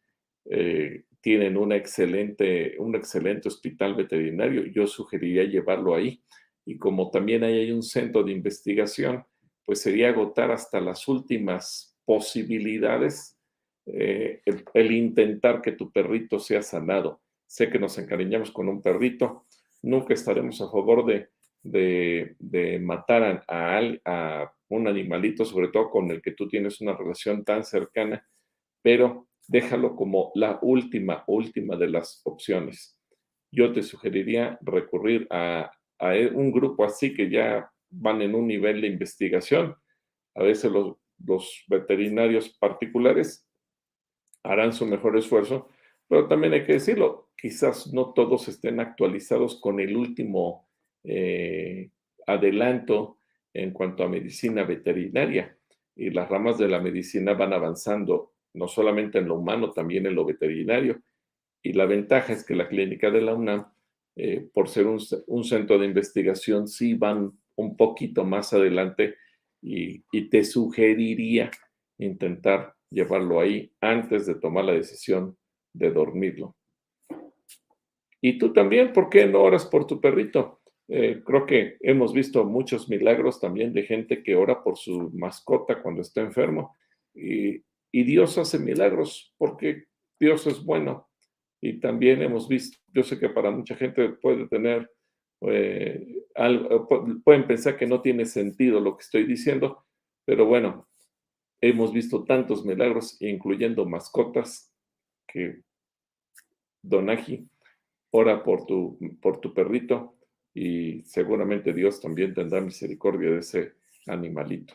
eh, 0.47 1.05
tienen 1.21 1.57
una 1.57 1.77
excelente, 1.77 2.77
un 2.79 2.95
excelente 2.97 3.49
hospital 3.49 3.95
veterinario. 3.95 4.65
Yo 4.67 4.87
sugeriría 4.87 5.45
llevarlo 5.45 5.95
ahí. 5.95 6.23
Y 6.65 6.79
como 6.79 7.11
también 7.11 7.45
ahí 7.45 7.59
hay 7.59 7.73
un 7.73 7.83
centro 7.83 8.23
de 8.23 8.33
investigación, 8.33 9.25
pues 9.65 9.81
sería 9.81 10.09
agotar 10.09 10.51
hasta 10.51 10.81
las 10.81 11.07
últimas 11.09 11.97
posibilidades 12.05 13.39
eh, 13.87 14.43
el, 14.75 14.93
intentar 14.93 15.63
que 15.63 15.73
tu 15.73 15.91
perrito 15.91 16.39
sea 16.39 16.63
sanado. 16.63 17.21
Sé 17.47 17.71
que 17.71 17.79
nos 17.79 17.99
encariñamos 17.99 18.51
con 18.51 18.69
un 18.69 18.83
perrito, 18.83 19.47
nunca 19.83 20.15
estaremos 20.15 20.61
a 20.61 20.71
favor 20.71 21.05
de, 21.07 21.29
de, 21.63 22.79
matar 22.83 23.45
a, 23.49 23.81
a, 24.05 24.53
un 24.69 24.87
animalito, 24.87 25.45
sobre 25.45 25.69
todo 25.69 25.91
con 25.91 26.11
el 26.11 26.23
que 26.23 26.33
tú 26.33 26.49
tienes 26.49 26.81
una 26.81 26.97
relación 26.97 27.45
tan 27.45 27.65
cercana, 27.65 28.25
pero 28.83 29.27
déjalo 29.49 29.97
como 29.97 30.31
la 30.35 30.59
última, 30.63 31.25
última 31.27 31.77
de 31.77 31.89
las 31.89 32.21
opciones. 32.25 32.97
Yo 33.51 33.73
te 33.73 33.83
sugeriría 33.83 34.59
recurrir 34.63 35.27
a, 35.31 35.73
a 35.99 36.13
un 36.33 36.53
grupo 36.53 36.85
así 36.85 37.13
que 37.13 37.29
ya 37.29 37.71
van 37.91 38.23
en 38.23 38.35
un 38.35 38.47
nivel 38.47 38.81
de 38.81 38.87
investigación. 38.87 39.75
A 40.37 40.45
veces 40.45 40.71
los, 40.71 40.97
los 41.19 41.65
veterinarios 41.69 42.57
particulares 42.59 43.47
harán 44.45 44.73
su 44.73 44.87
mejor 44.87 45.19
esfuerzo, 45.19 45.69
pero 46.09 46.29
también 46.29 46.53
hay 46.53 46.65
que 46.65 46.75
decirlo, 46.75 47.31
quizás 47.37 47.93
no 47.93 48.13
todos 48.13 48.49
estén 48.49 48.81
actualizados 48.81 49.61
con 49.61 49.81
el 49.81 49.97
último 49.97 50.70
eh, 51.05 51.91
adelanto 52.27 53.19
en 53.53 53.73
cuanto 53.73 54.05
a 54.05 54.09
medicina 54.09 54.65
veterinaria. 54.65 55.57
Y 55.97 56.11
las 56.11 56.29
ramas 56.29 56.59
de 56.59 56.69
la 56.69 56.81
medicina 56.81 57.35
van 57.35 57.53
avanzando 57.53 58.33
no 58.55 58.69
solamente 58.69 59.19
en 59.19 59.29
lo 59.29 59.37
humano, 59.37 59.71
también 59.71 60.07
en 60.07 60.15
lo 60.15 60.25
veterinario. 60.25 61.01
Y 61.63 61.73
la 61.73 61.87
ventaja 61.87 62.33
es 62.33 62.45
que 62.45 62.55
la 62.55 62.69
clínica 62.69 63.11
de 63.11 63.21
la 63.21 63.35
UNAM, 63.35 63.67
eh, 64.17 64.49
por 64.53 64.69
ser 64.69 64.87
un, 64.87 65.45
centro 65.45 65.79
de 65.79 65.87
investigación, 65.87 66.69
sí 66.69 66.95
van 66.95 67.33
un 67.57 67.77
poquito 67.77 68.25
más 68.25 68.53
adelante 68.53 69.17
y, 69.63 70.05
y 70.11 70.31
te 70.31 70.43
sugeriría 70.45 71.51
intentar 71.99 72.75
llevarlo 72.91 73.41
ahí 73.41 73.73
antes 73.81 74.27
de 74.27 74.35
tomar 74.35 74.65
la 74.65 74.73
decisión 74.73 75.37
de 75.73 75.91
dormirlo. 75.91 76.57
Y 78.21 78.39
tú 78.39 78.53
también, 78.53 78.93
¿por 78.93 79.09
qué 79.09 79.27
no 79.27 79.43
oras 79.43 79.67
por 79.67 79.87
tu 79.87 80.01
perrito? 80.01 80.60
Eh, 80.91 81.23
creo 81.25 81.47
que 81.47 81.77
hemos 81.81 82.13
visto 82.13 82.45
muchos 82.45 82.89
milagros 82.89 83.41
también 83.41 83.73
de 83.73 83.85
gente 83.85 84.23
que 84.23 84.35
ora 84.35 84.63
por 84.63 84.77
su 84.77 85.11
mascota 85.15 85.81
cuando 85.83 86.03
está 86.03 86.21
enfermo. 86.21 86.77
Y, 87.15 87.63
Dios 87.93 88.39
hace 88.39 88.59
milagros 88.59 89.35
porque 89.37 89.85
Dios 90.19 90.47
es 90.47 90.65
bueno. 90.65 91.09
Y 91.61 91.81
también 91.81 92.23
hemos 92.23 92.49
visto, 92.49 92.79
yo 92.93 93.03
sé 93.03 93.19
que 93.19 93.29
para 93.29 93.51
mucha 93.51 93.75
gente 93.75 94.11
puede 94.11 94.47
tener, 94.47 94.91
eh, 95.43 96.25
algo, 96.35 96.87
pueden 97.25 97.47
pensar 97.47 97.77
que 97.77 97.87
no 97.87 98.01
tiene 98.01 98.27
sentido 98.27 98.81
lo 98.81 98.97
que 98.97 99.03
estoy 99.03 99.25
diciendo, 99.25 99.85
pero 100.25 100.47
bueno, 100.47 100.89
Hemos 101.63 101.93
visto 101.93 102.25
tantos 102.25 102.65
milagros, 102.65 103.21
incluyendo 103.21 103.85
mascotas, 103.85 104.73
que 105.27 105.63
Donagi 106.83 107.47
ora 108.11 108.43
por 108.43 108.65
tu, 108.65 108.99
por 109.21 109.41
tu 109.41 109.53
perrito 109.53 110.17
y 110.55 111.03
seguramente 111.03 111.73
Dios 111.73 112.01
también 112.01 112.35
tendrá 112.35 112.61
misericordia 112.61 113.31
de 113.31 113.39
ese 113.39 113.75
animalito. 114.07 114.75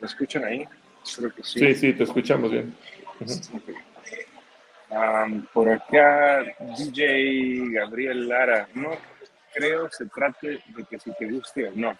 ¿Me 0.00 0.06
escuchan 0.06 0.44
ahí? 0.44 0.64
sí. 1.02 1.58
Sí, 1.58 1.74
sí, 1.74 1.92
te 1.92 2.04
escuchamos 2.04 2.50
bien 2.50 2.74
por 5.52 5.68
acá, 5.68 6.44
DJ 6.60 7.70
Gabriel 7.70 8.28
Lara, 8.28 8.68
no 8.74 8.90
creo 9.52 9.88
se 9.90 10.06
trate 10.06 10.48
de 10.48 10.84
que 10.88 10.98
si 10.98 11.12
te 11.12 11.30
guste 11.30 11.68
o 11.68 11.72
no. 11.74 11.96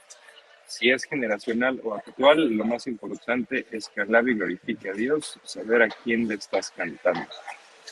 Si 0.67 0.91
es 0.91 1.05
generacional 1.05 1.81
o 1.85 1.95
actual, 1.95 2.49
lo 2.51 2.65
más 2.65 2.87
importante 2.87 3.67
es 3.71 3.89
que 3.89 4.01
alabe 4.01 4.33
y 4.33 4.35
glorifique 4.35 4.91
a 4.91 4.93
Dios, 4.93 5.39
saber 5.45 5.83
a 5.83 5.89
quién 5.89 6.27
le 6.27 6.35
estás 6.35 6.71
cantando. 6.71 7.27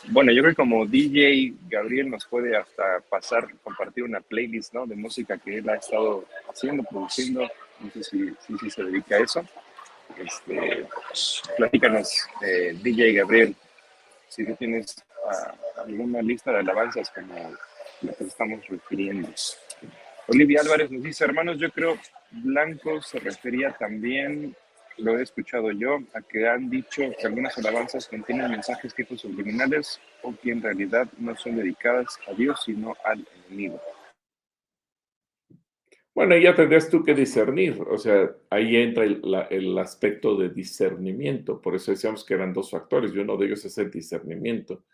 Bueno, 0.09 0.33
yo 0.33 0.43
creo 0.43 0.53
que 0.53 0.57
como 0.57 0.85
DJ 0.85 1.55
Gabriel 1.69 2.11
nos 2.11 2.27
puede 2.27 2.57
hasta 2.57 3.01
pasar, 3.09 3.49
compartir 3.63 4.03
una 4.05 4.21
playlist 4.21 4.75
¿no? 4.75 4.87
de 4.87 4.97
música 4.97 5.39
que 5.39 5.59
él 5.59 5.69
ha 5.69 5.77
estado 5.77 6.25
haciendo, 6.51 6.83
produciendo. 6.83 7.49
No 7.79 7.91
sé 7.91 8.03
si, 8.03 8.59
si, 8.59 8.71
se 8.71 8.83
dedica 8.83 9.17
a 9.17 9.21
eso. 9.21 9.45
Este, 10.19 10.87
platícanos, 11.57 12.27
eh, 12.43 12.77
DJ 12.83 13.13
Gabriel, 13.15 13.55
si 14.29 14.45
tú 14.45 14.55
tienes 14.57 14.97
ah, 15.31 15.55
alguna 15.85 16.21
lista 16.21 16.53
de 16.53 16.59
alabanzas 16.59 17.11
como 17.11 17.35
la 18.03 18.13
que 18.13 18.25
estamos 18.25 18.67
refiriendo. 18.67 19.29
Olivia 20.29 20.61
Álvarez 20.61 20.91
nos 20.91 21.03
dice, 21.03 21.25
hermanos, 21.25 21.59
yo 21.59 21.71
creo 21.71 21.99
Blanco 22.31 23.03
se 23.03 23.19
refería 23.19 23.73
también 23.73 24.55
lo 24.99 25.19
he 25.19 25.23
escuchado 25.23 25.71
yo, 25.73 25.99
a 26.15 26.21
que 26.23 26.47
han 26.47 26.71
dicho 26.71 27.03
que 27.19 27.27
algunas 27.27 27.57
alabanzas 27.59 28.09
contienen 28.09 28.51
mensajes 28.51 28.95
tipo 28.95 29.17
subliminales 29.17 30.01
o 30.23 30.35
que 30.37 30.53
en 30.53 30.63
realidad 30.63 31.09
no 31.19 31.37
son 31.37 31.57
dedicadas 31.57 32.19
a 32.29 32.33
Dios, 32.35 32.63
sino 32.65 32.95
al 33.05 33.27
enemigo. 33.47 33.81
Bueno, 36.15 36.37
ya 36.37 36.55
tendrías 36.55 36.91
tú 36.91 37.03
que 37.03 37.15
discernir, 37.15 37.81
o 37.89 37.97
sea, 37.97 38.31
ahí 38.51 38.77
entra 38.77 39.05
el, 39.05 39.79
aspecto 39.79 40.37
de 40.37 40.51
discernimiento, 40.51 41.61
por 41.63 41.75
eso 41.75 41.91
decíamos 41.91 42.23
que 42.23 42.35
eran 42.35 42.53
dos 42.53 42.71
factores, 42.71 43.15
y 43.15 43.19
uno 43.19 43.39
de 43.39 43.47
ellos 43.47 43.65
es 43.65 43.79
el 43.79 43.91
discernimiento. 43.91 44.85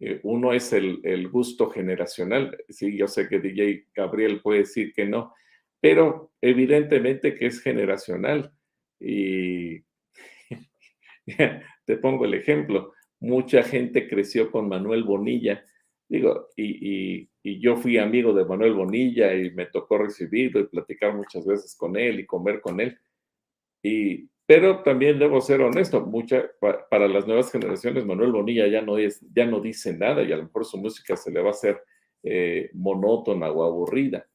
Eh, 0.00 0.20
uno 0.22 0.52
es 0.52 0.72
el, 0.72 1.00
el, 1.04 1.28
gusto 1.28 1.70
generacional, 1.70 2.56
sí, 2.68 2.96
yo 2.96 3.08
sé 3.08 3.28
que 3.28 3.40
DJ 3.40 3.86
Gabriel 3.94 4.40
puede 4.42 4.60
decir 4.60 4.92
que 4.92 5.06
no, 5.06 5.34
pero 5.80 6.32
evidentemente 6.40 7.34
que 7.34 7.46
es 7.46 7.60
generacional. 7.60 8.52
Y 9.00 9.80
te 11.84 11.96
pongo 11.96 12.24
el 12.24 12.34
ejemplo, 12.34 12.92
mucha 13.20 13.62
gente 13.62 14.08
creció 14.08 14.50
con 14.50 14.68
Manuel 14.68 15.04
Bonilla, 15.04 15.64
digo, 16.08 16.48
y, 16.56 17.28
yo 17.60 17.76
fui 17.76 17.96
amigo 17.96 18.32
de 18.32 18.44
Manuel 18.44 18.74
Bonilla 18.74 19.32
y 19.32 19.52
me 19.52 19.66
tocó 19.66 19.98
recibirlo 19.98 20.60
y 20.60 20.66
platicar 20.66 21.14
muchas 21.14 21.46
veces 21.46 21.76
con 21.76 21.96
él 21.96 22.18
y 22.18 22.26
comer 22.26 22.60
con 22.60 22.80
él. 22.80 22.98
Y, 23.84 24.28
pero 24.46 24.84
también 24.84 25.18
debo 25.18 25.40
ser 25.40 25.60
honesto, 25.60 26.00
mucha, 26.06 26.44
para 26.88 27.08
las 27.08 27.26
nuevas 27.26 27.50
generaciones 27.50 28.06
Manuel 28.06 28.30
Bonilla 28.30 28.68
ya 28.68 28.80
no, 28.80 28.96
ya 28.98 29.46
no 29.46 29.60
dice 29.60 29.92
nada 29.92 30.22
y 30.22 30.32
a 30.32 30.36
lo 30.36 30.44
mejor 30.44 30.64
su 30.64 30.78
música 30.78 31.16
se 31.16 31.32
le 31.32 31.40
va 31.40 31.48
a 31.48 31.50
hacer 31.50 31.82
eh, 32.22 32.70
monótona 32.74 33.50
o 33.50 33.64
aburrida. 33.64 34.26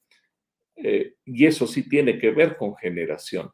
Eh, 0.75 1.15
y 1.23 1.45
eso 1.45 1.65
sí 1.65 1.87
tiene 1.87 2.19
que 2.19 2.31
ver 2.31 2.57
con 2.57 2.75
generación. 2.75 3.51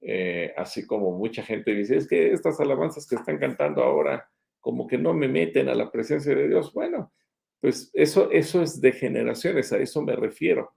Eh, 0.00 0.54
así 0.56 0.86
como 0.86 1.16
mucha 1.16 1.42
gente 1.42 1.74
dice, 1.74 1.96
es 1.96 2.08
que 2.08 2.32
estas 2.32 2.58
alabanzas 2.60 3.06
que 3.06 3.16
están 3.16 3.38
cantando 3.38 3.82
ahora 3.82 4.28
como 4.60 4.86
que 4.86 4.96
no 4.96 5.12
me 5.12 5.28
meten 5.28 5.68
a 5.68 5.74
la 5.74 5.90
presencia 5.90 6.34
de 6.34 6.48
Dios. 6.48 6.72
Bueno, 6.72 7.12
pues 7.60 7.90
eso, 7.92 8.30
eso 8.30 8.62
es 8.62 8.80
de 8.80 8.92
generaciones, 8.92 9.72
a 9.72 9.78
eso 9.78 10.02
me 10.02 10.16
refiero. 10.16 10.74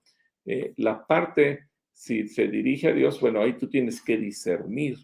La 0.77 1.05
parte, 1.05 1.67
si 1.91 2.27
se 2.27 2.47
dirige 2.47 2.89
a 2.89 2.93
Dios, 2.93 3.19
bueno, 3.21 3.41
ahí 3.41 3.53
tú 3.53 3.69
tienes 3.69 4.01
que 4.01 4.17
discernir, 4.17 4.97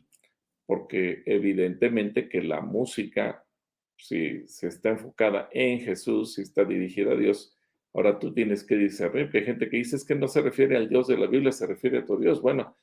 porque 0.67 1.23
evidentemente 1.25 2.29
que 2.29 2.43
la 2.43 2.61
música, 2.61 3.43
si 3.97 4.45
se 4.47 4.67
está 4.67 4.89
enfocada 4.89 5.49
en 5.51 5.79
Jesús, 5.79 6.35
si 6.35 6.41
está 6.41 6.65
dirigida 6.65 7.13
a 7.13 7.15
Dios, 7.15 7.57
ahora 7.93 8.19
tú 8.19 8.33
tienes 8.33 8.63
que 8.63 8.75
discernir, 8.75 9.31
hay 9.33 9.45
gente 9.45 9.69
que 9.69 9.77
dice 9.77 9.95
es 9.95 10.05
que 10.05 10.13
no 10.13 10.27
se 10.27 10.41
refiere 10.41 10.75
al 10.75 10.89
Dios 10.89 11.07
de 11.07 11.17
la 11.17 11.25
Biblia, 11.25 11.53
se 11.53 11.65
refiere 11.65 11.99
a 11.99 12.05
tu 12.05 12.19
Dios. 12.19 12.41
Bueno, 12.41 12.77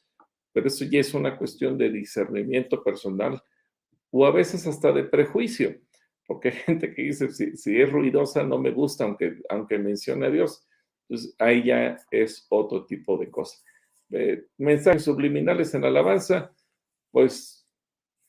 pero 0.52 0.66
eso 0.66 0.86
ya 0.86 0.98
es 0.98 1.12
una 1.12 1.36
cuestión 1.36 1.76
de 1.76 1.90
discernimiento 1.90 2.82
personal 2.82 3.40
o 4.10 4.24
a 4.24 4.30
veces 4.30 4.66
hasta 4.66 4.90
de 4.90 5.04
prejuicio, 5.04 5.78
porque 6.26 6.48
hay 6.48 6.54
gente 6.54 6.94
que 6.94 7.02
dice, 7.02 7.30
si, 7.30 7.80
es 7.80 7.92
ruidosa 7.92 8.44
no 8.44 8.58
me 8.58 8.70
gusta, 8.70 9.04
aunque, 9.04 9.42
aunque 9.50 9.78
mencione 9.78 10.26
a 10.26 10.30
Dios. 10.30 10.66
Entonces 11.02 11.36
ahí 11.38 11.64
ya 11.64 11.98
es 12.10 12.46
otro 12.48 12.86
tipo 12.86 13.18
de 13.18 13.30
cosa. 13.30 13.58
Eh, 14.10 14.46
mensajes 14.56 15.04
subliminales 15.04 15.74
en 15.74 15.84
alabanza, 15.84 16.54
pues 17.10 17.63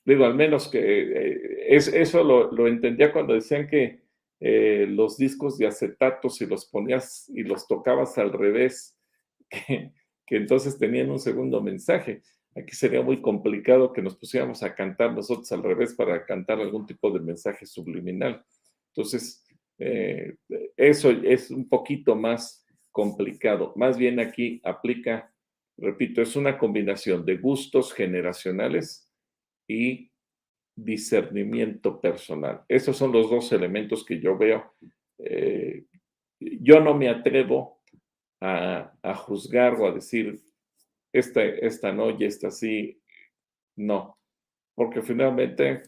digo, 0.06 0.26
al 0.26 0.36
menos 0.36 0.68
que 0.68 0.80
eh, 0.80 1.66
es, 1.70 1.88
eso 1.88 2.24
lo, 2.24 2.68
entendía 2.68 3.12
cuando 3.12 3.34
decían 3.34 3.68
que 3.68 4.01
eh, 4.39 4.86
los 4.89 5.18
discos 5.18 5.58
de 5.58 5.68
acetato, 5.68 6.30
si 6.30 6.45
los 6.45 6.66
ponías 6.66 7.30
y 7.30 7.43
los 7.43 7.68
tocabas 7.68 8.18
al 8.18 8.32
revés, 8.32 8.97
que, 9.49 9.91
que 10.26 10.36
entonces 10.38 10.78
tenían 10.78 11.10
un 11.10 11.20
segundo 11.20 11.62
mensaje. 11.62 12.22
Aquí 12.56 12.74
sería 12.74 13.01
muy 13.01 13.22
complicado 13.22 13.91
que 13.91 14.01
nos 14.01 14.16
pusiéramos 14.16 14.64
a 14.64 14.74
cantar 14.74 15.14
nosotros 15.14 15.51
al 15.51 15.64
revés 15.64 15.93
para 15.93 16.26
cantar 16.26 16.60
algún 16.62 16.86
tipo 16.86 17.12
de 17.12 17.20
mensaje 17.20 17.66
subliminal. 17.66 18.45
Entonces, 18.93 19.45
eh, 19.78 20.36
eso 20.78 21.12
es 21.12 21.51
un 21.51 21.68
poquito 21.68 22.16
más 22.16 22.66
complicado. 22.91 23.74
Más 23.76 23.97
bien 23.97 24.20
aquí 24.20 24.62
aplica, 24.64 25.34
repito, 25.78 26.22
es 26.22 26.36
una 26.36 26.58
combinación 26.58 27.26
de 27.26 27.38
gustos 27.38 27.93
generacionales 27.93 29.05
y 29.68 30.11
discernimiento 30.76 32.01
personal. 32.01 32.63
Esos 32.68 32.97
son 32.97 33.11
los 33.11 33.30
dos 33.30 33.51
elementos 33.51 34.05
que 34.05 34.20
yo 34.20 34.38
veo. 34.38 34.74
Eh, 35.18 35.86
yo 36.39 36.82
no 36.82 36.93
me 36.93 37.09
atrevo 37.09 37.82
a, 38.41 39.16
juzgar 39.16 39.74
o 39.76 39.88
a 39.88 39.91
decir, 39.93 40.39
esta, 41.11 41.43
esta 41.43 41.91
no 41.91 42.11
y 42.11 42.26
esta 42.26 42.51
sí, 42.51 43.01
no, 43.76 44.20
porque 44.76 45.01
finalmente 45.01 45.84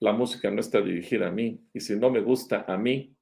la 0.00 0.12
música 0.12 0.50
no 0.50 0.60
está 0.60 0.80
dirigida 0.80 1.28
a 1.28 1.32
mí 1.32 1.60
y 1.72 1.80
si 1.80 1.96
no 1.96 2.10
me 2.10 2.20
gusta 2.20 2.64
a 2.68 2.76
mí, 2.78 3.16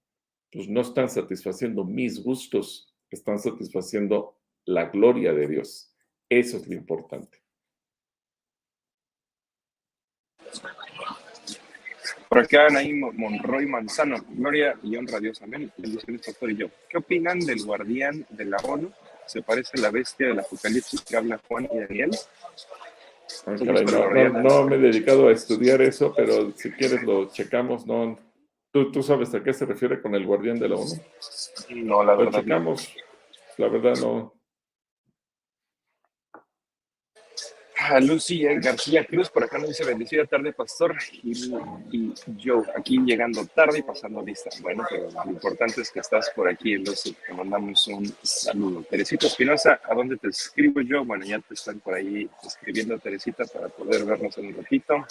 pues 0.52 0.68
no 0.68 0.82
están 0.82 1.08
satisfaciendo 1.08 1.84
mis 1.84 2.22
gustos, 2.22 2.94
están 3.10 3.38
satisfaciendo 3.38 4.38
la 4.66 4.86
gloria 4.86 5.32
de 5.32 5.48
Dios. 5.48 5.92
Eso 6.28 6.58
es 6.58 6.68
lo 6.68 6.74
importante. 6.74 7.43
Por 12.34 12.42
acá, 12.42 12.68
Naim 12.68 13.12
Monroy 13.14 13.64
Manzano, 13.64 14.16
Gloria 14.30 14.74
y 14.82 14.96
honra 14.96 15.18
a 15.18 15.20
Dios, 15.20 15.40
amén. 15.40 15.70
Bendiciones, 15.76 16.26
pastor 16.26 16.50
y 16.50 16.56
yo. 16.56 16.66
¿Qué 16.88 16.98
opinan 16.98 17.38
del 17.38 17.64
guardián 17.64 18.26
de 18.28 18.44
la 18.44 18.56
ONU? 18.56 18.90
¿Se 19.24 19.40
parece 19.40 19.78
a 19.78 19.82
la 19.82 19.92
bestia 19.92 20.26
del 20.26 20.40
Apocalipsis 20.40 21.00
que 21.02 21.16
habla 21.16 21.40
Juan 21.46 21.68
y 21.72 21.78
Daniel? 21.78 22.10
no, 24.42 24.64
me 24.64 24.74
he 24.74 24.78
dedicado 24.80 25.28
a 25.28 25.32
estudiar 25.32 25.80
eso, 25.80 26.12
pero 26.12 26.50
si 26.56 26.72
quieres 26.72 27.04
lo 27.04 27.30
checamos. 27.30 27.86
No, 27.86 28.18
¿Tú, 28.72 28.90
¿Tú 28.90 29.04
sabes 29.04 29.32
a 29.32 29.40
qué 29.40 29.52
se 29.52 29.64
refiere 29.64 30.02
con 30.02 30.16
el 30.16 30.26
guardián 30.26 30.58
de 30.58 30.70
la 30.70 30.74
ONU? 30.74 30.92
No, 31.70 32.02
la 32.02 32.16
verdad. 32.16 32.32
Lo 32.32 32.40
checamos. 32.40 32.96
La 33.58 33.68
verdad 33.68 33.94
no, 34.00 34.34
a 37.90 38.00
Lucy 38.00 38.42
García 38.60 39.04
Cruz, 39.04 39.28
por 39.28 39.44
acá 39.44 39.58
nos 39.58 39.68
dice 39.68 39.84
bendecida 39.84 40.24
tarde, 40.24 40.52
pastor, 40.52 40.96
y, 41.22 41.50
yo 42.38 42.62
aquí 42.76 42.98
llegando 43.04 43.44
tarde 43.46 43.80
y 43.80 43.82
pasando 43.82 44.22
lista. 44.22 44.50
Bueno, 44.62 44.84
pero 44.88 45.10
lo 45.10 45.30
importante 45.30 45.82
es 45.82 45.90
que 45.90 46.00
estás 46.00 46.30
por 46.30 46.48
aquí, 46.48 46.76
Lucy, 46.76 47.14
te 47.26 47.34
mandamos 47.34 47.86
un 47.88 48.10
saludo. 48.22 48.82
Teresita 48.88 49.26
Espinosa, 49.26 49.80
¿a 49.84 49.94
dónde 49.94 50.16
te 50.16 50.28
escribo 50.28 50.80
yo? 50.80 51.04
Bueno, 51.04 51.24
ya 51.26 51.38
te 51.40 51.54
están 51.54 51.80
por 51.80 51.94
ahí 51.94 52.28
escribiendo, 52.42 52.98
Teresita, 52.98 53.44
para 53.44 53.68
poder 53.68 54.04
vernos 54.04 54.36
en 54.38 54.46
un 54.46 54.54
ratito. 54.56 55.06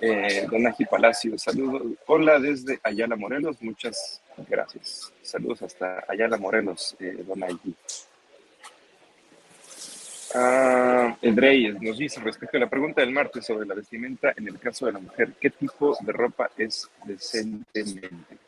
Eh, 0.00 0.46
Donaji 0.50 0.84
Palacio, 0.86 1.38
saludos. 1.38 1.82
Hola 2.06 2.38
desde 2.38 2.80
Ayala, 2.82 3.16
Morelos, 3.16 3.62
muchas 3.62 4.20
gracias. 4.48 5.12
Saludos 5.22 5.62
hasta 5.62 6.04
Ayala, 6.08 6.36
Morelos, 6.36 6.96
eh, 6.98 7.22
Donaji. 7.26 7.74
Reyes 11.22 11.80
nos 11.80 11.98
dice 11.98 12.20
respecto 12.20 12.56
a 12.56 12.60
la 12.60 12.70
pregunta 12.70 13.00
del 13.00 13.12
martes 13.12 13.46
sobre 13.46 13.66
la 13.66 13.74
vestimenta 13.74 14.34
en 14.36 14.48
el 14.48 14.58
caso 14.58 14.86
de 14.86 14.92
la 14.92 14.98
mujer, 14.98 15.32
¿qué 15.40 15.50
tipo 15.50 15.96
de 16.00 16.12
ropa 16.12 16.50
es 16.56 16.90
decentemente? 17.04 18.38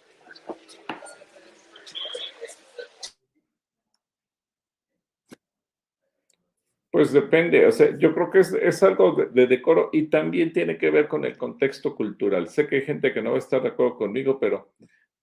Pues 6.90 7.12
depende, 7.12 7.66
o 7.66 7.70
sea, 7.70 7.96
yo 7.96 8.14
creo 8.14 8.30
que 8.30 8.40
es, 8.40 8.82
algo 8.82 9.12
de, 9.12 9.46
decoro 9.46 9.90
y 9.92 10.08
también 10.08 10.52
tiene 10.52 10.78
que 10.78 10.90
ver 10.90 11.06
con 11.06 11.24
el 11.24 11.36
contexto 11.36 11.94
cultural. 11.94 12.48
Sé 12.48 12.66
que 12.66 12.76
hay 12.76 12.82
gente 12.82 13.12
que 13.12 13.22
no 13.22 13.30
va 13.30 13.36
a 13.36 13.38
estar 13.38 13.62
de 13.62 13.68
acuerdo 13.68 13.96
conmigo, 13.96 14.40
pero 14.40 14.72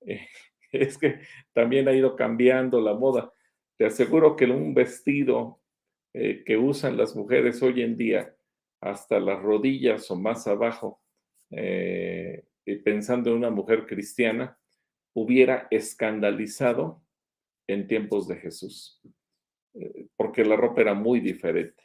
eh, 0.06 0.28
es 0.72 0.98
que 0.98 1.22
también 1.54 1.88
ha 1.88 1.94
ido 1.94 2.16
cambiando 2.16 2.80
la 2.80 2.94
moda. 2.94 3.34
Te 3.78 3.86
aseguro 3.86 4.36
que 4.36 4.46
un 4.46 4.74
vestido 4.74 5.60
eh, 6.18 6.46
que 6.46 6.56
usan 6.56 6.96
las 6.96 7.14
mujeres 7.14 7.62
hoy 7.62 7.82
en 7.82 7.98
día 7.98 8.34
hasta 8.80 9.20
las 9.20 9.42
rodillas 9.42 10.10
o 10.10 10.16
más 10.16 10.48
abajo, 10.48 11.02
eh, 11.52 12.46
pensando 12.86 13.32
en 13.32 13.36
una 13.36 13.50
mujer 13.50 13.86
cristiana, 13.86 14.58
hubiera 15.14 15.68
escandalizado 15.72 17.04
en 17.68 17.86
tiempos 17.88 18.30
de 18.30 18.38
Jesús, 18.38 19.02
eh, 19.74 20.08
porque 20.16 20.46
la 20.46 20.56
ropa 20.56 20.80
era 20.80 20.94
muy 20.94 21.20
diferente. 21.20 21.84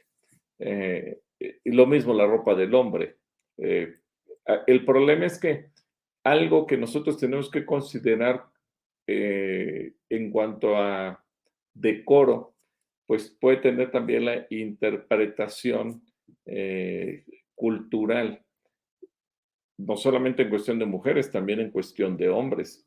y 0.61 1.73
lo 1.73 1.87
mismo 1.87 2.15
la 2.15 2.27
ropa 2.27 2.55
del 2.55 2.75
hombre. 2.75 3.17
el 3.57 4.85
problema 4.85 5.27
es 5.27 5.41
que 5.41 5.71
algo 6.23 6.67
que 6.67 6.77
nosotros 6.77 7.19
tenemos 7.19 7.51
que 7.51 7.65
considerar 7.65 8.45
en 9.07 10.31
cuanto 10.31 10.77
a 10.77 11.25
decoro 11.73 12.50
pues 13.11 13.37
puede 13.41 13.57
tener 13.57 13.91
también 13.91 14.25
la 14.25 14.47
interpretación 14.51 16.01
eh, 16.47 17.25
cultural, 17.57 18.41
no 19.79 19.97
solamente 19.97 20.43
en 20.43 20.49
cuestión 20.49 20.79
de 20.79 20.87
mujeres, 20.87 21.29
también 21.29 21.59
en 21.59 21.73
cuestión 21.73 22.17
de 22.17 22.29
hombres. 22.29 22.87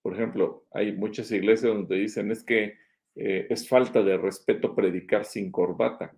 Por 0.00 0.14
ejemplo, 0.14 0.64
hay 0.70 0.92
muchas 0.92 1.32
iglesias 1.32 1.74
donde 1.74 1.96
dicen 1.96 2.30
es 2.30 2.44
que 2.44 2.74
eh, 3.16 3.48
es 3.50 3.68
falta 3.68 4.00
de 4.04 4.16
respeto 4.16 4.76
predicar 4.76 5.24
sin 5.24 5.50
corbata. 5.50 6.14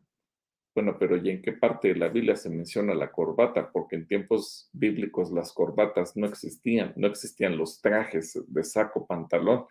Bueno, 0.75 0.99
pero 0.99 1.17
¿y 1.17 1.31
en 1.31 1.41
qué 1.41 1.55
parte 1.55 1.89
de 1.89 1.97
la 1.97 2.09
Biblia 2.09 2.37
se 2.37 2.51
menciona 2.51 2.95
la 2.95 3.11
corbata? 3.11 3.71
Porque 3.73 3.97
en 3.97 4.07
tiempos 4.07 4.69
bíblicos 4.75 5.33
las 5.33 5.55
corbatas 5.55 6.15
no 6.15 6.27
existían, 6.27 6.93
no 6.97 7.07
existían 7.07 7.57
los 7.57 7.81
trajes 7.81 8.39
de 8.49 8.65
saco, 8.65 9.07
pantalón. 9.07 9.65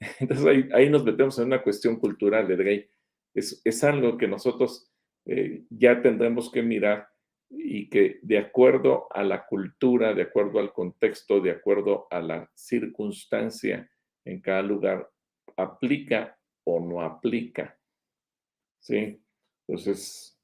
Entonces 0.18 0.68
ahí, 0.74 0.90
nos 0.90 1.04
metemos 1.04 1.38
en 1.38 1.44
una 1.46 1.62
cuestión 1.62 2.00
cultural, 2.00 2.50
Edrey. 2.50 2.90
Es, 3.34 3.60
es 3.64 3.84
algo 3.84 4.16
que 4.16 4.28
nosotros 4.28 4.90
eh, 5.26 5.64
ya 5.70 6.00
tendremos 6.00 6.50
que 6.50 6.62
mirar 6.62 7.08
y 7.50 7.88
que 7.88 8.18
de 8.22 8.38
acuerdo 8.38 9.06
a 9.10 9.22
la 9.22 9.46
cultura, 9.46 10.14
de 10.14 10.22
acuerdo 10.22 10.58
al 10.58 10.72
contexto, 10.72 11.40
de 11.40 11.50
acuerdo 11.50 12.06
a 12.10 12.20
la 12.20 12.50
circunstancia 12.54 13.90
en 14.24 14.40
cada 14.40 14.62
lugar, 14.62 15.08
aplica 15.56 16.38
o 16.64 16.80
no 16.80 17.02
aplica. 17.02 17.78
¿Sí? 18.80 19.20
Entonces, 19.66 20.38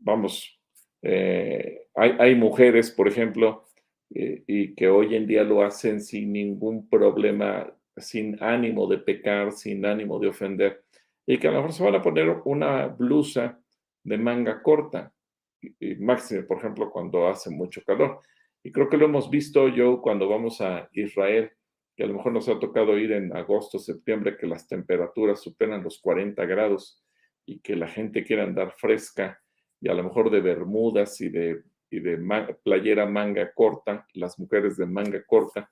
vamos, 0.00 0.60
eh, 1.02 1.86
hay, 1.94 2.34
mujeres, 2.34 2.90
por 2.90 3.06
ejemplo, 3.06 3.68
eh, 4.14 4.42
y 4.46 4.74
que 4.74 4.88
hoy 4.88 5.14
en 5.14 5.26
día 5.26 5.44
lo 5.44 5.62
hacen 5.62 6.00
sin 6.00 6.32
ningún 6.32 6.88
problema, 6.88 7.72
sin 7.96 8.42
ánimo 8.42 8.88
de 8.88 8.98
pecar, 8.98 9.52
sin 9.52 9.86
ánimo 9.86 10.18
de 10.18 10.28
ofender, 10.28 10.84
y 11.26 11.38
que 11.38 11.48
a 11.48 11.50
lo 11.50 11.58
mejor 11.58 11.72
se 11.72 11.84
van 11.84 11.96
a 11.96 12.02
poner 12.02 12.42
una 12.44 12.86
blusa 12.86 13.60
de 14.04 14.16
manga 14.16 14.62
corta, 14.62 15.12
y, 15.60 15.96
máximo, 15.96 16.46
por 16.46 16.58
ejemplo, 16.58 16.90
cuando 16.90 17.26
hace 17.26 17.50
mucho 17.50 17.82
calor. 17.84 18.20
Y 18.62 18.70
creo 18.70 18.88
que 18.88 18.96
lo 18.96 19.06
hemos 19.06 19.28
visto 19.28 19.68
yo 19.68 20.00
cuando 20.00 20.28
vamos 20.28 20.60
a 20.60 20.88
Israel, 20.92 21.50
que 21.96 22.04
a 22.04 22.06
lo 22.06 22.14
mejor 22.14 22.32
nos 22.32 22.48
ha 22.48 22.58
tocado 22.58 22.96
ir 22.98 23.12
en 23.12 23.34
agosto, 23.34 23.78
septiembre, 23.78 24.36
que 24.36 24.46
las 24.46 24.68
temperaturas 24.68 25.40
superan 25.40 25.82
los 25.82 26.00
40 26.00 26.44
grados 26.44 27.02
y 27.44 27.60
que 27.60 27.74
la 27.74 27.88
gente 27.88 28.22
quiere 28.22 28.42
andar 28.42 28.74
fresca 28.76 29.40
y 29.80 29.88
a 29.88 29.94
lo 29.94 30.04
mejor 30.04 30.30
de 30.30 30.40
bermudas 30.40 31.20
y 31.20 31.28
de, 31.28 31.62
de 31.90 32.54
playera 32.62 33.06
manga 33.06 33.52
corta, 33.52 34.06
las 34.14 34.38
mujeres 34.38 34.76
de 34.76 34.86
manga 34.86 35.22
corta, 35.24 35.70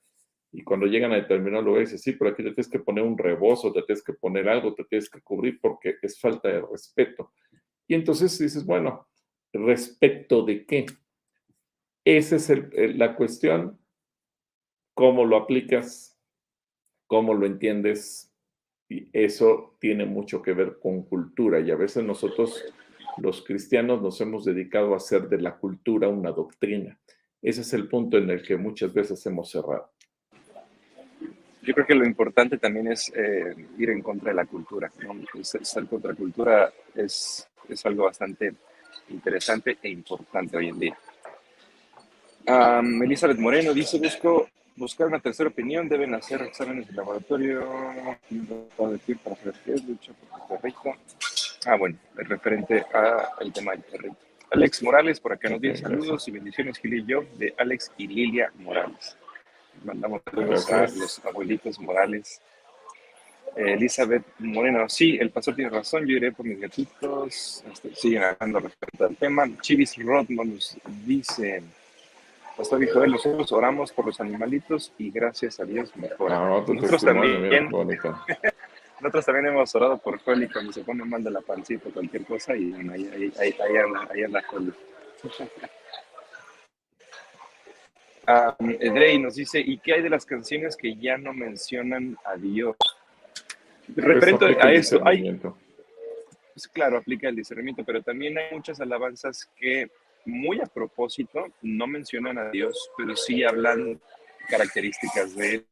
y 0.57 0.63
cuando 0.63 0.87
llegan 0.87 1.13
a 1.13 1.17
determinado 1.17 1.65
lugar 1.65 1.81
dicen, 1.81 1.99
sí, 1.99 2.13
pero 2.13 2.31
aquí 2.31 2.45
te 2.45 2.51
tienes 2.51 2.69
que 2.69 2.79
poner 2.79 3.03
un 3.03 3.19
rebozo, 3.19 3.73
te 3.73 3.83
tienes 3.83 4.05
que 4.05 4.13
poner 4.13 4.49
algo, 4.49 4.73
te 4.73 4.85
tienes 4.85 5.11
que 5.11 5.21
cubrir 5.21 5.59
porque 5.61 5.97
es 6.01 6.21
falta 6.21 6.49
de 6.49 6.61
respeto. 6.61 7.33
Y 7.89 7.95
entonces 7.95 8.39
dices, 8.39 8.65
bueno, 8.65 9.09
¿respecto 9.53 10.45
de 10.45 10.65
qué? 10.65 10.87
Esa 12.05 12.37
es 12.37 12.97
la 12.97 13.17
cuestión, 13.17 13.81
cómo 14.95 15.25
lo 15.25 15.39
aplicas, 15.39 16.17
cómo 17.09 17.35
lo 17.35 17.47
entiendes, 17.47 18.33
y 18.89 19.09
eso 19.13 19.77
tiene 19.81 20.05
mucho 20.05 20.41
que 20.41 20.53
ver 20.53 20.79
con 20.79 21.03
cultura 21.03 21.59
y 21.59 21.73
a 21.73 21.77
veces 21.77 22.05
nosotros 22.05 22.65
los 23.19 23.43
cristianos 23.43 24.03
nos 24.03 24.21
hemos 24.21 24.45
dedicado 24.45 24.95
a 24.95 24.99
hacer 24.99 25.29
de 25.29 25.41
la 25.41 25.57
cultura 25.57 26.09
una 26.09 26.31
doctrina. 26.31 27.01
Ese 27.43 27.63
es 27.63 27.73
el 27.73 27.89
punto 27.89 28.19
en 28.19 28.31
el 28.31 28.43
que 28.43 28.57
muchas 28.57 28.93
veces 28.93 29.25
hemos 29.27 29.51
cerrado. 29.51 29.94
Yo 31.65 31.73
creo 31.73 31.87
que 31.87 31.95
lo 31.95 32.05
importante 32.05 32.59
también 32.59 32.89
es 32.93 33.11
eh, 33.15 33.55
ir 33.79 33.91
en 33.91 34.03
contra 34.03 34.31
de 34.31 34.37
la 34.37 34.45
cultura. 34.45 34.91
Ser, 35.43 35.87
contra 35.87 36.11
la 36.11 36.17
cultura 36.17 36.73
es, 36.95 37.49
es 37.69 37.87
algo 37.87 38.05
bastante 38.05 38.53
interesante 39.09 39.79
e 39.83 39.89
importante 39.89 40.57
hoy 40.57 40.69
en 40.69 40.79
día. 40.79 40.99
Elizabeth 42.47 43.39
Moreno 43.39 43.73
dice, 43.73 43.99
busco 43.99 44.49
buscar 44.77 45.07
una 45.07 45.21
tercera 45.21 45.49
opinión, 45.49 45.89
deben 45.89 46.15
hacer 46.15 46.43
exámenes 46.43 46.89
de 46.89 46.95
laboratorio, 46.95 47.65
para 48.77 49.37
saber 49.37 49.55
qué 49.65 49.73
es, 49.73 49.85
lucha 49.85 50.13
por 50.13 50.41
el 50.41 50.61
perrito. 50.61 51.01
Ah, 51.67 51.77
bueno, 51.77 51.97
referente 52.15 52.85
al 52.93 53.53
tema 53.53 53.73
del 53.73 53.83
perrito. 53.83 54.17
Alex 54.51 54.83
Morales, 54.83 55.19
por 55.19 55.33
acá 55.33 55.49
nos 55.49 55.61
dice 55.61 55.79
saludos 55.79 56.29
y 56.29 56.31
bendiciones, 56.31 56.79
Gil 56.79 56.95
y 56.95 57.05
yo, 57.05 57.25
de 57.39 57.55
Alex 57.57 57.93
y 57.97 58.07
Lilia 58.07 58.53
Morales. 58.57 59.17
Mandamos 59.85 60.23
saludos 60.25 60.71
a 60.73 60.87
los 60.89 61.25
abuelitos 61.25 61.79
Morales. 61.79 62.41
Elizabeth 63.57 64.25
Moreno, 64.39 64.89
sí, 64.89 65.17
el 65.21 65.31
pastor 65.31 65.55
tiene 65.55 65.71
razón, 65.71 66.07
yo 66.07 66.17
iré 66.17 66.33
por 66.33 66.45
mis 66.45 66.61
gatitos. 66.61 67.63
Este, 67.71 67.95
siguen 67.95 68.25
hablando 68.25 68.61
respecto 68.61 69.05
al 69.05 69.17
tema. 69.17 69.49
Chivis 69.61 69.97
Rodman 70.05 70.55
nos 70.55 70.77
dice, 71.05 71.63
Pastor 72.57 72.93
Joel, 72.93 73.13
nosotros 73.13 73.53
oramos 73.53 73.93
por 73.93 74.07
los 74.07 74.21
animalitos 74.21 74.93
y 74.99 75.11
gracias 75.11 75.61
a 75.61 75.65
Dios 75.65 75.95
mejora. 75.97 76.39
Ah, 76.39 76.65
nosotros 76.67 77.03
también, 77.03 77.69
nosotros 79.01 79.25
también 79.25 79.47
hemos 79.47 79.75
orado 79.75 79.99
por 79.99 80.21
y 80.21 80.49
cuando 80.49 80.73
se 80.73 80.83
pone 80.83 81.05
mal 81.05 81.23
de 81.23 81.31
la 81.31 81.41
pancita 81.41 81.89
o 81.89 81.93
cualquier 81.93 82.25
cosa 82.25 82.57
y 82.57 82.73
ahí, 82.73 83.11
ahí, 83.15 83.33
ahí, 83.39 83.57
ahí 83.61 83.77
anda, 83.77 84.09
ahí 84.13 84.23
anda 84.25 84.43
Joel. 88.27 88.79
Edrey 88.81 89.19
nos 89.19 89.35
dice, 89.37 89.61
¿y 89.61 89.79
qué 89.79 89.95
hay 89.95 90.03
de 90.03 90.11
las 90.11 90.27
canciones 90.27 90.77
que 90.77 90.97
ya 90.97 91.17
no 91.19 91.33
mencionan 91.33 92.17
a 92.25 92.37
Dios? 92.37 92.77
Referente 93.95 94.57
a 94.61 94.73
eso, 94.73 95.01
hay, 95.07 95.39
pues 96.55 96.69
claro, 96.69 96.99
aplica 96.99 97.29
el 97.29 97.37
discernimiento, 97.37 97.85
pero 97.85 98.03
también 98.03 98.39
hay 98.39 98.47
muchas 98.53 98.81
alabanzas 98.81 99.51
que 99.57 99.91
muy 100.25 100.61
a 100.61 100.67
propósito, 100.67 101.47
no 101.63 101.87
mencionan 101.87 102.39
a 102.39 102.51
Dios, 102.51 102.91
pero 102.97 103.17
sí 103.17 103.45
hablan 103.45 104.01
características 104.49 105.35
de 105.35 105.55
él. 105.55 105.67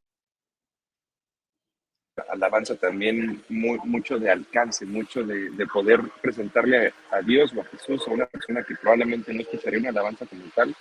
Alabanza 2.28 2.76
también 2.76 3.42
mucho 3.48 4.18
de 4.18 4.30
alcance, 4.30 4.84
mucho 4.84 5.22
de, 5.24 5.66
poder 5.72 6.00
presentarle 6.20 6.92
a, 7.10 7.22
Dios 7.22 7.54
o 7.54 7.62
a 7.62 7.64
Jesús 7.64 8.06
a 8.06 8.10
una 8.10 8.26
persona 8.26 8.62
que 8.62 8.74
probablemente 8.74 9.32
no 9.32 9.40
escucharía 9.40 9.80
una 9.80 9.88
alabanza 9.90 10.26
como 10.26 10.44
tal. 10.54 10.74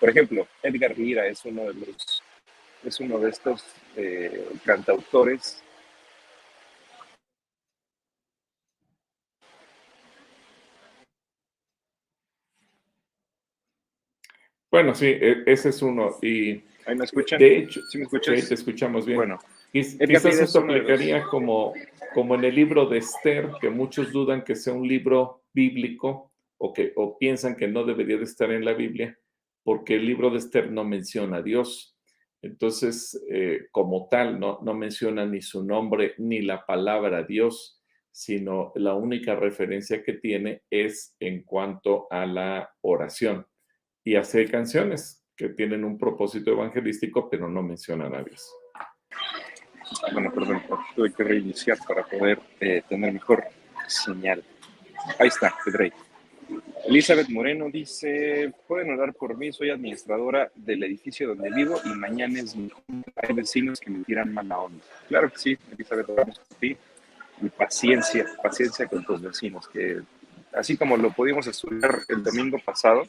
Por 0.00 0.10
ejemplo, 0.10 0.46
Edgar 0.62 0.96
Lira 0.98 1.26
es 1.26 1.44
uno 1.44 1.64
de 1.64 1.74
los 1.74 2.22
es 2.84 3.00
uno 3.00 3.18
de 3.18 3.30
estos 3.30 3.64
eh, 3.96 4.48
cantautores 4.64 5.62
Bueno, 14.70 14.94
sí, 14.94 15.06
e, 15.06 15.42
ese 15.46 15.70
es 15.70 15.80
uno. 15.80 16.18
Y 16.20 16.62
¿Ahí 16.84 16.94
me 16.96 17.04
escuchan? 17.04 17.38
De 17.38 17.58
hecho, 17.58 17.80
¿Sí 17.88 17.96
me 17.96 18.04
escuchas? 18.04 18.40
Sí, 18.40 18.48
te 18.48 18.54
escuchamos 18.54 19.06
bien. 19.06 19.16
Bueno, 19.16 19.38
quizás 19.72 20.38
esto 20.38 20.58
aplicaría 20.58 21.22
como, 21.22 21.72
como 22.12 22.34
en 22.34 22.44
el 22.44 22.54
libro 22.54 22.84
de 22.84 22.98
Esther, 22.98 23.52
que 23.58 23.70
muchos 23.70 24.12
dudan 24.12 24.44
que 24.44 24.54
sea 24.54 24.74
un 24.74 24.86
libro 24.86 25.44
bíblico 25.54 26.30
o, 26.58 26.74
que, 26.74 26.92
o 26.96 27.16
piensan 27.18 27.56
que 27.56 27.68
no 27.68 27.84
debería 27.84 28.18
de 28.18 28.24
estar 28.24 28.50
en 28.50 28.64
la 28.64 28.74
Biblia, 28.74 29.18
porque 29.66 29.96
el 29.96 30.06
libro 30.06 30.30
de 30.30 30.38
Esther 30.38 30.70
no 30.70 30.84
menciona 30.84 31.38
a 31.38 31.42
Dios. 31.42 31.98
Entonces, 32.40 33.20
eh, 33.28 33.66
como 33.72 34.06
tal, 34.08 34.38
no, 34.38 34.60
no 34.62 34.74
menciona 34.74 35.26
ni 35.26 35.42
su 35.42 35.64
nombre 35.64 36.14
ni 36.18 36.40
la 36.40 36.64
palabra 36.64 37.24
Dios, 37.24 37.82
sino 38.12 38.70
la 38.76 38.94
única 38.94 39.34
referencia 39.34 40.04
que 40.04 40.12
tiene 40.12 40.62
es 40.70 41.16
en 41.18 41.42
cuanto 41.42 42.06
a 42.12 42.26
la 42.26 42.70
oración 42.80 43.44
y 44.04 44.14
hace 44.14 44.48
canciones 44.48 45.26
que 45.36 45.48
tienen 45.48 45.82
un 45.84 45.98
propósito 45.98 46.52
evangelístico, 46.52 47.28
pero 47.28 47.48
no 47.48 47.60
mencionan 47.64 48.14
a 48.14 48.22
Dios. 48.22 48.48
Bueno, 50.12 50.32
perdón, 50.32 50.62
tuve 50.94 51.12
que 51.12 51.24
reiniciar 51.24 51.78
para 51.88 52.04
poder 52.04 52.38
eh, 52.60 52.82
tener 52.88 53.12
mejor 53.12 53.42
señal. 53.88 54.44
Ahí 55.18 55.26
está, 55.26 55.52
Pedrey. 55.64 55.92
Elizabeth 56.86 57.28
Moreno 57.28 57.68
dice, 57.70 58.52
pueden 58.68 58.90
orar 58.90 59.12
por 59.14 59.36
mí, 59.36 59.52
soy 59.52 59.70
administradora 59.70 60.50
del 60.54 60.84
edificio 60.84 61.28
donde 61.28 61.50
vivo 61.50 61.80
y 61.84 61.88
mañana 61.88 62.38
es 62.40 62.54
mi 62.54 62.70
Hay 63.16 63.34
vecinos 63.34 63.80
que 63.80 63.90
me 63.90 64.04
tiran 64.04 64.32
mala 64.32 64.58
onda. 64.60 64.84
Claro 65.08 65.30
que 65.30 65.38
sí, 65.38 65.58
Elizabeth, 65.72 66.08
oramos 66.08 66.38
por 66.38 66.58
ti. 66.58 66.76
Y 67.42 67.48
paciencia, 67.50 68.24
paciencia 68.42 68.86
con 68.86 69.04
tus 69.04 69.20
vecinos, 69.20 69.68
que 69.68 70.00
así 70.54 70.76
como 70.76 70.96
lo 70.96 71.12
pudimos 71.12 71.46
estudiar 71.46 71.98
el 72.08 72.22
domingo 72.22 72.58
pasado, 72.64 73.02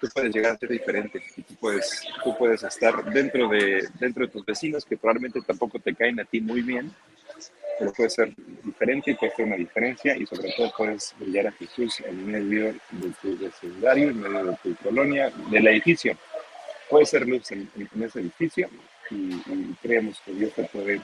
tú 0.00 0.08
puedes 0.12 0.34
llegar 0.34 0.52
a 0.52 0.58
ser 0.58 0.68
diferente 0.68 1.22
y 1.36 1.42
tú 1.42 1.54
puedes, 1.54 2.02
tú 2.22 2.36
puedes 2.36 2.62
estar 2.62 3.04
dentro 3.12 3.48
de, 3.48 3.88
dentro 3.98 4.26
de 4.26 4.32
tus 4.32 4.44
vecinos 4.44 4.84
que 4.84 4.96
probablemente 4.96 5.40
tampoco 5.40 5.78
te 5.78 5.94
caen 5.94 6.20
a 6.20 6.24
ti 6.24 6.40
muy 6.40 6.62
bien, 6.62 6.92
pero 7.78 7.92
puedes 7.92 8.14
ser 8.14 8.32
diferente 8.62 9.10
y 9.10 9.14
puedes 9.14 9.34
hacer 9.34 9.46
una 9.46 9.56
diferencia 9.56 10.16
y 10.16 10.26
sobre 10.26 10.52
todo 10.52 10.72
puedes 10.76 11.14
brillar 11.18 11.48
a 11.48 11.52
Jesús 11.52 12.00
en 12.00 12.30
medio 12.30 12.66
de 12.66 13.10
tu 13.20 13.38
vecindario, 13.38 14.10
en 14.10 14.20
medio 14.20 14.44
de 14.44 14.56
tu 14.62 14.74
colonia, 14.76 15.30
del 15.50 15.66
edificio. 15.68 16.16
Puedes 16.88 17.10
ser 17.10 17.26
luz 17.26 17.50
en, 17.52 17.68
ese 18.02 18.20
edificio 18.20 18.68
y, 19.10 19.40
creemos 19.82 20.20
que 20.24 20.32
Dios 20.32 20.52
te 20.54 20.64
puede, 20.64 21.00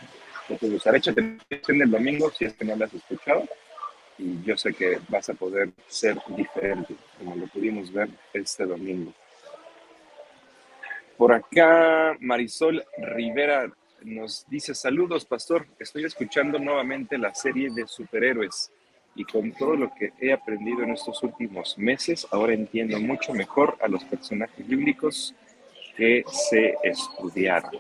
te 0.47 0.55
puede 0.57 0.77
usar. 0.77 0.95
Échate 0.95 1.21
en 1.21 1.83
el 1.83 1.91
domingo 1.91 2.31
si 2.31 2.45
es 2.45 2.55
que 2.55 2.64
no 2.64 2.77
lo 2.77 2.85
has 2.85 2.95
escuchado 2.95 3.49
y 4.18 4.43
yo 4.45 4.57
sé 4.57 4.73
que 4.75 4.99
vas 5.09 5.29
a 5.31 5.35
poder 5.35 5.71
ser 5.89 6.16
diferente, 6.37 6.95
como 7.18 7.37
lo 7.37 7.47
pudimos 7.47 7.93
ver 7.93 8.09
este 8.33 8.66
domingo. 8.66 9.12
Por 11.16 11.33
acá, 11.33 12.16
Marisol 12.21 12.85
Rivera 12.97 13.71
nos 14.05 14.47
dice, 14.49 14.75
saludos, 14.75 15.25
pastor, 15.25 15.67
estoy 15.79 16.05
escuchando 16.05 16.59
nuevamente 16.59 17.19
la 17.19 17.35
serie 17.35 17.71
de 17.71 17.87
superhéroes. 17.87 18.73
y 19.17 19.25
con 19.25 19.51
todo 19.53 19.75
lo 19.75 19.93
que 19.93 20.13
he 20.21 20.33
aprendido 20.33 20.85
en 20.85 20.91
estos 20.91 21.21
últimos 21.25 21.77
meses, 21.77 22.27
ahora 22.31 22.55
entiendo 22.55 22.99
mucho 23.01 23.35
mejor 23.35 23.77
a 23.81 23.89
los 23.89 24.05
personajes 24.05 24.67
bíblicos 24.67 25.35
que 25.97 26.23
se 26.29 26.77
estudiaron. 26.85 27.73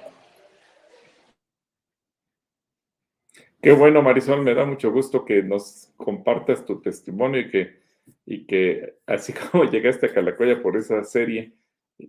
Qué 3.62 3.72
bueno, 3.72 4.02
Marisol, 4.02 4.42
me 4.42 4.54
da 4.54 4.64
mucho 4.64 4.90
gusto 4.90 5.24
que 5.24 5.42
nos 5.42 5.92
compartas 5.96 6.64
tu 6.64 6.80
testimonio 6.80 7.40
y 7.40 7.50
que, 7.50 7.80
y 8.26 8.46
que 8.46 8.96
así 9.06 9.32
como 9.52 9.64
llegaste 9.64 10.06
a 10.06 10.12
Calacoya 10.12 10.60
por 10.60 10.76
esa 10.76 11.04
serie 11.04 11.54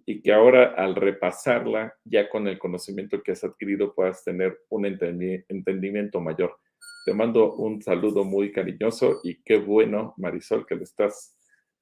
y 0.05 0.21
que 0.21 0.33
ahora 0.33 0.73
al 0.77 0.95
repasarla, 0.95 1.93
ya 2.03 2.29
con 2.29 2.47
el 2.47 2.57
conocimiento 2.57 3.21
que 3.21 3.31
has 3.31 3.43
adquirido, 3.43 3.93
puedas 3.93 4.23
tener 4.23 4.59
un 4.69 4.85
entendimiento 4.85 6.21
mayor. 6.21 6.57
Te 7.05 7.13
mando 7.13 7.53
un 7.55 7.81
saludo 7.81 8.23
muy 8.23 8.51
cariñoso 8.51 9.21
y 9.23 9.41
qué 9.43 9.57
bueno, 9.57 10.13
Marisol, 10.17 10.65
que 10.65 10.75
lo 10.75 10.83
estás 10.83 11.35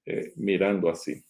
eh, 0.06 0.32
mirando 0.38 0.90
así. 0.90 1.22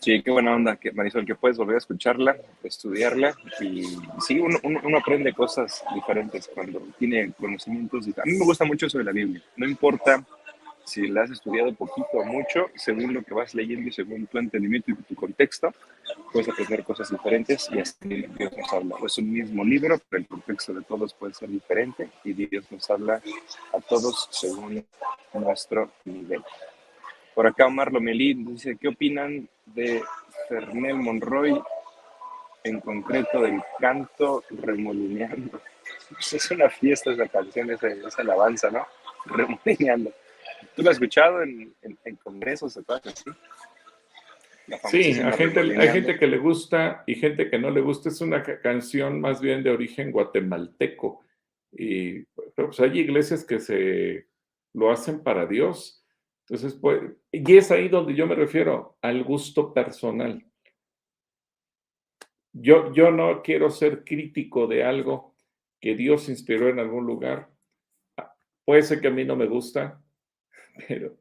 Sí, 0.00 0.22
qué 0.22 0.30
buena 0.30 0.54
onda, 0.54 0.76
que, 0.76 0.92
Marisol, 0.92 1.26
que 1.26 1.34
puedes 1.34 1.58
volver 1.58 1.74
a 1.74 1.78
escucharla, 1.78 2.36
estudiarla 2.62 3.34
y 3.60 3.82
sí, 4.20 4.38
uno, 4.38 4.58
aprende 4.96 5.32
cosas 5.32 5.84
diferentes 5.92 6.48
cuando 6.54 6.80
tiene 6.98 7.32
conocimientos. 7.32 8.06
A 8.16 8.24
mí 8.24 8.32
me 8.38 8.44
gusta 8.44 8.64
mucho 8.64 8.86
de 8.86 9.04
la 9.04 9.10
Biblia. 9.10 9.42
No 9.56 9.68
importa 9.68 10.24
si 10.88 11.06
la 11.06 11.22
has 11.22 11.30
estudiado 11.30 11.74
poquito 11.74 12.08
o 12.14 12.24
mucho, 12.24 12.70
según 12.74 13.12
lo 13.12 13.22
que 13.22 13.34
vas 13.34 13.54
leyendo 13.54 13.88
y 13.88 13.92
según 13.92 14.26
tu 14.26 14.38
entendimiento 14.38 14.90
y 14.90 14.94
tu 14.94 15.14
contexto, 15.14 15.72
puedes 16.32 16.48
aprender 16.48 16.82
cosas 16.82 17.10
diferentes 17.10 17.68
y 17.70 17.78
así 17.78 18.26
Dios 18.38 18.52
nos 18.56 18.72
habla. 18.72 18.96
Es 19.04 19.18
un 19.18 19.30
mismo 19.30 19.64
libro, 19.64 20.00
pero 20.08 20.22
el 20.22 20.28
contexto 20.28 20.72
de 20.72 20.82
todos 20.82 21.12
puede 21.12 21.34
ser 21.34 21.50
diferente 21.50 22.08
y 22.24 22.32
Dios 22.32 22.72
nos 22.72 22.88
habla 22.90 23.20
a 23.72 23.80
todos 23.80 24.28
según 24.30 24.84
nuestro 25.34 25.90
nivel. 26.06 26.42
Por 27.34 27.46
acá 27.46 27.66
Omar 27.66 27.92
Lomelí 27.92 28.34
dice, 28.34 28.76
¿qué 28.80 28.88
opinan 28.88 29.48
de 29.66 30.02
Fernel 30.48 30.96
Monroy, 30.96 31.60
en 32.64 32.80
concreto 32.80 33.42
del 33.42 33.62
canto 33.78 34.42
remolineando? 34.50 35.60
Es 36.32 36.50
una 36.50 36.70
fiesta 36.70 37.12
esa 37.12 37.28
canción, 37.28 37.70
esa, 37.70 37.88
esa 37.88 38.22
alabanza, 38.22 38.70
¿no? 38.70 38.86
Remolineando. 39.26 40.12
¿Tú 40.74 40.82
lo 40.82 40.90
has 40.90 40.96
escuchado 40.96 41.42
en, 41.42 41.74
en, 41.82 42.16
congresos 42.16 42.76
o 42.76 42.84
cosas 42.84 43.14
así? 43.14 43.30
Sí, 44.90 45.20
hay 45.20 45.32
gente, 45.32 45.60
hay 45.60 45.88
gente 45.88 46.18
que 46.18 46.26
le 46.26 46.38
gusta 46.38 47.02
y 47.06 47.14
gente 47.14 47.48
que 47.48 47.58
no 47.58 47.70
le 47.70 47.80
gusta. 47.80 48.10
Es 48.10 48.20
una 48.20 48.42
canción 48.42 49.20
más 49.20 49.40
bien 49.40 49.62
de 49.62 49.70
origen 49.70 50.12
guatemalteco. 50.12 51.24
Y 51.72 52.22
pues 52.54 52.80
hay 52.80 52.98
iglesias 52.98 53.44
que 53.44 53.60
se 53.60 54.26
lo 54.74 54.90
hacen 54.90 55.22
para 55.22 55.46
Dios 55.46 55.98
entonces, 56.48 56.78
pues, 56.80 57.02
y 57.30 57.56
es 57.58 57.70
ahí 57.70 57.88
donde 57.88 58.14
yo 58.14 58.26
me 58.26 58.34
refiero 58.34 58.96
al 59.02 59.22
gusto 59.22 59.74
personal. 59.74 60.42
Yo, 62.54 62.90
yo 62.94 63.10
no 63.10 63.42
quiero 63.42 63.70
ser 63.70 64.02
crítico 64.02 64.66
de 64.66 64.82
algo 64.82 65.34
que 65.78 65.94
Dios 65.94 66.30
inspiró 66.30 66.70
en 66.70 66.78
algún 66.78 67.04
lugar. 67.04 67.50
Puede 68.64 68.82
ser 68.82 69.00
que 69.02 69.08
a 69.08 69.10
mí 69.10 69.26
no 69.26 69.36
me 69.36 69.46
gusta, 69.46 70.02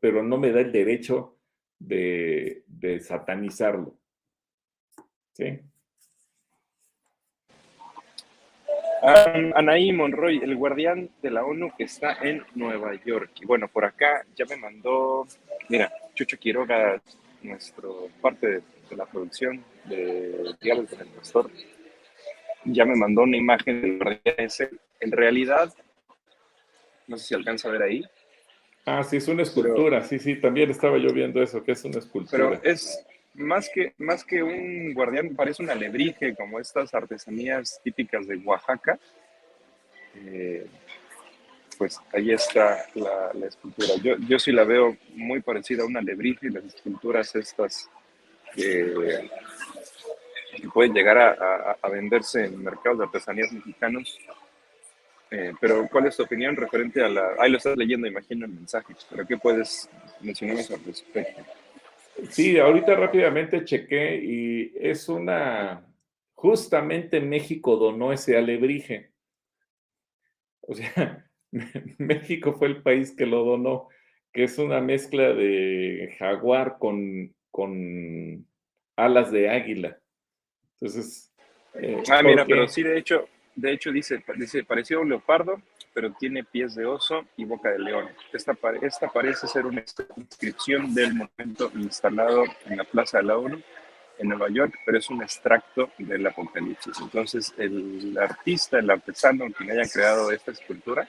pero, 0.01 0.24
no 0.24 0.38
me 0.38 0.51
da 0.51 0.62
el 0.62 0.72
derecho 0.72 1.38
de, 1.80 2.64
de 2.68 2.99
satanizarlo. 2.99 3.97
¿Sí? 5.34 5.60
Anaí 9.01 9.91
Monroy, 9.93 10.39
el 10.43 10.55
guardián 10.55 11.10
de 11.22 11.32
la 11.32 11.45
ONU 11.45 11.72
que 11.78 11.84
está 11.84 12.18
en 12.22 12.43
Nueva 12.55 12.93
York. 13.05 13.32
Y 13.41 13.45
bueno, 13.45 13.68
por 13.68 13.86
acá 13.86 14.26
ya 14.36 14.45
me 14.45 14.58
mandó, 14.58 15.28
mira, 15.70 15.91
Chucho 16.16 16.38
Quiroga, 16.38 17.01
nuestro 17.43 18.10
parte 18.22 18.47
de, 18.47 18.64
la 18.95 19.05
producción 19.05 19.64
de 19.86 20.55
Diálogos 20.62 20.91
con 20.91 21.01
el 21.01 21.08
Pastor, 21.14 21.51
ya 22.66 22.86
me 22.86 22.95
mandó 22.95 23.24
una 23.24 23.38
imagen 23.38 23.82
del 23.82 23.97
guardián 23.97 24.36
ese. 24.38 24.72
En 24.99 25.12
realidad, 25.12 25.72
no 27.08 27.18
sé 27.18 27.28
si 27.28 27.36
alcanza 27.36 27.70
a 27.70 27.72
ver 27.72 27.84
ahí. 27.84 28.03
Ah, 28.90 29.04
sí, 29.04 29.18
es 29.18 29.28
una 29.28 29.44
escultura, 29.44 30.02
sí, 30.06 30.18
sí, 30.18 30.38
también 30.38 30.72
estaba 30.72 30.98
yo 30.98 31.12
viendo 31.12 31.44
eso, 31.44 31.62
que 31.62 31.74
es 31.74 31.84
una 31.84 32.00
escultura. 32.00 32.32
Pero 32.32 32.64
es, 32.64 33.06
más 33.34 33.70
que, 33.70 33.94
más 33.98 34.24
que 34.24 34.42
un 34.42 34.94
guardián, 34.94 35.36
parece 35.36 35.62
un 35.62 35.70
alebrije, 35.70 36.34
como 36.36 36.58
estas 36.58 36.94
artesanías 36.94 37.82
típicas 37.84 38.26
de 38.26 38.38
Oaxaca. 38.38 38.98
Eh, 40.16 40.66
pues 41.78 42.00
ahí 42.14 42.32
está 42.32 42.86
la, 42.96 43.46
escultura. 43.46 43.90
Yo, 44.02 44.16
yo, 44.26 44.40
sí 44.40 44.54
la 44.54 44.64
veo 44.64 44.96
muy 45.16 45.42
parecida 45.42 45.84
a 45.84 45.86
un 45.86 45.98
alebrije 45.98 46.48
y 46.48 46.52
las 46.52 46.64
esculturas 46.64 47.36
estas 47.36 47.90
que, 48.56 49.30
pueden 50.74 50.94
llegar 50.94 51.18
a, 51.18 51.90
venderse 51.90 52.46
en 52.46 52.64
mercados 52.64 53.00
de 53.00 53.04
artesanías 53.04 53.52
mexicanos. 53.52 54.18
Eh, 55.30 55.53
pero, 55.59 55.88
¿cuál 55.91 56.07
es 56.07 56.15
tu 56.15 56.23
opinión 56.23 56.55
referente 56.55 57.03
a 57.03 57.09
la... 57.09 57.36
Ahí 57.39 57.51
lo 57.51 57.57
estás 57.57 57.78
leyendo, 57.78 58.07
imagino, 58.07 58.45
el 58.45 58.51
mensaje, 58.51 58.95
pero 59.09 59.25
¿qué 59.25 59.38
puedes 59.38 59.89
mencionarnos 60.21 60.71
al 60.71 60.84
respecto? 60.86 61.43
Sí, 62.30 62.57
ahorita 62.57 62.95
rápidamente 62.95 63.63
chequé 63.63 64.15
y 64.23 64.73
es 64.80 65.07
una, 65.07 65.86
justamente 66.34 67.19
México 67.19 67.75
donó 67.75 68.11
ese 68.11 68.38
alebrije. 68.38 69.11
O 70.61 70.73
sea, 70.73 71.30
México 71.97 72.53
fue 72.53 72.67
el 72.67 72.82
país 72.82 73.11
que 73.11 73.25
lo 73.25 73.43
donó, 73.43 73.89
que 74.32 74.43
es 74.43 74.57
una 74.57 74.82
mezcla 74.82 75.34
de 75.34 76.15
jaguar 76.17 76.78
con, 76.80 77.36
con 77.51 78.47
alas 78.95 79.32
de 79.32 79.49
águila. 79.49 79.99
Entonces... 80.73 81.34
Eh, 81.75 82.01
ah, 82.09 82.23
mira, 82.23 82.45
pero 82.45 82.67
sí, 82.67 82.82
de 82.82 82.97
hecho, 82.97 83.28
de 83.58 83.74
hecho 83.74 83.91
dice, 83.91 84.24
dice, 84.36 84.64
pareció 84.64 85.01
un 85.01 85.10
leopardo, 85.10 85.60
pero 85.91 86.14
tiene 86.14 86.43
pies 86.43 86.76
de 86.76 86.86
oso 86.86 87.26
y 87.38 87.43
boca 87.43 87.72
de 87.72 87.80
león. 87.80 88.08
Esta, 88.32 88.55
esta 88.84 89.08
parece 89.10 89.47
ser 89.47 89.66
una 89.66 89.84
inscripción 90.16 90.93
del 90.93 91.16
monumento 91.16 91.72
instalado 91.74 92.43
en 92.68 92.78
la 92.78 92.84
Plaza 92.84 93.18
de 93.18 93.24
la 93.24 93.38
ONU 93.38 93.60
en 94.20 94.30
Nueva 94.30 94.49
York, 94.49 94.76
pero 94.86 94.99
es 94.99 95.10
un 95.10 95.24
extracto 95.24 95.89
del 95.97 96.28
Apocalipsis. 96.28 96.99
Entonces, 97.01 97.51
el 97.58 98.16
artista, 98.20 98.78
el 98.78 98.91
artesano, 98.91 99.51
quien 99.51 99.72
haya 99.72 99.89
creado 99.89 100.32
esta 100.32 100.51
escultura, 100.51 101.08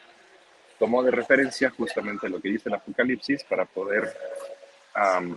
tomó 0.78 1.02
de 1.02 1.10
referencia 1.10 1.68
justamente 1.68 2.30
lo 2.30 2.40
que 2.40 2.48
dice 2.48 2.70
el 2.70 2.76
Apocalipsis 2.76 3.44
para 3.44 3.66
poder 3.66 4.10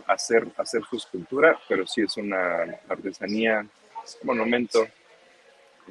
hacer, 0.07 0.47
hacer 0.57 0.81
su 0.89 0.95
escultura, 0.95 1.59
pero 1.67 1.85
sí 1.85 2.01
es 2.03 2.15
una 2.15 2.79
artesanía, 2.87 3.65
monumento 4.23 4.87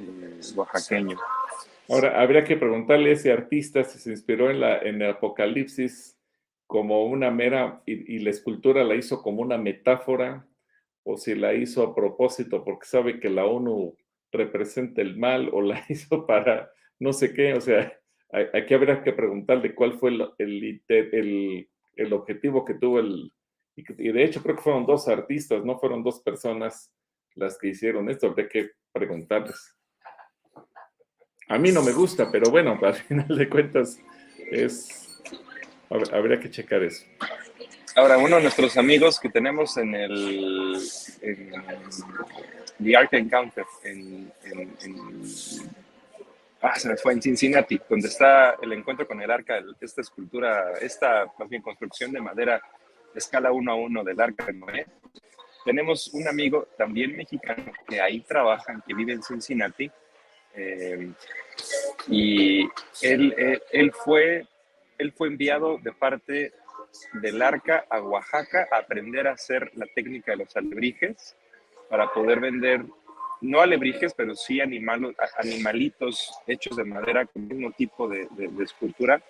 eh, 0.01 0.39
oaxaqueño. 0.55 1.17
Ahora, 1.89 2.21
habría 2.21 2.43
que 2.43 2.55
preguntarle 2.55 3.09
a 3.09 3.13
ese 3.13 3.31
artista 3.31 3.83
si 3.83 3.99
se 3.99 4.11
inspiró 4.11 4.49
en, 4.49 4.61
la, 4.61 4.79
en 4.79 5.01
el 5.01 5.11
Apocalipsis 5.11 6.17
como 6.67 7.03
una 7.05 7.31
mera, 7.31 7.83
y, 7.85 8.19
la 8.19 8.29
escultura 8.29 8.85
la 8.85 8.95
hizo 8.95 9.21
como 9.21 9.41
una 9.41 9.57
metáfora, 9.57 10.47
o 11.03 11.17
si 11.17 11.35
la 11.35 11.53
hizo 11.53 11.83
a 11.83 11.93
propósito 11.93 12.63
porque 12.63 12.87
sabe 12.87 13.19
que 13.19 13.29
la 13.29 13.45
ONU 13.45 13.97
representa 14.31 15.01
el 15.01 15.17
mal, 15.17 15.49
o 15.51 15.61
la 15.61 15.83
hizo 15.89 16.25
para 16.25 16.71
no 16.97 17.11
sé 17.11 17.33
qué, 17.33 17.55
o 17.55 17.59
sea, 17.59 17.91
aquí 18.53 18.73
habría 18.73 19.03
que 19.03 19.11
preguntarle 19.11 19.75
cuál 19.75 19.99
fue 19.99 20.11
el, 20.11 20.29
el, 20.37 21.67
el, 21.97 22.13
objetivo 22.13 22.63
que 22.63 22.75
tuvo 22.75 22.99
el, 22.99 23.33
y 23.75 24.11
de 24.11 24.23
hecho 24.23 24.41
creo 24.41 24.55
que 24.55 24.61
fueron 24.61 24.85
dos 24.85 25.09
artistas, 25.09 25.65
no 25.65 25.77
fueron 25.77 26.03
dos 26.03 26.21
personas 26.21 26.93
las 27.35 27.57
que 27.57 27.69
hicieron 27.69 28.09
esto, 28.09 28.27
habría 28.27 28.47
que 28.47 28.69
preguntarles. 28.93 29.75
A 31.47 31.57
mí 31.57 31.71
no 31.71 31.81
me 31.81 31.91
gusta, 31.91 32.29
pero 32.31 32.49
bueno, 32.49 32.79
al 32.83 32.95
final 32.95 33.27
de 33.27 33.49
cuentas 33.49 33.99
es 34.51 35.21
habría 36.11 36.39
que 36.39 36.49
checar 36.49 36.83
eso. 36.83 37.05
Ahora, 37.95 38.17
uno 38.17 38.37
de 38.37 38.43
nuestros 38.43 38.77
amigos 38.77 39.19
que 39.19 39.29
tenemos 39.29 39.75
en 39.77 39.93
el 39.93 40.77
en 41.21 41.51
The 42.81 42.95
Ark 42.95 43.09
Encounter, 43.13 43.65
en, 43.83 44.31
ah, 46.61 46.79
se 46.79 46.87
me 46.87 46.95
fue, 46.95 47.13
en 47.13 47.21
Cincinnati, 47.21 47.79
donde 47.89 48.07
está 48.07 48.55
el 48.61 48.71
encuentro 48.71 49.05
con 49.05 49.21
el 49.21 49.29
arca, 49.29 49.61
esta 49.81 50.01
escultura, 50.01 50.73
esta 50.81 51.25
más 51.37 51.49
construcción 51.61 52.11
de 52.11 52.21
madera 52.21 52.61
escala 53.13 53.51
1 53.51 53.71
a 53.71 53.75
1 53.75 54.03
del 54.03 54.21
arca 54.21 54.45
de 54.45 54.53
Noé. 54.53 54.85
Tenemos 55.65 56.07
un 56.13 56.27
amigo 56.27 56.69
también 56.77 57.15
mexicano 57.15 57.71
que 57.87 58.01
ahí 58.01 58.21
trabaja, 58.21 58.81
que 58.87 58.93
vive 58.93 59.13
en 59.13 59.21
Cincinnati, 59.21 59.91
eh, 60.55 61.11
y 62.07 62.63
él, 63.01 63.33
eh, 63.37 63.61
él, 63.71 63.91
fue, 63.91 64.45
él 64.97 65.13
fue 65.13 65.27
enviado 65.27 65.77
de 65.77 65.91
parte 65.91 66.53
del 67.13 67.41
arca 67.41 67.85
a 67.89 68.01
Oaxaca 68.01 68.67
a 68.71 68.77
aprender 68.77 69.27
a 69.27 69.33
hacer 69.33 69.71
la 69.75 69.85
técnica 69.95 70.31
de 70.31 70.39
los 70.39 70.55
alebrijes 70.55 71.35
para 71.89 72.11
poder 72.13 72.39
vender 72.39 72.85
no 73.41 73.59
alebrijes, 73.59 74.13
pero 74.13 74.35
sí 74.35 74.59
animalitos 74.61 76.31
hechos 76.47 76.77
de 76.77 76.83
madera 76.83 77.25
con 77.25 77.41
el 77.41 77.49
mismo 77.49 77.71
tipo 77.71 78.07
de, 78.07 78.27
escultura 78.63 79.21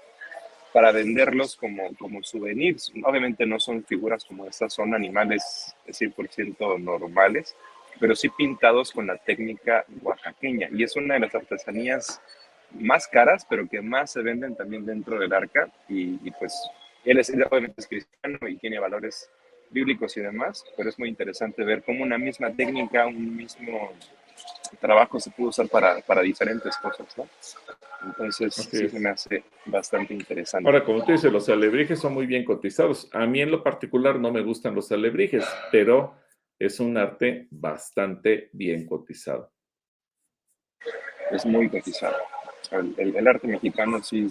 para 0.74 0.92
venderlos 0.92 1.56
como, 1.56 1.96
como 1.98 2.22
souvenirs. 2.22 2.92
Obviamente 3.04 3.46
no 3.46 3.60
son 3.60 3.84
figuras 3.86 4.26
como 4.26 4.46
estas, 4.46 4.74
son 4.74 4.94
animales 4.94 5.76
100% 5.88 6.80
normales, 6.80 7.56
pero 8.02 8.16
sí 8.16 8.30
pintados 8.30 8.92
con 8.92 9.06
la 9.06 9.16
técnica 9.16 9.86
oaxaqueña. 10.02 10.70
Y 10.74 10.84
es 10.84 10.96
una 10.96 11.14
de 11.14 11.20
las 11.20 11.36
artesanías 11.36 12.20
más 12.72 13.08
caras, 13.08 13.46
pero 13.48 13.70
que 13.70 13.80
más 13.80 14.12
se 14.12 14.24
venden 14.24 14.56
también 14.56 14.86
dentro 14.88 15.20
del 15.20 15.32
arca. 15.32 15.70
Y, 15.88 16.20
y 16.24 16.32
pues 16.32 16.60
él 17.06 17.20
es, 17.20 17.30
obviamente 17.30 17.76
es 17.78 17.88
cristiano 17.88 18.40
y 18.50 18.58
tiene 18.58 18.80
valores 18.80 19.30
bíblicos 19.70 20.18
y 20.18 20.22
demás, 20.22 20.66
pero 20.76 20.90
es 20.90 20.98
muy 20.98 21.10
interesante 21.10 21.64
ver 21.64 21.84
cómo 21.84 22.04
una 22.04 22.18
misma 22.18 22.52
técnica, 22.52 23.06
un 23.06 23.36
mismo 23.36 23.94
trabajo 24.80 25.20
se 25.20 25.30
puede 25.30 25.50
usar 25.50 25.68
para, 25.70 26.02
para 26.02 26.22
diferentes 26.22 26.76
cosas, 26.78 27.16
¿no? 27.18 27.28
Entonces, 28.04 28.56
sí 28.56 28.90
se 28.90 29.00
me 29.00 29.10
hace 29.10 29.44
bastante 29.66 30.16
interesante. 30.16 30.68
Ahora, 30.68 30.84
como 30.84 31.06
tú 31.06 31.12
dices, 31.12 31.32
los 31.32 31.48
alebrijes 31.50 32.00
son 32.00 32.16
muy 32.16 32.26
bien 32.26 32.44
cotizados. 32.44 33.08
A 33.14 33.28
mí 33.28 33.42
en 33.42 33.52
lo 33.52 33.62
particular 33.62 34.20
no 34.20 34.32
me 34.32 34.42
gustan 34.42 34.74
los 34.74 34.92
alebrijes, 34.92 35.46
pero 35.72 36.16
es 36.66 36.80
un 36.80 36.96
arte 36.96 37.48
bastante 37.50 38.50
bien 38.54 38.86
cotizado. 38.86 39.52
Es 41.32 41.44
muy 41.46 41.68
cotizado. 41.70 42.18
El, 42.98 43.28
arte 43.28 43.48
mexicano 43.48 44.02
sí 44.04 44.30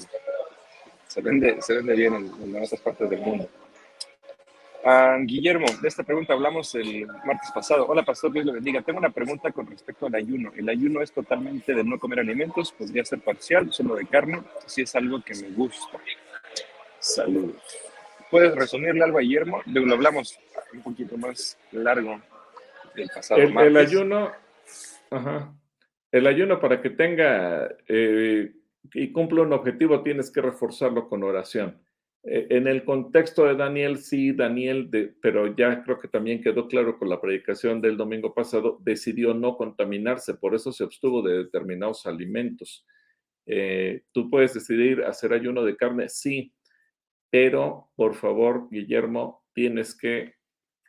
se 1.09 1.21
vende, 1.21 1.61
se 1.61 1.75
vende 1.75 1.95
bien 1.95 2.15
en, 2.15 2.43
en 2.43 2.63
otras 2.63 2.81
partes 2.81 3.11
del 3.11 3.21
mundo. 3.21 3.49
Ah, 4.85 5.19
Guillermo, 5.21 5.67
de 5.83 5.89
esta 5.89 6.05
pregunta 6.05 6.33
hablamos 6.33 6.73
el 6.77 7.05
martes 7.25 7.51
pasado. 7.53 7.87
Hola, 7.89 8.05
pastor, 8.05 8.33
Dios 8.33 8.47
lo 8.47 8.53
bendiga. 8.53 8.81
Tengo 8.81 9.01
una 9.01 9.11
pregunta 9.11 9.51
con 9.51 9.67
respecto 9.67 10.07
al 10.07 10.15
ayuno. 10.15 10.53
¿El 10.57 10.69
ayuno 10.69 11.03
es 11.03 11.13
totalmente 11.13 11.75
de 11.75 11.83
no 11.83 11.99
comer 11.99 12.21
alimentos? 12.21 12.71
¿Podría 12.73 13.05
ser 13.05 13.21
parcial, 13.21 13.73
solo 13.73 13.97
de 13.97 14.07
carne? 14.07 14.41
Si 14.67 14.83
es 14.83 14.95
algo 14.95 15.21
que 15.21 15.35
me 15.35 15.51
gusta. 15.51 15.99
Saludos. 17.01 17.90
¿Puedes 18.31 18.55
resumirle 18.55 19.03
algo 19.03 19.19
a 19.19 19.23
Guillermo? 19.23 19.63
Lo 19.67 19.95
hablamos 19.95 20.39
un 20.73 20.83
poquito 20.83 21.17
más 21.17 21.59
largo 21.73 22.21
del 22.95 23.09
pasado 23.15 23.41
el, 23.41 23.57
El 23.59 23.77
ayuno, 23.77 24.31
ajá. 25.11 25.55
El 26.13 26.27
ayuno 26.27 26.61
para 26.61 26.81
que 26.81 26.91
tenga 26.91 27.69
eh, 27.87 28.53
y 28.95 29.13
cumpla 29.13 29.43
un 29.43 29.53
objetivo 29.53 30.03
tienes 30.03 30.31
que 30.31 30.41
reforzarlo 30.41 31.09
con 31.09 31.23
oración. 31.23 31.81
Eh, 32.23 32.49
en 32.51 32.67
el 32.67 32.85
contexto 32.85 33.47
de 33.47 33.55
Daniel, 33.55 33.99
sí, 33.99 34.33
Daniel, 34.33 34.91
pero 35.23 35.55
ya 35.57 35.83
creo 35.83 35.99
que 35.99 36.09
también 36.09 36.43
quedó 36.43 36.69
claro 36.69 36.99
con 36.99 37.09
la 37.09 37.21
predicación 37.21 37.81
del 37.81 37.97
domingo 37.97 38.35
pasado, 38.35 38.79
decidió 38.83 39.33
no 39.33 39.57
contaminarse, 39.57 40.35
por 40.35 40.55
eso 40.55 40.73
se 40.73 40.85
abstuvo 40.85 41.23
de 41.23 41.45
determinados 41.45 42.07
alimentos. 42.07 42.87
Eh, 43.47 44.03
Tú 44.13 44.29
puedes 44.29 44.55
decidir 44.55 45.03
hacer 45.05 45.33
ayuno 45.33 45.65
de 45.65 45.77
carne, 45.77 46.09
sí, 46.09 46.53
pero 47.31 47.91
por 47.97 48.15
favor, 48.15 48.69
Guillermo, 48.71 49.45
tienes 49.53 49.97
que 49.97 50.35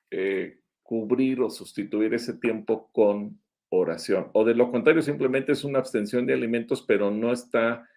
eh, 0.09 0.59
cubrir 0.83 1.41
o 1.41 1.49
sustituir 1.49 2.13
ese 2.13 2.33
tiempo 2.33 2.89
con 2.91 3.41
oración. 3.69 4.29
O 4.33 4.43
de 4.43 4.55
lo 4.55 4.71
contrario, 4.71 5.01
simplemente 5.01 5.53
es 5.53 5.63
una 5.63 5.79
abstención 5.79 6.25
de 6.25 6.33
alimentos, 6.33 6.83
pero 6.85 7.11
no 7.11 7.31
está 7.31 7.87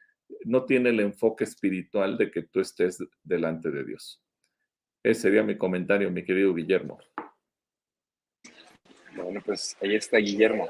no 0.45 0.65
tiene 0.65 0.91
el 0.91 1.01
enfoque 1.01 1.45
espiritual 1.45 2.17
de 2.17 2.31
que 2.31 2.43
tú 2.43 2.61
estés 2.61 2.99
delante 3.23 3.71
de 3.71 3.85
Dios. 3.85 4.23
Ese 5.03 5.23
sería 5.23 5.43
mi 5.43 5.57
comentario, 5.57 6.11
mi 6.11 6.25
querido 6.25 6.55
Guillermo. 6.55 6.99
Bueno, 9.15 9.41
pues 9.45 9.77
ahí 9.81 9.95
está 9.95 10.19
Guillermo. 10.19 10.69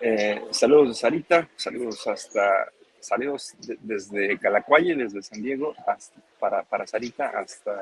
Eh, 0.00 0.42
saludos 0.50 0.98
Sarita, 0.98 1.48
saludos 1.56 2.06
hasta, 2.06 2.70
saludos 3.06 3.54
desde 3.80 4.38
Calacualle, 4.38 4.94
desde 4.96 5.22
San 5.22 5.42
Diego, 5.42 5.74
hasta, 5.86 6.20
para, 6.38 6.62
para 6.62 6.86
Sarita 6.86 7.26
hasta, 7.28 7.72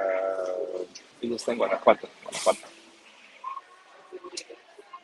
está 1.21 1.53
en 1.53 1.59
Guanajuato, 1.59 2.09
Guanajuato. 2.23 2.61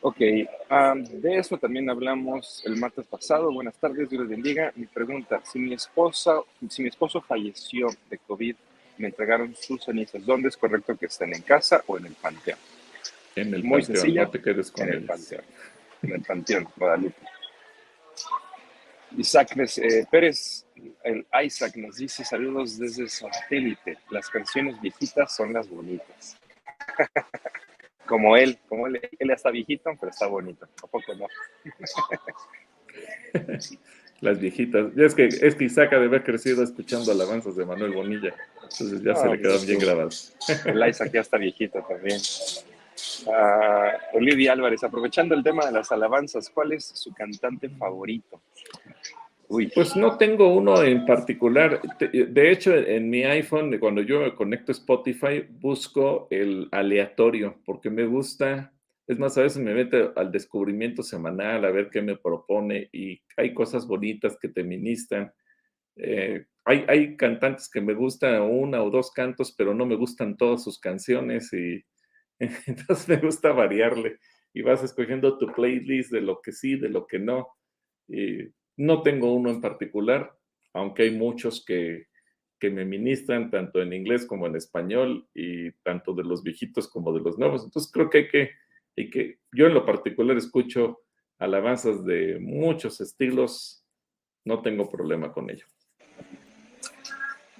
Ok, 0.00 0.18
de 0.18 1.38
eso 1.38 1.58
también 1.58 1.90
hablamos 1.90 2.62
el 2.64 2.76
martes 2.76 3.04
pasado. 3.06 3.52
Buenas 3.52 3.74
tardes, 3.74 4.08
Dios 4.08 4.22
les 4.22 4.30
bendiga. 4.30 4.72
Mi 4.76 4.86
pregunta, 4.86 5.40
si 5.44 5.58
mi 5.58 5.74
esposa, 5.74 6.40
si 6.68 6.82
mi 6.82 6.88
esposo 6.88 7.20
falleció 7.20 7.88
de 8.08 8.18
COVID, 8.18 8.54
me 8.98 9.08
entregaron 9.08 9.54
sus 9.54 9.84
cenizas, 9.84 10.24
¿dónde 10.24 10.48
es 10.48 10.56
correcto 10.56 10.96
que 10.96 11.06
estén? 11.06 11.34
¿En 11.34 11.42
casa 11.42 11.82
o 11.86 11.98
en 11.98 12.06
el 12.06 12.14
panteón? 12.14 12.58
En 13.34 13.54
el 13.54 13.64
Muy 13.64 13.82
panteón, 13.82 14.14
no 14.14 14.30
te 14.30 14.42
quedes 14.42 14.70
con 14.70 14.88
en 14.88 14.94
el 14.94 15.04
panteón. 15.04 15.44
En 16.02 16.12
el 16.12 16.22
panteón, 16.22 16.68
Guadalupe. 16.76 17.37
Isaac 19.16 19.56
eh, 19.56 20.06
Pérez, 20.10 20.66
el 21.04 21.26
Isaac 21.44 21.76
nos 21.76 21.96
dice 21.96 22.24
saludos 22.24 22.78
desde 22.78 23.08
satélite. 23.08 23.98
Las 24.10 24.28
canciones 24.28 24.80
viejitas 24.80 25.34
son 25.34 25.52
las 25.52 25.68
bonitas. 25.68 26.36
como 28.06 28.36
él, 28.36 28.58
como 28.68 28.86
él, 28.86 29.00
él 29.18 29.30
está 29.30 29.50
viejito, 29.50 29.90
pero 29.98 30.10
está 30.10 30.26
bonito. 30.26 30.66
¿A 30.66 31.14
no? 31.14 31.26
Las 34.20 34.40
viejitas. 34.40 34.96
es 34.96 35.14
que, 35.14 35.26
es 35.26 35.54
que 35.54 35.64
Isaac 35.64 35.90
debe 35.90 36.06
haber 36.06 36.24
crecido 36.24 36.64
escuchando 36.64 37.12
alabanzas 37.12 37.54
de 37.54 37.64
Manuel 37.64 37.92
Bonilla. 37.92 38.34
Entonces 38.54 39.00
ya 39.02 39.14
se 39.14 39.28
le 39.28 39.38
pues 39.38 39.42
quedan 39.42 39.66
bien 39.66 39.78
grabadas. 39.78 40.36
El 40.66 40.88
Isaac 40.88 41.12
ya 41.12 41.20
está 41.20 41.36
viejito 41.36 41.84
también. 41.88 42.20
Uh, 43.26 44.16
Olivia 44.16 44.52
Álvarez, 44.52 44.82
aprovechando 44.82 45.36
el 45.36 45.44
tema 45.44 45.66
de 45.66 45.72
las 45.72 45.92
alabanzas, 45.92 46.50
¿cuál 46.50 46.72
es 46.72 46.84
su 46.84 47.12
cantante 47.12 47.68
favorito? 47.68 48.40
Pues 49.48 49.96
no 49.96 50.18
tengo 50.18 50.54
uno 50.54 50.82
en 50.82 51.06
particular. 51.06 51.80
De 51.98 52.50
hecho, 52.50 52.74
en 52.74 53.08
mi 53.08 53.24
iPhone, 53.24 53.78
cuando 53.78 54.02
yo 54.02 54.20
me 54.20 54.34
conecto 54.34 54.72
a 54.72 54.74
Spotify, 54.74 55.42
busco 55.48 56.28
el 56.30 56.68
aleatorio 56.70 57.60
porque 57.64 57.88
me 57.88 58.04
gusta. 58.04 58.74
Es 59.06 59.18
más, 59.18 59.38
a 59.38 59.42
veces 59.42 59.62
me 59.62 59.72
meto 59.72 60.12
al 60.16 60.30
descubrimiento 60.30 61.02
semanal 61.02 61.64
a 61.64 61.70
ver 61.70 61.88
qué 61.88 62.02
me 62.02 62.16
propone 62.16 62.90
y 62.92 63.22
hay 63.38 63.54
cosas 63.54 63.86
bonitas 63.86 64.36
que 64.38 64.48
te 64.48 64.62
ministran. 64.62 65.32
Eh, 65.96 66.44
hay, 66.66 66.84
hay, 66.86 67.16
cantantes 67.16 67.70
que 67.70 67.80
me 67.80 67.94
gustan 67.94 68.42
una 68.42 68.82
o 68.82 68.90
dos 68.90 69.10
cantos, 69.10 69.54
pero 69.56 69.72
no 69.72 69.86
me 69.86 69.96
gustan 69.96 70.36
todas 70.36 70.62
sus 70.62 70.78
canciones 70.78 71.50
y 71.54 71.82
entonces 72.38 73.08
me 73.08 73.16
gusta 73.16 73.52
variarle 73.52 74.18
y 74.52 74.60
vas 74.60 74.84
escogiendo 74.84 75.38
tu 75.38 75.46
playlist 75.46 76.12
de 76.12 76.20
lo 76.20 76.40
que 76.42 76.52
sí, 76.52 76.76
de 76.76 76.90
lo 76.90 77.06
que 77.06 77.18
no. 77.18 77.48
Y 78.08 78.48
no 78.78 79.02
tengo 79.02 79.34
uno 79.34 79.50
en 79.50 79.60
particular, 79.60 80.32
aunque 80.72 81.02
hay 81.02 81.10
muchos 81.10 81.64
que, 81.64 82.06
me 82.60 82.84
ministran 82.84 83.50
tanto 83.50 83.80
en 83.80 83.92
inglés 83.92 84.26
como 84.26 84.46
en 84.46 84.56
español 84.56 85.28
y 85.32 85.70
tanto 85.84 86.12
de 86.12 86.24
los 86.24 86.42
viejitos 86.42 86.88
como 86.88 87.12
de 87.12 87.20
los 87.20 87.38
nuevos. 87.38 87.64
Entonces 87.64 87.92
creo 87.92 88.10
que 88.10 88.18
hay 88.18 88.28
que, 88.28 88.50
hay 88.96 89.10
que 89.10 89.38
yo 89.52 89.66
en 89.66 89.74
lo 89.74 89.86
particular 89.86 90.36
escucho 90.36 91.02
alabanzas 91.38 92.04
de 92.04 92.38
muchos 92.40 93.00
estilos, 93.00 93.84
no 94.44 94.60
tengo 94.60 94.90
problema 94.90 95.32
con 95.32 95.50
ello. 95.50 95.66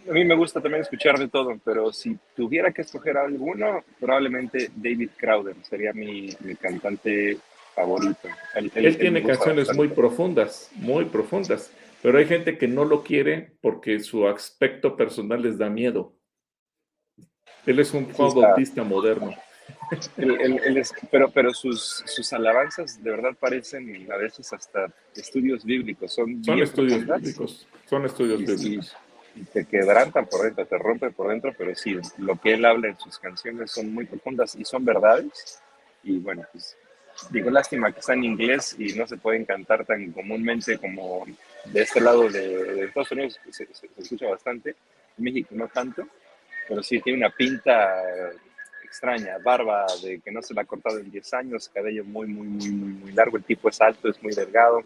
A 0.09 0.13
mí 0.13 0.25
me 0.25 0.35
gusta 0.35 0.61
también 0.61 0.83
escuchar 0.83 1.19
de 1.19 1.29
todo, 1.29 1.61
pero 1.65 1.93
si 1.93 2.19
tuviera 2.35 2.73
que 2.73 2.83
escoger 2.83 3.19
alguno, 3.19 3.85
probablemente 4.01 4.71
David 4.75 5.11
Crowder 5.17 5.55
sería 5.63 5.93
mi, 5.93 6.31
mi 6.41 6.57
cantante 6.57 7.39
favorito. 7.79 8.29
Él, 8.55 8.99
tiene 8.99 9.23
canciones 9.23 9.75
muy 9.75 9.89
profundas, 9.89 10.71
muy 10.75 11.05
profundas, 11.05 11.73
pero 12.03 12.19
hay 12.19 12.27
gente 12.27 12.59
que 12.59 12.69
no 12.69 12.85
lo 12.85 13.03
quiere 13.03 13.53
porque 13.61 14.01
su 14.01 14.27
aspecto 14.27 14.97
personal 14.97 15.43
les 15.43 15.59
da 15.59 15.69
miedo. 15.69 16.15
Él 17.67 17.79
es 17.79 17.93
un 17.93 18.11
Juan 18.13 18.35
Bautista 18.35 18.83
moderno. 18.83 19.35
pero 21.11 21.31
pero 21.31 21.53
sus, 21.53 22.03
sus 22.07 22.33
alabanzas 22.33 23.03
de 23.03 23.11
verdad 23.11 23.37
parecen 23.39 24.11
a 24.11 24.17
veces 24.17 24.53
hasta 24.53 24.93
estudios 25.15 25.65
bíblicos. 25.65 26.13
Son, 26.13 26.43
son 26.43 26.59
estudios 26.61 27.07
bíblicos. 27.07 27.69
Son 27.87 28.05
estudios 28.05 28.41
bíblicos. 28.41 28.97
Y, 29.37 29.43
te 29.53 29.65
quebrantan 29.67 30.27
por 30.27 30.43
dentro, 30.43 30.67
te 30.67 30.79
rompen 30.79 31.13
por 31.13 31.29
dentro, 31.29 31.55
pero 31.57 31.73
sí, 31.73 31.97
lo 32.17 32.41
que 32.41 32.55
él 32.55 32.65
habla 32.65 32.89
en 32.89 32.99
sus 32.99 33.21
canciones 33.21 33.71
son 33.71 33.95
muy 33.95 34.05
profundas 34.05 34.57
y 34.57 34.65
son 34.65 34.85
verdades. 34.85 35.61
Y 36.03 36.19
bueno, 36.19 36.43
pues 36.51 36.77
Digo, 37.31 37.51
lástima 37.51 37.93
que 37.93 38.01
está 38.01 38.15
en 38.15 38.25
inglés 38.25 38.77
y 38.79 38.95
no 38.95 39.07
se 39.07 39.17
pueden 39.17 39.45
cantar 39.45 39.85
tan 39.85 40.13
comúnmente 40.13 40.79
como 40.79 41.27
de 41.65 41.83
este 41.83 42.01
lado 42.01 42.29
de, 42.29 42.85
Estados 42.85 43.11
Unidos, 43.13 43.41
se, 43.51 43.69
escucha 43.99 44.29
bastante, 44.29 44.71
en 45.19 45.25
México 45.25 45.51
no 45.53 45.69
tanto, 45.69 46.07
pero 46.69 46.83
sí 46.83 47.01
tiene 47.01 47.19
una 47.19 47.31
pinta 47.31 48.03
extraña, 48.85 49.37
barba 49.39 49.85
de 50.03 50.21
que 50.21 50.31
no 50.31 50.41
se 50.41 50.55
la 50.55 50.63
ha 50.63 50.65
cortado 50.65 50.99
en 50.99 51.11
10 51.11 51.35
años, 51.35 51.69
cabello 51.69 52.05
muy, 52.05 52.27
muy, 52.29 52.47
muy, 52.47 52.71
muy, 52.71 52.93
muy 52.93 53.13
largo, 53.13 53.37
el 53.37 53.45
tipo 53.45 53.69
es 53.69 53.81
alto, 53.81 54.09
es 54.09 54.23
muy 54.23 54.33
delgado, 54.33 54.83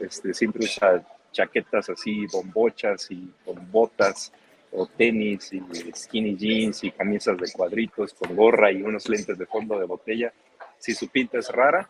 este, 0.00 0.34
siempre 0.34 0.64
usa 0.64 1.06
chaquetas 1.30 1.90
así, 1.90 2.26
bombochas 2.32 3.10
y 3.10 3.30
con 3.44 3.70
botas 3.70 4.32
o 4.72 4.86
tenis 4.86 5.52
y 5.52 5.60
skinny 5.94 6.36
jeans 6.36 6.82
y 6.84 6.90
camisas 6.90 7.36
de 7.38 7.52
cuadritos 7.52 8.14
con 8.14 8.34
gorra 8.34 8.72
y 8.72 8.82
unos 8.82 9.08
lentes 9.08 9.38
de 9.38 9.46
fondo 9.46 9.78
de 9.78 9.86
botella 9.86 10.32
si 10.78 10.94
su 10.94 11.08
pinta 11.08 11.38
es 11.38 11.48
rara, 11.48 11.88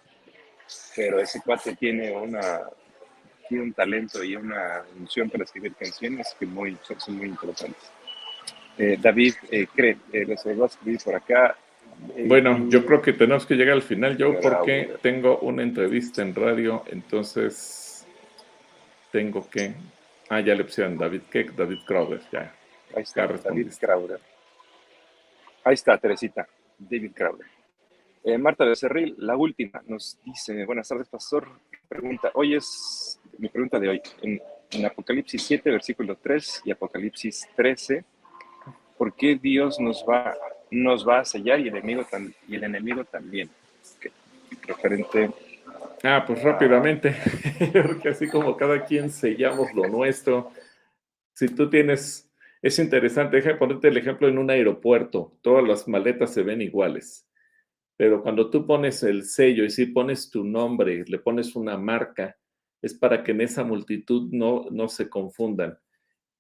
pero 0.95 1.21
ese 1.21 1.41
cuate 1.41 1.77
tiene 1.77 2.11
una 2.13 2.63
tiene 3.49 3.65
un 3.65 3.73
talento 3.73 4.23
y 4.25 4.37
una 4.37 4.85
emoción 4.97 5.31
para 5.31 5.45
escribir 5.45 5.75
canciones 5.75 6.35
que 6.39 6.47
muy, 6.47 6.77
son 6.99 7.17
muy 7.17 7.27
importantes. 7.27 7.91
Eh, 8.79 8.99
David, 9.01 9.35
eh, 9.51 9.67
cree, 9.75 9.97
eh, 10.13 10.25
les 10.27 10.45
voy 10.45 10.61
a 10.63 10.67
escribir 10.67 11.01
por 11.05 11.15
acá. 11.15 11.57
bueno, 12.27 12.69
yo 12.69 12.85
creo 12.85 13.01
que 13.01 13.13
tenemos 13.13 13.47
que 13.47 13.55
llegar 13.55 13.75
al 13.75 13.83
final, 13.83 14.17
yo, 14.17 14.39
porque 14.41 14.97
tengo 15.01 15.39
una 15.39 15.63
entrevista 15.63 16.23
en 16.23 16.35
radio, 16.35 16.85
entonces 16.89 18.07
tengo 19.11 19.49
que. 19.49 19.75
Ah, 20.29 20.41
ya 20.41 20.55
le 20.55 20.65
pusieron 20.65 20.99
David 20.99 21.23
Keck, 21.31 21.53
David 21.53 21.79
Crowder, 21.87 22.21
ya. 22.33 22.53
Ahí 22.95 23.03
está, 23.03 23.27
David 23.27 23.73
Crowder. 23.81 24.21
Ahí 25.65 25.75
está, 25.75 25.97
Teresita, 25.99 26.47
David 26.79 27.13
Crowder. 27.15 27.47
Marta 28.39 28.65
Becerril, 28.65 29.15
la 29.19 29.37
última, 29.37 29.83
nos 29.87 30.19
dice, 30.25 30.65
buenas 30.65 30.89
tardes, 30.89 31.09
pastor. 31.09 31.49
Pregunta, 31.89 32.33
hoy 32.35 32.57
es 32.57 33.21
mi 33.39 33.49
pregunta 33.49 33.79
de 33.79 33.89
hoy. 33.89 34.03
En, 34.23 34.41
Apocalipsis 34.85 35.41
7, 35.43 35.71
versículo 35.71 36.17
3 36.17 36.63
y 36.65 36.73
Apocalipsis 36.73 37.49
13, 37.55 38.05
¿por 38.99 39.15
qué 39.15 39.37
Dios 39.37 39.79
nos 39.79 40.05
va, 40.05 40.37
nos 40.73 41.07
va 41.07 41.21
a 41.21 41.25
sellar 41.25 41.61
y 41.61 41.69
el 41.69 41.77
enemigo, 41.77 42.05
y 42.49 42.57
el 42.57 42.65
enemigo 42.65 43.05
también? 43.05 43.49
Referente. 44.63 45.31
Ah, 46.03 46.25
pues 46.27 46.43
rápidamente, 46.43 47.15
porque 47.87 48.09
así 48.09 48.29
como 48.29 48.57
cada 48.57 48.85
quien 48.85 49.09
sellamos 49.09 49.73
lo 49.73 49.87
nuestro, 49.87 50.51
si 51.33 51.47
tú 51.47 51.71
tienes, 51.71 52.29
es 52.61 52.79
interesante, 52.81 53.37
déjame 53.37 53.55
ponerte 53.55 53.87
el 53.87 53.97
ejemplo 53.97 54.27
en 54.27 54.39
un 54.39 54.51
aeropuerto, 54.51 55.33
todas 55.43 55.67
las 55.67 55.87
maletas 55.87 56.35
se 56.35 56.43
ven 56.43 56.61
iguales. 56.61 57.26
Pero 57.97 58.23
cuando 58.23 58.51
tú 58.51 58.67
pones 58.67 59.03
el 59.03 59.25
sello 59.25 59.65
y 59.65 59.71
si 59.71 59.87
pones 59.87 60.31
tu 60.31 60.45
nombre, 60.45 61.05
le 61.07 61.19
pones 61.19 61.57
una 61.57 61.79
marca, 61.79 62.37
es 62.83 62.95
para 62.95 63.25
que 63.25 63.33
en 63.33 63.41
esa 63.41 63.65
multitud 63.65 64.29
no, 64.33 64.67
no 64.71 64.89
se 64.89 65.09
confundan. 65.09 65.79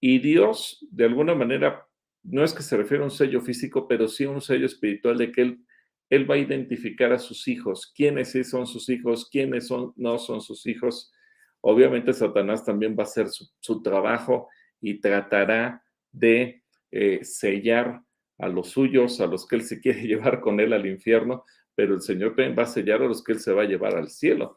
Y 0.00 0.18
Dios, 0.18 0.86
de 0.90 1.04
alguna 1.04 1.34
manera, 1.34 1.86
no 2.22 2.44
es 2.44 2.52
que 2.52 2.62
se 2.62 2.76
refiera 2.76 3.02
a 3.02 3.06
un 3.06 3.10
sello 3.10 3.40
físico, 3.40 3.88
pero 3.88 4.08
sí 4.08 4.24
a 4.24 4.30
un 4.30 4.42
sello 4.42 4.66
espiritual 4.66 5.16
de 5.16 5.32
que 5.32 5.42
Él, 5.42 5.66
él 6.10 6.30
va 6.30 6.34
a 6.34 6.38
identificar 6.38 7.12
a 7.12 7.18
sus 7.18 7.48
hijos, 7.48 7.92
quiénes 7.94 8.32
sí 8.32 8.44
son 8.44 8.66
sus 8.66 8.88
hijos, 8.88 9.28
quiénes 9.30 9.66
son, 9.66 9.92
no 9.96 10.18
son 10.18 10.40
sus 10.40 10.66
hijos. 10.66 11.12
Obviamente 11.60 12.12
Satanás 12.12 12.64
también 12.64 12.96
va 12.96 13.02
a 13.02 13.06
hacer 13.06 13.28
su, 13.28 13.82
trabajo 13.82 14.48
y 14.80 15.00
tratará 15.00 15.82
de 16.12 16.62
eh, 16.90 17.24
sellar 17.24 18.02
a 18.38 18.48
los 18.48 18.70
suyos, 18.70 19.20
a 19.20 19.26
los 19.26 19.46
que 19.46 19.56
Él 19.56 19.62
se 19.62 19.80
quiere 19.80 20.02
llevar 20.06 20.40
con 20.40 20.60
Él 20.60 20.72
al 20.72 20.86
infierno, 20.86 21.44
pero 21.74 21.94
el 21.94 22.00
Señor 22.00 22.34
va 22.38 22.62
a 22.62 22.66
sellar 22.66 23.02
a 23.02 23.06
los 23.06 23.22
que 23.22 23.32
Él 23.32 23.40
se 23.40 23.52
va 23.52 23.62
a 23.62 23.66
llevar 23.66 23.96
al 23.96 24.08
cielo. 24.08 24.56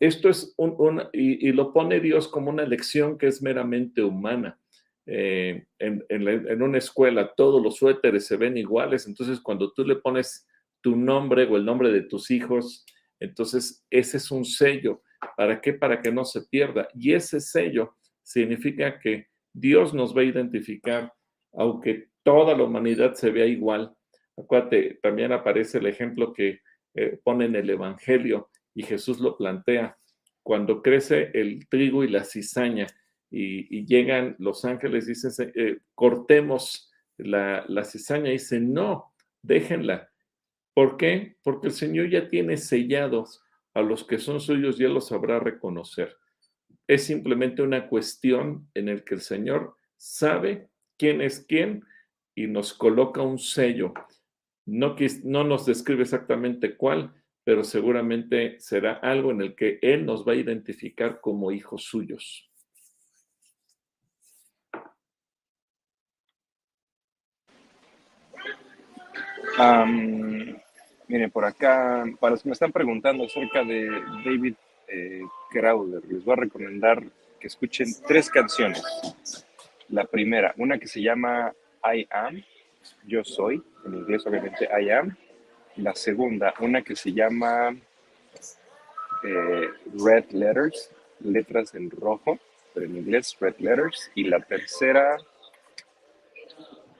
Esto 0.00 0.28
es 0.28 0.54
un, 0.56 1.02
y, 1.12 1.52
lo 1.52 1.72
pone 1.72 2.00
Dios 2.00 2.28
como 2.28 2.50
una 2.50 2.64
lección 2.64 3.16
que 3.16 3.26
es 3.26 3.42
meramente 3.42 4.02
humana. 4.02 4.58
Eh, 5.06 5.66
en, 5.78 6.62
una 6.62 6.78
escuela 6.78 7.32
todos 7.36 7.62
los 7.62 7.76
suéteres 7.76 8.26
se 8.26 8.36
ven 8.36 8.56
iguales, 8.56 9.06
entonces 9.06 9.38
cuando 9.40 9.72
tú 9.72 9.84
le 9.84 9.96
pones 9.96 10.48
tu 10.80 10.96
nombre 10.96 11.44
o 11.44 11.56
el 11.56 11.64
nombre 11.64 11.92
de 11.92 12.02
tus 12.02 12.30
hijos, 12.30 12.84
entonces 13.20 13.84
ese 13.90 14.16
es 14.16 14.30
un 14.30 14.44
sello. 14.44 15.02
¿Para 15.36 15.60
qué? 15.60 15.72
Para 15.72 16.00
que 16.00 16.12
no 16.12 16.24
se 16.24 16.42
pierda. 16.42 16.88
Y 16.94 17.12
ese 17.14 17.40
sello 17.40 17.96
significa 18.22 18.98
que 18.98 19.28
Dios 19.52 19.94
nos 19.94 20.14
va 20.14 20.22
a 20.22 20.24
identificar, 20.24 21.14
aunque 21.52 22.08
toda 22.24 22.56
la 22.56 22.64
humanidad 22.64 23.14
se 23.14 23.30
vea 23.30 23.46
igual. 23.46 23.94
Acuérdate, 24.36 24.98
también 25.00 25.30
aparece 25.32 25.78
el 25.78 25.86
ejemplo 25.86 26.32
que 26.32 26.60
eh, 26.94 27.20
pone 27.22 27.44
en 27.44 27.54
el 27.54 27.70
Evangelio 27.70 28.50
y 28.74 28.82
Jesús 28.82 29.20
lo 29.20 29.36
plantea. 29.36 29.96
Cuando 30.42 30.82
crece 30.82 31.30
el 31.34 31.68
trigo 31.68 32.02
y 32.02 32.08
la 32.08 32.24
cizaña 32.24 32.86
y, 33.30 33.86
llegan 33.86 34.36
los 34.38 34.64
ángeles, 34.64 35.06
dicen, 35.06 35.52
eh, 35.54 35.78
cortemos 35.94 36.90
la, 37.16 37.64
la 37.68 37.84
cizaña. 37.84 38.30
Y 38.30 38.34
dicen, 38.34 38.72
no, 38.72 39.12
déjenla. 39.42 40.08
¿Por 40.74 40.96
qué? 40.96 41.36
Porque 41.42 41.68
el 41.68 41.72
Señor 41.72 42.10
ya 42.10 42.28
tiene 42.28 42.56
sellados 42.56 43.42
a 43.74 43.82
los 43.82 44.04
que 44.04 44.18
son 44.18 44.40
suyos, 44.40 44.78
ya 44.78 44.88
los 44.88 45.08
sabrá 45.08 45.38
reconocer. 45.38 46.16
Es 46.86 47.04
simplemente 47.04 47.62
una 47.62 47.88
cuestión 47.88 48.68
en 48.74 48.88
el 48.88 49.04
que 49.04 49.14
el 49.14 49.20
Señor 49.20 49.76
sabe 49.96 50.68
quién 50.96 51.20
es 51.20 51.44
quién 51.46 51.84
y 52.34 52.46
nos 52.46 52.74
coloca 52.74 53.22
un 53.22 53.38
sello. 53.38 53.94
No, 54.66 54.96
no 55.24 55.44
nos 55.44 55.66
describe 55.66 56.02
exactamente 56.02 56.76
cuál, 56.76 57.12
pero 57.44 57.62
seguramente 57.62 58.58
será 58.58 58.94
algo 58.94 59.30
en 59.30 59.42
el 59.42 59.54
que 59.54 59.78
Él 59.82 60.06
nos 60.06 60.26
va 60.26 60.32
a 60.32 60.36
identificar 60.36 61.20
como 61.20 61.52
hijos 61.52 61.84
suyos. 61.84 62.50
miren, 71.06 71.30
por 71.30 71.44
acá, 71.44 72.04
para 72.18 72.32
los 72.32 72.42
que 72.42 72.48
me 72.48 72.54
están 72.54 72.72
preguntando 72.72 73.24
acerca 73.24 73.62
de 73.62 73.88
David 74.24 74.54
eh, 74.88 75.20
Crowder, 75.50 76.04
les 76.06 76.24
voy 76.24 76.32
a 76.32 76.36
recomendar 76.36 77.02
que 77.38 77.46
escuchen 77.46 77.86
tres 78.06 78.28
canciones. 78.30 78.82
La 79.90 80.04
primera, 80.04 80.54
una 80.56 80.78
que 80.78 80.88
se 80.88 81.02
llama 81.02 81.52
I 81.84 82.06
Am, 82.10 82.42
yo 83.06 83.24
soy, 83.24 83.62
en 83.84 83.94
inglés 83.94 84.26
obviamente 84.26 84.68
I 84.68 84.90
Am. 84.90 85.16
La 85.76 85.94
segunda, 85.94 86.54
una 86.60 86.82
que 86.82 86.94
se 86.94 87.12
llama 87.12 87.76
eh, 89.24 89.70
Red 90.04 90.30
Letters, 90.30 90.90
letras 91.20 91.74
en 91.74 91.90
rojo, 91.90 92.38
pero 92.72 92.86
en 92.86 92.96
inglés 92.96 93.36
Red 93.40 93.56
Letters. 93.58 94.10
Y 94.14 94.24
la 94.24 94.40
tercera, 94.40 95.16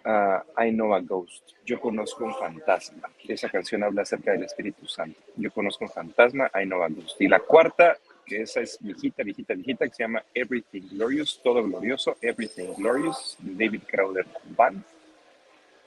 ah, 0.05 0.45
I 0.59 0.71
Know 0.71 0.95
a 0.95 1.01
Ghost, 1.01 1.51
yo 1.65 1.81
conozco 1.81 2.25
un 2.25 2.35
fantasma. 2.35 3.11
Esa 3.29 3.49
canción 3.49 3.85
habla 3.85 4.03
acerca 4.03 4.33
del 4.33 4.45
Espíritu 4.45 4.87
Santo. 4.87 5.21
Yo 5.37 5.53
conozco 5.53 5.85
un 5.85 5.91
fantasma, 5.91 6.51
I 6.55 6.65
Know 6.65 6.83
a 6.83 6.89
Ghost. 6.89 7.21
Y 7.21 7.29
la 7.29 7.41
cuarta, 7.41 7.97
que 8.25 8.43
esa 8.43 8.61
es 8.61 8.79
viejita, 8.81 9.23
viejita, 9.23 9.55
viejita, 9.55 9.87
que 9.87 9.95
se 9.95 10.03
llama 10.03 10.23
Everything 10.35 10.83
Glorious, 10.93 11.41
todo 11.43 11.63
glorioso, 11.63 12.17
Everything 12.21 12.75
Glorious, 12.77 13.37
David 13.41 13.83
Crowder 13.91 14.27
Band. 14.57 14.83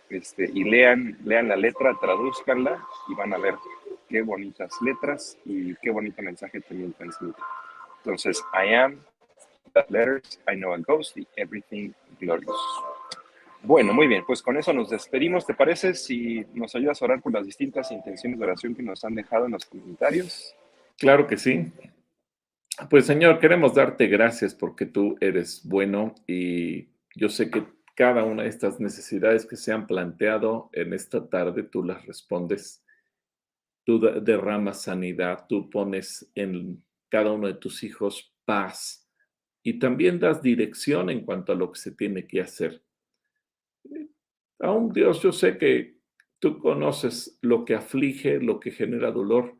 Este, 0.09 0.49
y 0.53 0.63
lean, 0.63 1.17
lean 1.25 1.49
la 1.49 1.57
letra, 1.57 1.97
traduzcanla 1.99 2.81
y 3.09 3.15
van 3.15 3.33
a 3.33 3.37
ver 3.37 3.55
qué 4.07 4.21
bonitas 4.21 4.71
letras 4.81 5.37
y 5.45 5.75
qué 5.75 5.89
bonito 5.89 6.21
mensaje 6.21 6.61
también 6.61 6.93
transmite. 6.93 7.39
Entonces, 7.97 8.41
I 8.53 8.73
am, 8.73 9.01
that 9.73 9.89
letters, 9.89 10.39
I 10.47 10.55
know 10.55 10.73
a 10.73 10.77
ghost 10.77 11.17
y 11.17 11.27
everything 11.35 11.91
glorious. 12.19 12.55
Bueno, 13.63 13.93
muy 13.93 14.07
bien, 14.07 14.23
pues 14.25 14.41
con 14.41 14.55
eso 14.55 14.71
nos 14.71 14.89
despedimos. 14.89 15.45
¿Te 15.45 15.53
parece 15.53 15.93
si 15.93 16.45
nos 16.53 16.73
ayudas 16.75 17.01
a 17.01 17.05
orar 17.05 17.21
por 17.21 17.33
las 17.33 17.45
distintas 17.45 17.91
intenciones 17.91 18.39
de 18.39 18.45
oración 18.45 18.75
que 18.75 18.83
nos 18.83 19.03
han 19.03 19.15
dejado 19.15 19.45
en 19.45 19.51
los 19.51 19.65
comentarios? 19.65 20.55
Claro 20.97 21.27
que 21.27 21.37
sí. 21.37 21.71
Pues 22.91 23.07
Señor, 23.07 23.39
queremos 23.39 23.73
darte 23.73 24.05
gracias 24.05 24.53
porque 24.53 24.85
tú 24.85 25.17
eres 25.19 25.67
bueno 25.67 26.13
y 26.27 26.89
yo 27.15 27.27
sé 27.27 27.49
que 27.49 27.65
cada 27.95 28.23
una 28.23 28.43
de 28.43 28.49
estas 28.49 28.79
necesidades 28.79 29.47
que 29.47 29.55
se 29.55 29.73
han 29.73 29.87
planteado 29.87 30.69
en 30.73 30.93
esta 30.93 31.27
tarde, 31.27 31.63
tú 31.63 31.83
las 31.83 32.05
respondes, 32.05 32.85
tú 33.83 33.99
derramas 33.99 34.83
sanidad, 34.83 35.47
tú 35.49 35.71
pones 35.71 36.31
en 36.35 36.83
cada 37.09 37.31
uno 37.31 37.47
de 37.47 37.55
tus 37.55 37.83
hijos 37.83 38.31
paz 38.45 39.09
y 39.63 39.79
también 39.79 40.19
das 40.19 40.43
dirección 40.43 41.09
en 41.09 41.25
cuanto 41.25 41.53
a 41.53 41.55
lo 41.55 41.71
que 41.71 41.79
se 41.79 41.91
tiene 41.93 42.27
que 42.27 42.41
hacer. 42.41 42.83
Aún 44.59 44.93
Dios, 44.93 45.23
yo 45.23 45.31
sé 45.31 45.57
que 45.57 45.97
tú 46.37 46.59
conoces 46.59 47.39
lo 47.41 47.65
que 47.65 47.73
aflige, 47.73 48.39
lo 48.39 48.59
que 48.59 48.69
genera 48.69 49.11
dolor 49.11 49.56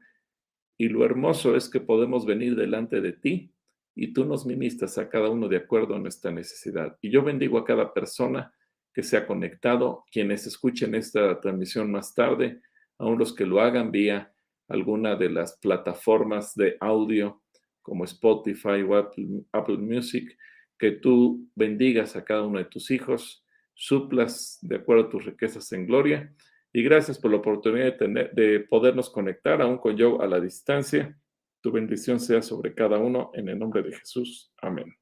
y 0.78 0.90
lo 0.90 1.04
hermoso 1.04 1.56
es 1.56 1.70
que 1.70 1.80
podemos 1.80 2.26
venir 2.26 2.56
delante 2.56 3.02
de 3.02 3.14
ti 3.14 3.52
y 3.96 4.14
tú 4.14 4.26
nos 4.26 4.46
ministras 4.46 4.98
a 4.98 5.10
cada 5.10 5.30
uno 5.30 5.48
de 5.48 5.58
acuerdo 5.58 5.96
a 5.96 6.00
nuestra 6.00 6.32
necesidad. 6.32 6.98
Y 7.02 7.10
yo 7.10 7.24
bendigo 7.24 7.58
a 7.58 7.66
cada 7.66 7.94
persona 7.94 8.54
que 8.94 9.02
se 9.02 9.18
ha 9.18 9.26
conectado, 9.26 10.06
quienes 10.12 10.46
escuchen 10.46 10.94
esta 10.96 11.40
transmisión 11.40 11.92
más 11.92 12.14
tarde, 12.14 12.62
aún 13.00 13.18
los 13.18 13.34
que 13.34 13.46
lo 13.46 13.60
hagan 13.60 13.92
vía 13.92 14.34
alguna 14.68 15.16
de 15.16 15.30
las 15.30 15.58
plataformas 15.58 16.54
de 16.56 16.78
audio 16.80 17.42
como 17.82 18.04
Spotify 18.04 18.84
o 18.88 18.96
Apple, 18.96 19.78
Music, 19.78 20.38
que 20.78 20.92
tú 20.92 21.48
bendigas 21.56 22.16
a 22.16 22.26
cada 22.26 22.44
uno 22.44 22.60
de 22.60 22.66
tus 22.66 22.92
hijos, 22.92 23.46
suplas 23.74 24.60
de 24.62 24.76
acuerdo 24.76 25.06
a 25.06 25.10
tus 25.10 25.26
riquezas 25.26 25.72
en 25.72 25.88
gloria. 25.88 26.36
Y 26.78 26.84
gracias 26.84 27.18
por 27.18 27.32
la 27.32 27.38
oportunidad 27.38 27.86
de, 27.86 27.92
tener, 27.94 28.32
de 28.34 28.60
podernos 28.60 29.10
conectar 29.10 29.64
aún 29.64 29.80
con 29.80 29.98
yo 29.98 30.22
a 30.22 30.28
la 30.28 30.40
distancia 30.40 31.18
tu 31.60 31.72
bendición 31.72 32.20
sea 32.20 32.40
sobre 32.44 32.76
cada 32.76 33.00
uno 33.00 33.32
en 33.34 33.50
el 33.50 33.58
nombre 33.58 33.82
de 33.82 33.94
Jesús. 33.94 34.54
Amén. 34.62 34.96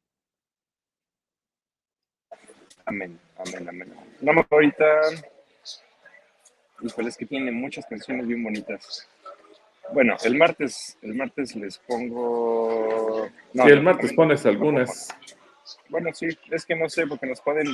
Amén, 2.86 3.20
amén, 3.38 3.68
amén. 3.68 3.94
Vamos 4.22 4.46
ahorita. 4.50 4.86
Híjole, 6.82 7.10
es 7.10 7.18
que 7.18 7.26
tiene 7.26 7.52
muchas 7.52 7.86
canciones 7.88 8.26
bien 8.26 8.42
bonitas. 8.42 9.10
Bueno, 9.92 10.16
el 10.24 10.38
martes, 10.38 10.98
el 11.02 11.14
martes 11.14 11.58
les 11.58 11.78
pongo. 11.80 13.28
No, 13.52 13.66
sí, 13.66 13.70
el 13.70 13.84
martes 13.84 14.14
pones 14.14 14.46
algunas. 14.46 15.10
Bueno, 15.90 16.10
sí, 16.14 16.28
es 16.52 16.66
que 16.66 16.74
no 16.78 16.88
sé, 16.88 17.06
porque 17.06 17.28
nos 17.28 17.42
pueden, 17.42 17.68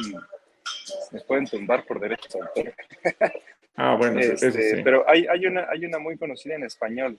nos 1.12 1.24
pueden 1.26 1.46
tumbar 1.46 1.86
por 1.86 2.00
derechos 2.00 2.34
de 2.34 2.40
autor. 2.40 2.74
Ah, 3.76 3.96
bueno, 3.98 4.20
este, 4.20 4.52
sí. 4.52 4.82
Pero 4.84 5.10
hay, 5.10 5.26
hay, 5.28 5.46
una, 5.46 5.68
hay 5.70 5.86
una 5.86 6.00
muy 6.00 6.18
conocida 6.18 6.56
en 6.56 6.64
español. 6.64 7.18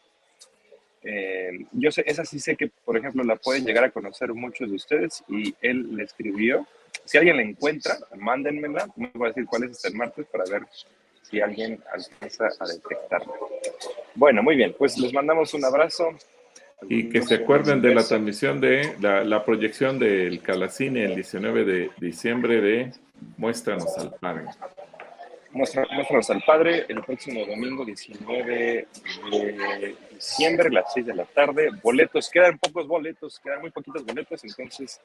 Eh, 1.03 1.67
yo 1.73 1.91
sé, 1.91 2.05
esa 2.07 2.25
sí 2.25 2.39
sé 2.39 2.57
que, 2.57 2.71
por 2.85 2.97
ejemplo, 2.97 3.25
la 3.25 3.37
pueden 3.37 3.65
llegar 3.65 3.85
a 3.85 3.91
conocer 3.91 4.33
muchos 4.33 4.69
de 4.69 4.77
ustedes 4.77 5.25
y 5.29 5.55
él 5.61 5.97
le 5.97 6.05
escribió. 6.05 6.67
Si 7.05 7.19
alguien 7.19 7.37
la 7.37 7.43
encuentra, 7.43 7.97
mándenmela. 8.17 8.89
No 8.97 9.11
voy 9.15 9.27
a 9.27 9.29
decir 9.29 9.47
cuál 9.47 9.65
es 9.65 9.85
el 9.85 9.95
martes 9.95 10.27
para 10.27 10.45
ver 10.45 10.63
si 11.23 11.41
alguien 11.41 11.81
alcanza 11.93 12.49
a 12.61 12.67
detectarla. 12.67 13.33
Bueno, 14.15 14.43
muy 14.43 14.57
bien, 14.57 14.75
pues 14.79 14.99
les 14.99 15.13
mandamos 15.13 15.55
un 15.55 15.65
abrazo. 15.65 16.11
Y 16.89 17.09
que 17.09 17.23
se 17.23 17.37
acuerden 17.37 17.81
de 17.81 17.95
la 17.95 18.05
transmisión 18.05 18.61
de 18.61 18.97
la, 19.01 19.25
la 19.25 19.45
proyección 19.45 19.99
del 19.99 20.43
Calacine 20.43 21.05
el 21.05 21.15
19 21.15 21.65
de 21.65 21.91
diciembre 21.99 22.61
de 22.61 22.93
Muéstranos 23.37 23.97
al 23.99 24.15
Padre. 24.21 24.45
Muéstranos 25.53 26.31
al 26.31 26.43
Padre 26.43 26.87
el 26.89 27.03
próximo 27.03 27.45
domingo 27.45 27.85
19 27.85 28.87
de 29.31 29.97
diciembre 30.11 30.69
a 30.69 30.73
las 30.73 30.93
6 30.95 31.07
de 31.07 31.15
la 31.15 31.25
tarde. 31.27 31.69
Boletos, 31.83 32.31
quedan 32.31 32.59
pocos 32.59 32.87
boletos, 32.87 33.39
quedan 33.39 33.61
muy 33.61 33.71
poquitos 33.71 34.05
boletos, 34.05 34.43
entonces 34.45 35.01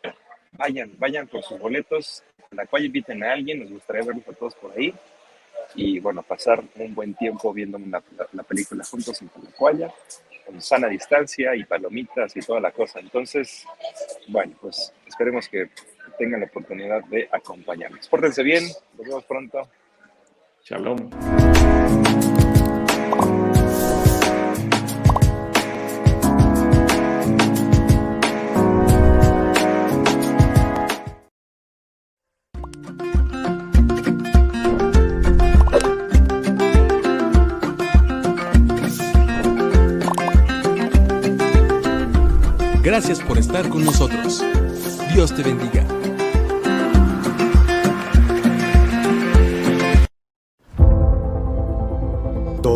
vayan, 0.54 0.94
vayan 0.98 1.28
por 1.28 1.44
sus 1.44 1.60
boletos, 1.60 2.24
la 2.52 2.66
cual 2.66 2.86
inviten 2.86 3.24
a 3.24 3.34
alguien, 3.34 3.60
nos 3.60 3.72
gustaría 3.72 4.04
verlos 4.04 4.28
a 4.30 4.34
todos 4.34 4.56
por 4.56 4.72
ahí 4.72 4.94
y 5.76 6.00
bueno, 6.00 6.24
pasar 6.24 6.64
un 6.76 6.96
buen 6.96 7.14
tiempo 7.16 7.54
viendo 7.54 7.78
una, 7.78 8.02
la, 8.32 8.44
película 8.44 8.86
juntos 8.86 9.22
en 9.22 9.28
Calacuaya, 9.28 9.94
con 10.46 10.62
sana 10.62 10.88
distancia 10.88 11.56
y 11.56 11.66
palomitas 11.66 12.36
y 12.38 12.40
toda 12.40 12.62
la 12.62 12.72
cosa. 12.72 13.00
Entonces, 13.00 13.66
bueno, 14.30 14.56
pues 14.62 14.94
esperemos 15.06 15.50
que 15.50 15.70
tengan 16.18 16.40
la 16.40 16.46
oportunidad 16.46 17.04
de 17.06 17.28
acompañarnos. 17.32 18.08
Pórtense 18.08 18.44
bien, 18.44 18.64
nos 18.98 19.06
vemos 19.06 19.26
pronto. 19.26 19.68
Shalom. 20.70 20.98
Gracias 42.84 43.22
por 43.22 43.38
estar 43.38 43.70
con 43.70 43.86
nosotros. 43.86 44.44
Dios 45.14 45.34
te 45.34 45.44
bendiga. 45.44 45.86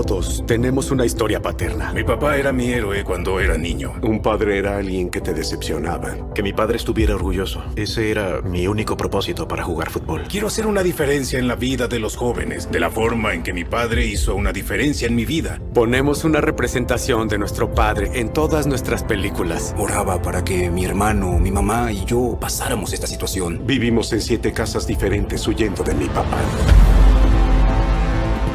Todos 0.02 0.44
tenemos 0.48 0.90
una 0.90 1.06
historia 1.06 1.44
paterna. 1.44 1.94
Mi 1.94 2.04
papá 2.04 2.36
era 2.36 2.52
mi 2.52 2.72
héroe 2.72 3.04
cuando 3.04 3.40
era 3.40 3.56
niño. 3.56 3.94
Un 4.02 4.20
padre 4.20 4.58
era 4.58 4.78
alguien 4.78 5.12
que 5.12 5.22
te 5.22 5.32
decepcionaba. 5.32 6.34
Que 6.34 6.42
mi 6.42 6.54
padre 6.54 6.78
estuviera 6.78 7.14
orgulloso. 7.14 7.64
Ese 7.76 8.10
era 8.10 8.42
mi 8.42 8.66
único 8.66 8.98
propósito 8.98 9.48
para 9.48 9.64
jugar 9.64 9.92
fútbol. 9.92 10.24
Quiero 10.28 10.48
hacer 10.48 10.66
una 10.66 10.82
diferencia 10.82 11.38
en 11.38 11.48
la 11.48 11.54
vida 11.54 11.88
de 11.88 12.00
los 12.00 12.16
jóvenes, 12.16 12.72
de 12.72 12.80
la 12.80 12.90
forma 12.90 13.36
en 13.36 13.44
que 13.44 13.54
mi 13.54 13.64
padre 13.64 14.04
hizo 14.08 14.34
una 14.34 14.52
diferencia 14.52 15.08
en 15.08 15.14
mi 15.14 15.26
vida. 15.26 15.62
Ponemos 15.72 16.24
una 16.24 16.42
representación 16.42 17.28
de 17.28 17.38
nuestro 17.38 17.72
padre 17.72 18.10
en 18.16 18.34
todas 18.34 18.66
nuestras 18.66 19.04
películas. 19.04 19.76
Oraba 19.78 20.20
para 20.20 20.44
que 20.44 20.72
mi 20.72 20.84
hermano, 20.84 21.38
mi 21.38 21.52
mamá 21.52 21.92
y 21.92 22.06
yo 22.06 22.40
pasáramos 22.42 22.92
esta 22.92 23.06
situación. 23.06 23.68
Vivimos 23.68 24.12
en 24.14 24.22
siete 24.22 24.52
casas 24.52 24.88
diferentes 24.88 25.48
huyendo 25.48 25.84
de 25.84 25.94
mi 25.94 26.06
papá. 26.06 26.40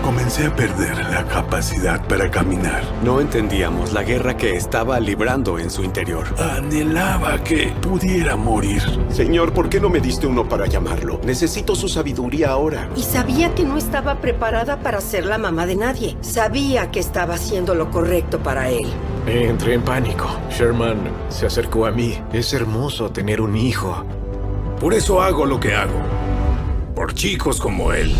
Comencé 0.06 0.46
a 0.46 0.54
perder 0.54 0.96
la 1.10 1.24
capacidad 1.24 2.06
para 2.06 2.30
caminar. 2.30 2.84
No 3.02 3.20
entendíamos 3.20 3.92
la 3.92 4.04
guerra 4.04 4.36
que 4.36 4.54
estaba 4.54 5.00
librando 5.00 5.58
en 5.58 5.68
su 5.68 5.82
interior. 5.82 6.28
Anhelaba 6.38 7.42
que 7.42 7.72
pudiera 7.82 8.36
morir. 8.36 8.80
Señor, 9.08 9.52
¿por 9.52 9.68
qué 9.68 9.80
no 9.80 9.88
me 9.88 9.98
diste 9.98 10.28
uno 10.28 10.48
para 10.48 10.66
llamarlo? 10.66 11.20
Necesito 11.24 11.74
su 11.74 11.88
sabiduría 11.88 12.50
ahora. 12.50 12.88
Y 12.94 13.02
sabía 13.02 13.52
que 13.56 13.64
no 13.64 13.76
estaba 13.76 14.20
preparada 14.20 14.78
para 14.78 15.00
ser 15.00 15.26
la 15.26 15.38
mamá 15.38 15.66
de 15.66 15.74
nadie. 15.74 16.16
Sabía 16.20 16.92
que 16.92 17.00
estaba 17.00 17.34
haciendo 17.34 17.74
lo 17.74 17.90
correcto 17.90 18.38
para 18.38 18.70
él. 18.70 18.86
Entré 19.26 19.74
en 19.74 19.82
pánico. 19.82 20.28
Sherman 20.50 20.98
se 21.30 21.46
acercó 21.46 21.84
a 21.84 21.90
mí. 21.90 22.16
Es 22.32 22.52
hermoso 22.52 23.10
tener 23.10 23.40
un 23.40 23.56
hijo. 23.56 24.04
Por 24.78 24.94
eso 24.94 25.20
hago 25.20 25.46
lo 25.46 25.58
que 25.58 25.74
hago. 25.74 25.98
Por 26.94 27.12
chicos 27.12 27.58
como 27.58 27.92
él. 27.92 28.14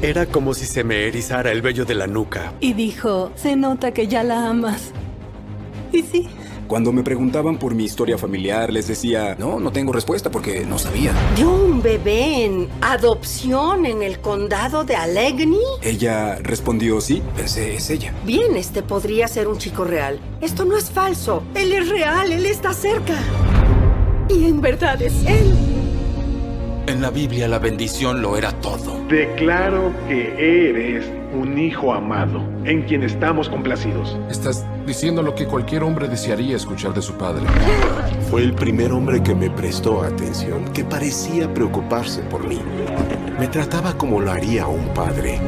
Era 0.00 0.26
como 0.26 0.54
si 0.54 0.64
se 0.64 0.84
me 0.84 1.08
erizara 1.08 1.50
el 1.50 1.60
vello 1.60 1.84
de 1.84 1.94
la 1.96 2.06
nuca. 2.06 2.52
Y 2.60 2.72
dijo, 2.72 3.32
se 3.34 3.56
nota 3.56 3.92
que 3.92 4.06
ya 4.06 4.22
la 4.22 4.48
amas. 4.48 4.92
Y 5.92 6.02
sí. 6.02 6.28
Cuando 6.68 6.92
me 6.92 7.02
preguntaban 7.02 7.58
por 7.58 7.74
mi 7.74 7.84
historia 7.84 8.16
familiar, 8.16 8.72
les 8.72 8.86
decía, 8.86 9.34
no, 9.36 9.58
no 9.58 9.72
tengo 9.72 9.92
respuesta 9.92 10.30
porque 10.30 10.64
no 10.64 10.78
sabía. 10.78 11.12
¿Dio 11.34 11.50
un 11.50 11.82
bebé 11.82 12.44
en 12.44 12.68
adopción 12.80 13.86
en 13.86 14.04
el 14.04 14.20
condado 14.20 14.84
de 14.84 14.94
Allegheny? 14.94 15.58
Ella 15.82 16.36
respondió 16.36 17.00
sí, 17.00 17.20
pensé, 17.34 17.74
es 17.74 17.90
ella. 17.90 18.14
Bien, 18.24 18.56
este 18.56 18.82
podría 18.82 19.26
ser 19.26 19.48
un 19.48 19.58
chico 19.58 19.82
real. 19.84 20.20
Esto 20.40 20.64
no 20.64 20.76
es 20.76 20.90
falso. 20.90 21.42
Él 21.56 21.72
es 21.72 21.88
real, 21.88 22.30
él 22.30 22.46
está 22.46 22.72
cerca. 22.72 23.16
Y 24.28 24.44
en 24.44 24.60
verdad 24.60 25.02
es 25.02 25.24
él. 25.26 25.77
En 26.88 27.02
la 27.02 27.10
Biblia 27.10 27.46
la 27.48 27.58
bendición 27.58 28.22
lo 28.22 28.38
era 28.38 28.50
todo. 28.50 29.04
Declaro 29.08 29.92
que 30.08 30.70
eres 30.70 31.04
un 31.34 31.58
hijo 31.58 31.92
amado, 31.92 32.42
en 32.64 32.80
quien 32.84 33.02
estamos 33.02 33.50
complacidos. 33.50 34.16
Estás 34.30 34.64
diciendo 34.86 35.22
lo 35.22 35.34
que 35.34 35.44
cualquier 35.44 35.82
hombre 35.82 36.08
desearía 36.08 36.56
escuchar 36.56 36.94
de 36.94 37.02
su 37.02 37.12
padre. 37.12 37.44
Fue 38.30 38.42
el 38.42 38.54
primer 38.54 38.92
hombre 38.92 39.22
que 39.22 39.34
me 39.34 39.50
prestó 39.50 40.02
atención, 40.02 40.64
que 40.72 40.82
parecía 40.82 41.52
preocuparse 41.52 42.22
por 42.22 42.48
mí. 42.48 42.58
Me 43.38 43.48
trataba 43.48 43.92
como 43.92 44.22
lo 44.22 44.32
haría 44.32 44.66
un 44.66 44.88
padre. 44.94 45.38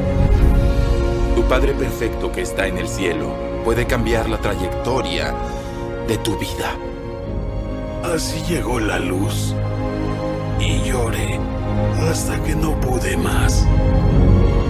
Tu 1.35 1.41
Padre 1.45 1.73
perfecto 1.73 2.31
que 2.31 2.41
está 2.41 2.67
en 2.67 2.77
el 2.77 2.87
cielo 2.87 3.33
puede 3.65 3.87
cambiar 3.87 4.29
la 4.29 4.37
trayectoria 4.37 5.33
de 6.07 6.19
tu 6.19 6.37
vida. 6.37 6.75
Así 8.03 8.43
llegó 8.47 8.79
la 8.79 8.99
luz 8.99 9.55
y 10.61 10.81
lloré 10.83 11.39
hasta 12.09 12.41
que 12.43 12.55
no 12.55 12.79
pude 12.79 13.17
más. 13.17 13.65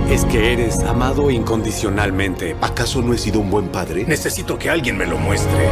Es 0.09 0.25
que 0.25 0.53
eres 0.53 0.79
amado 0.83 1.29
incondicionalmente. 1.29 2.55
¿Acaso 2.61 3.01
no 3.01 3.13
he 3.13 3.17
sido 3.17 3.39
un 3.39 3.49
buen 3.49 3.69
padre? 3.69 4.05
Necesito 4.05 4.57
que 4.57 4.69
alguien 4.69 4.97
me 4.97 5.05
lo 5.05 5.17
muestre. 5.17 5.69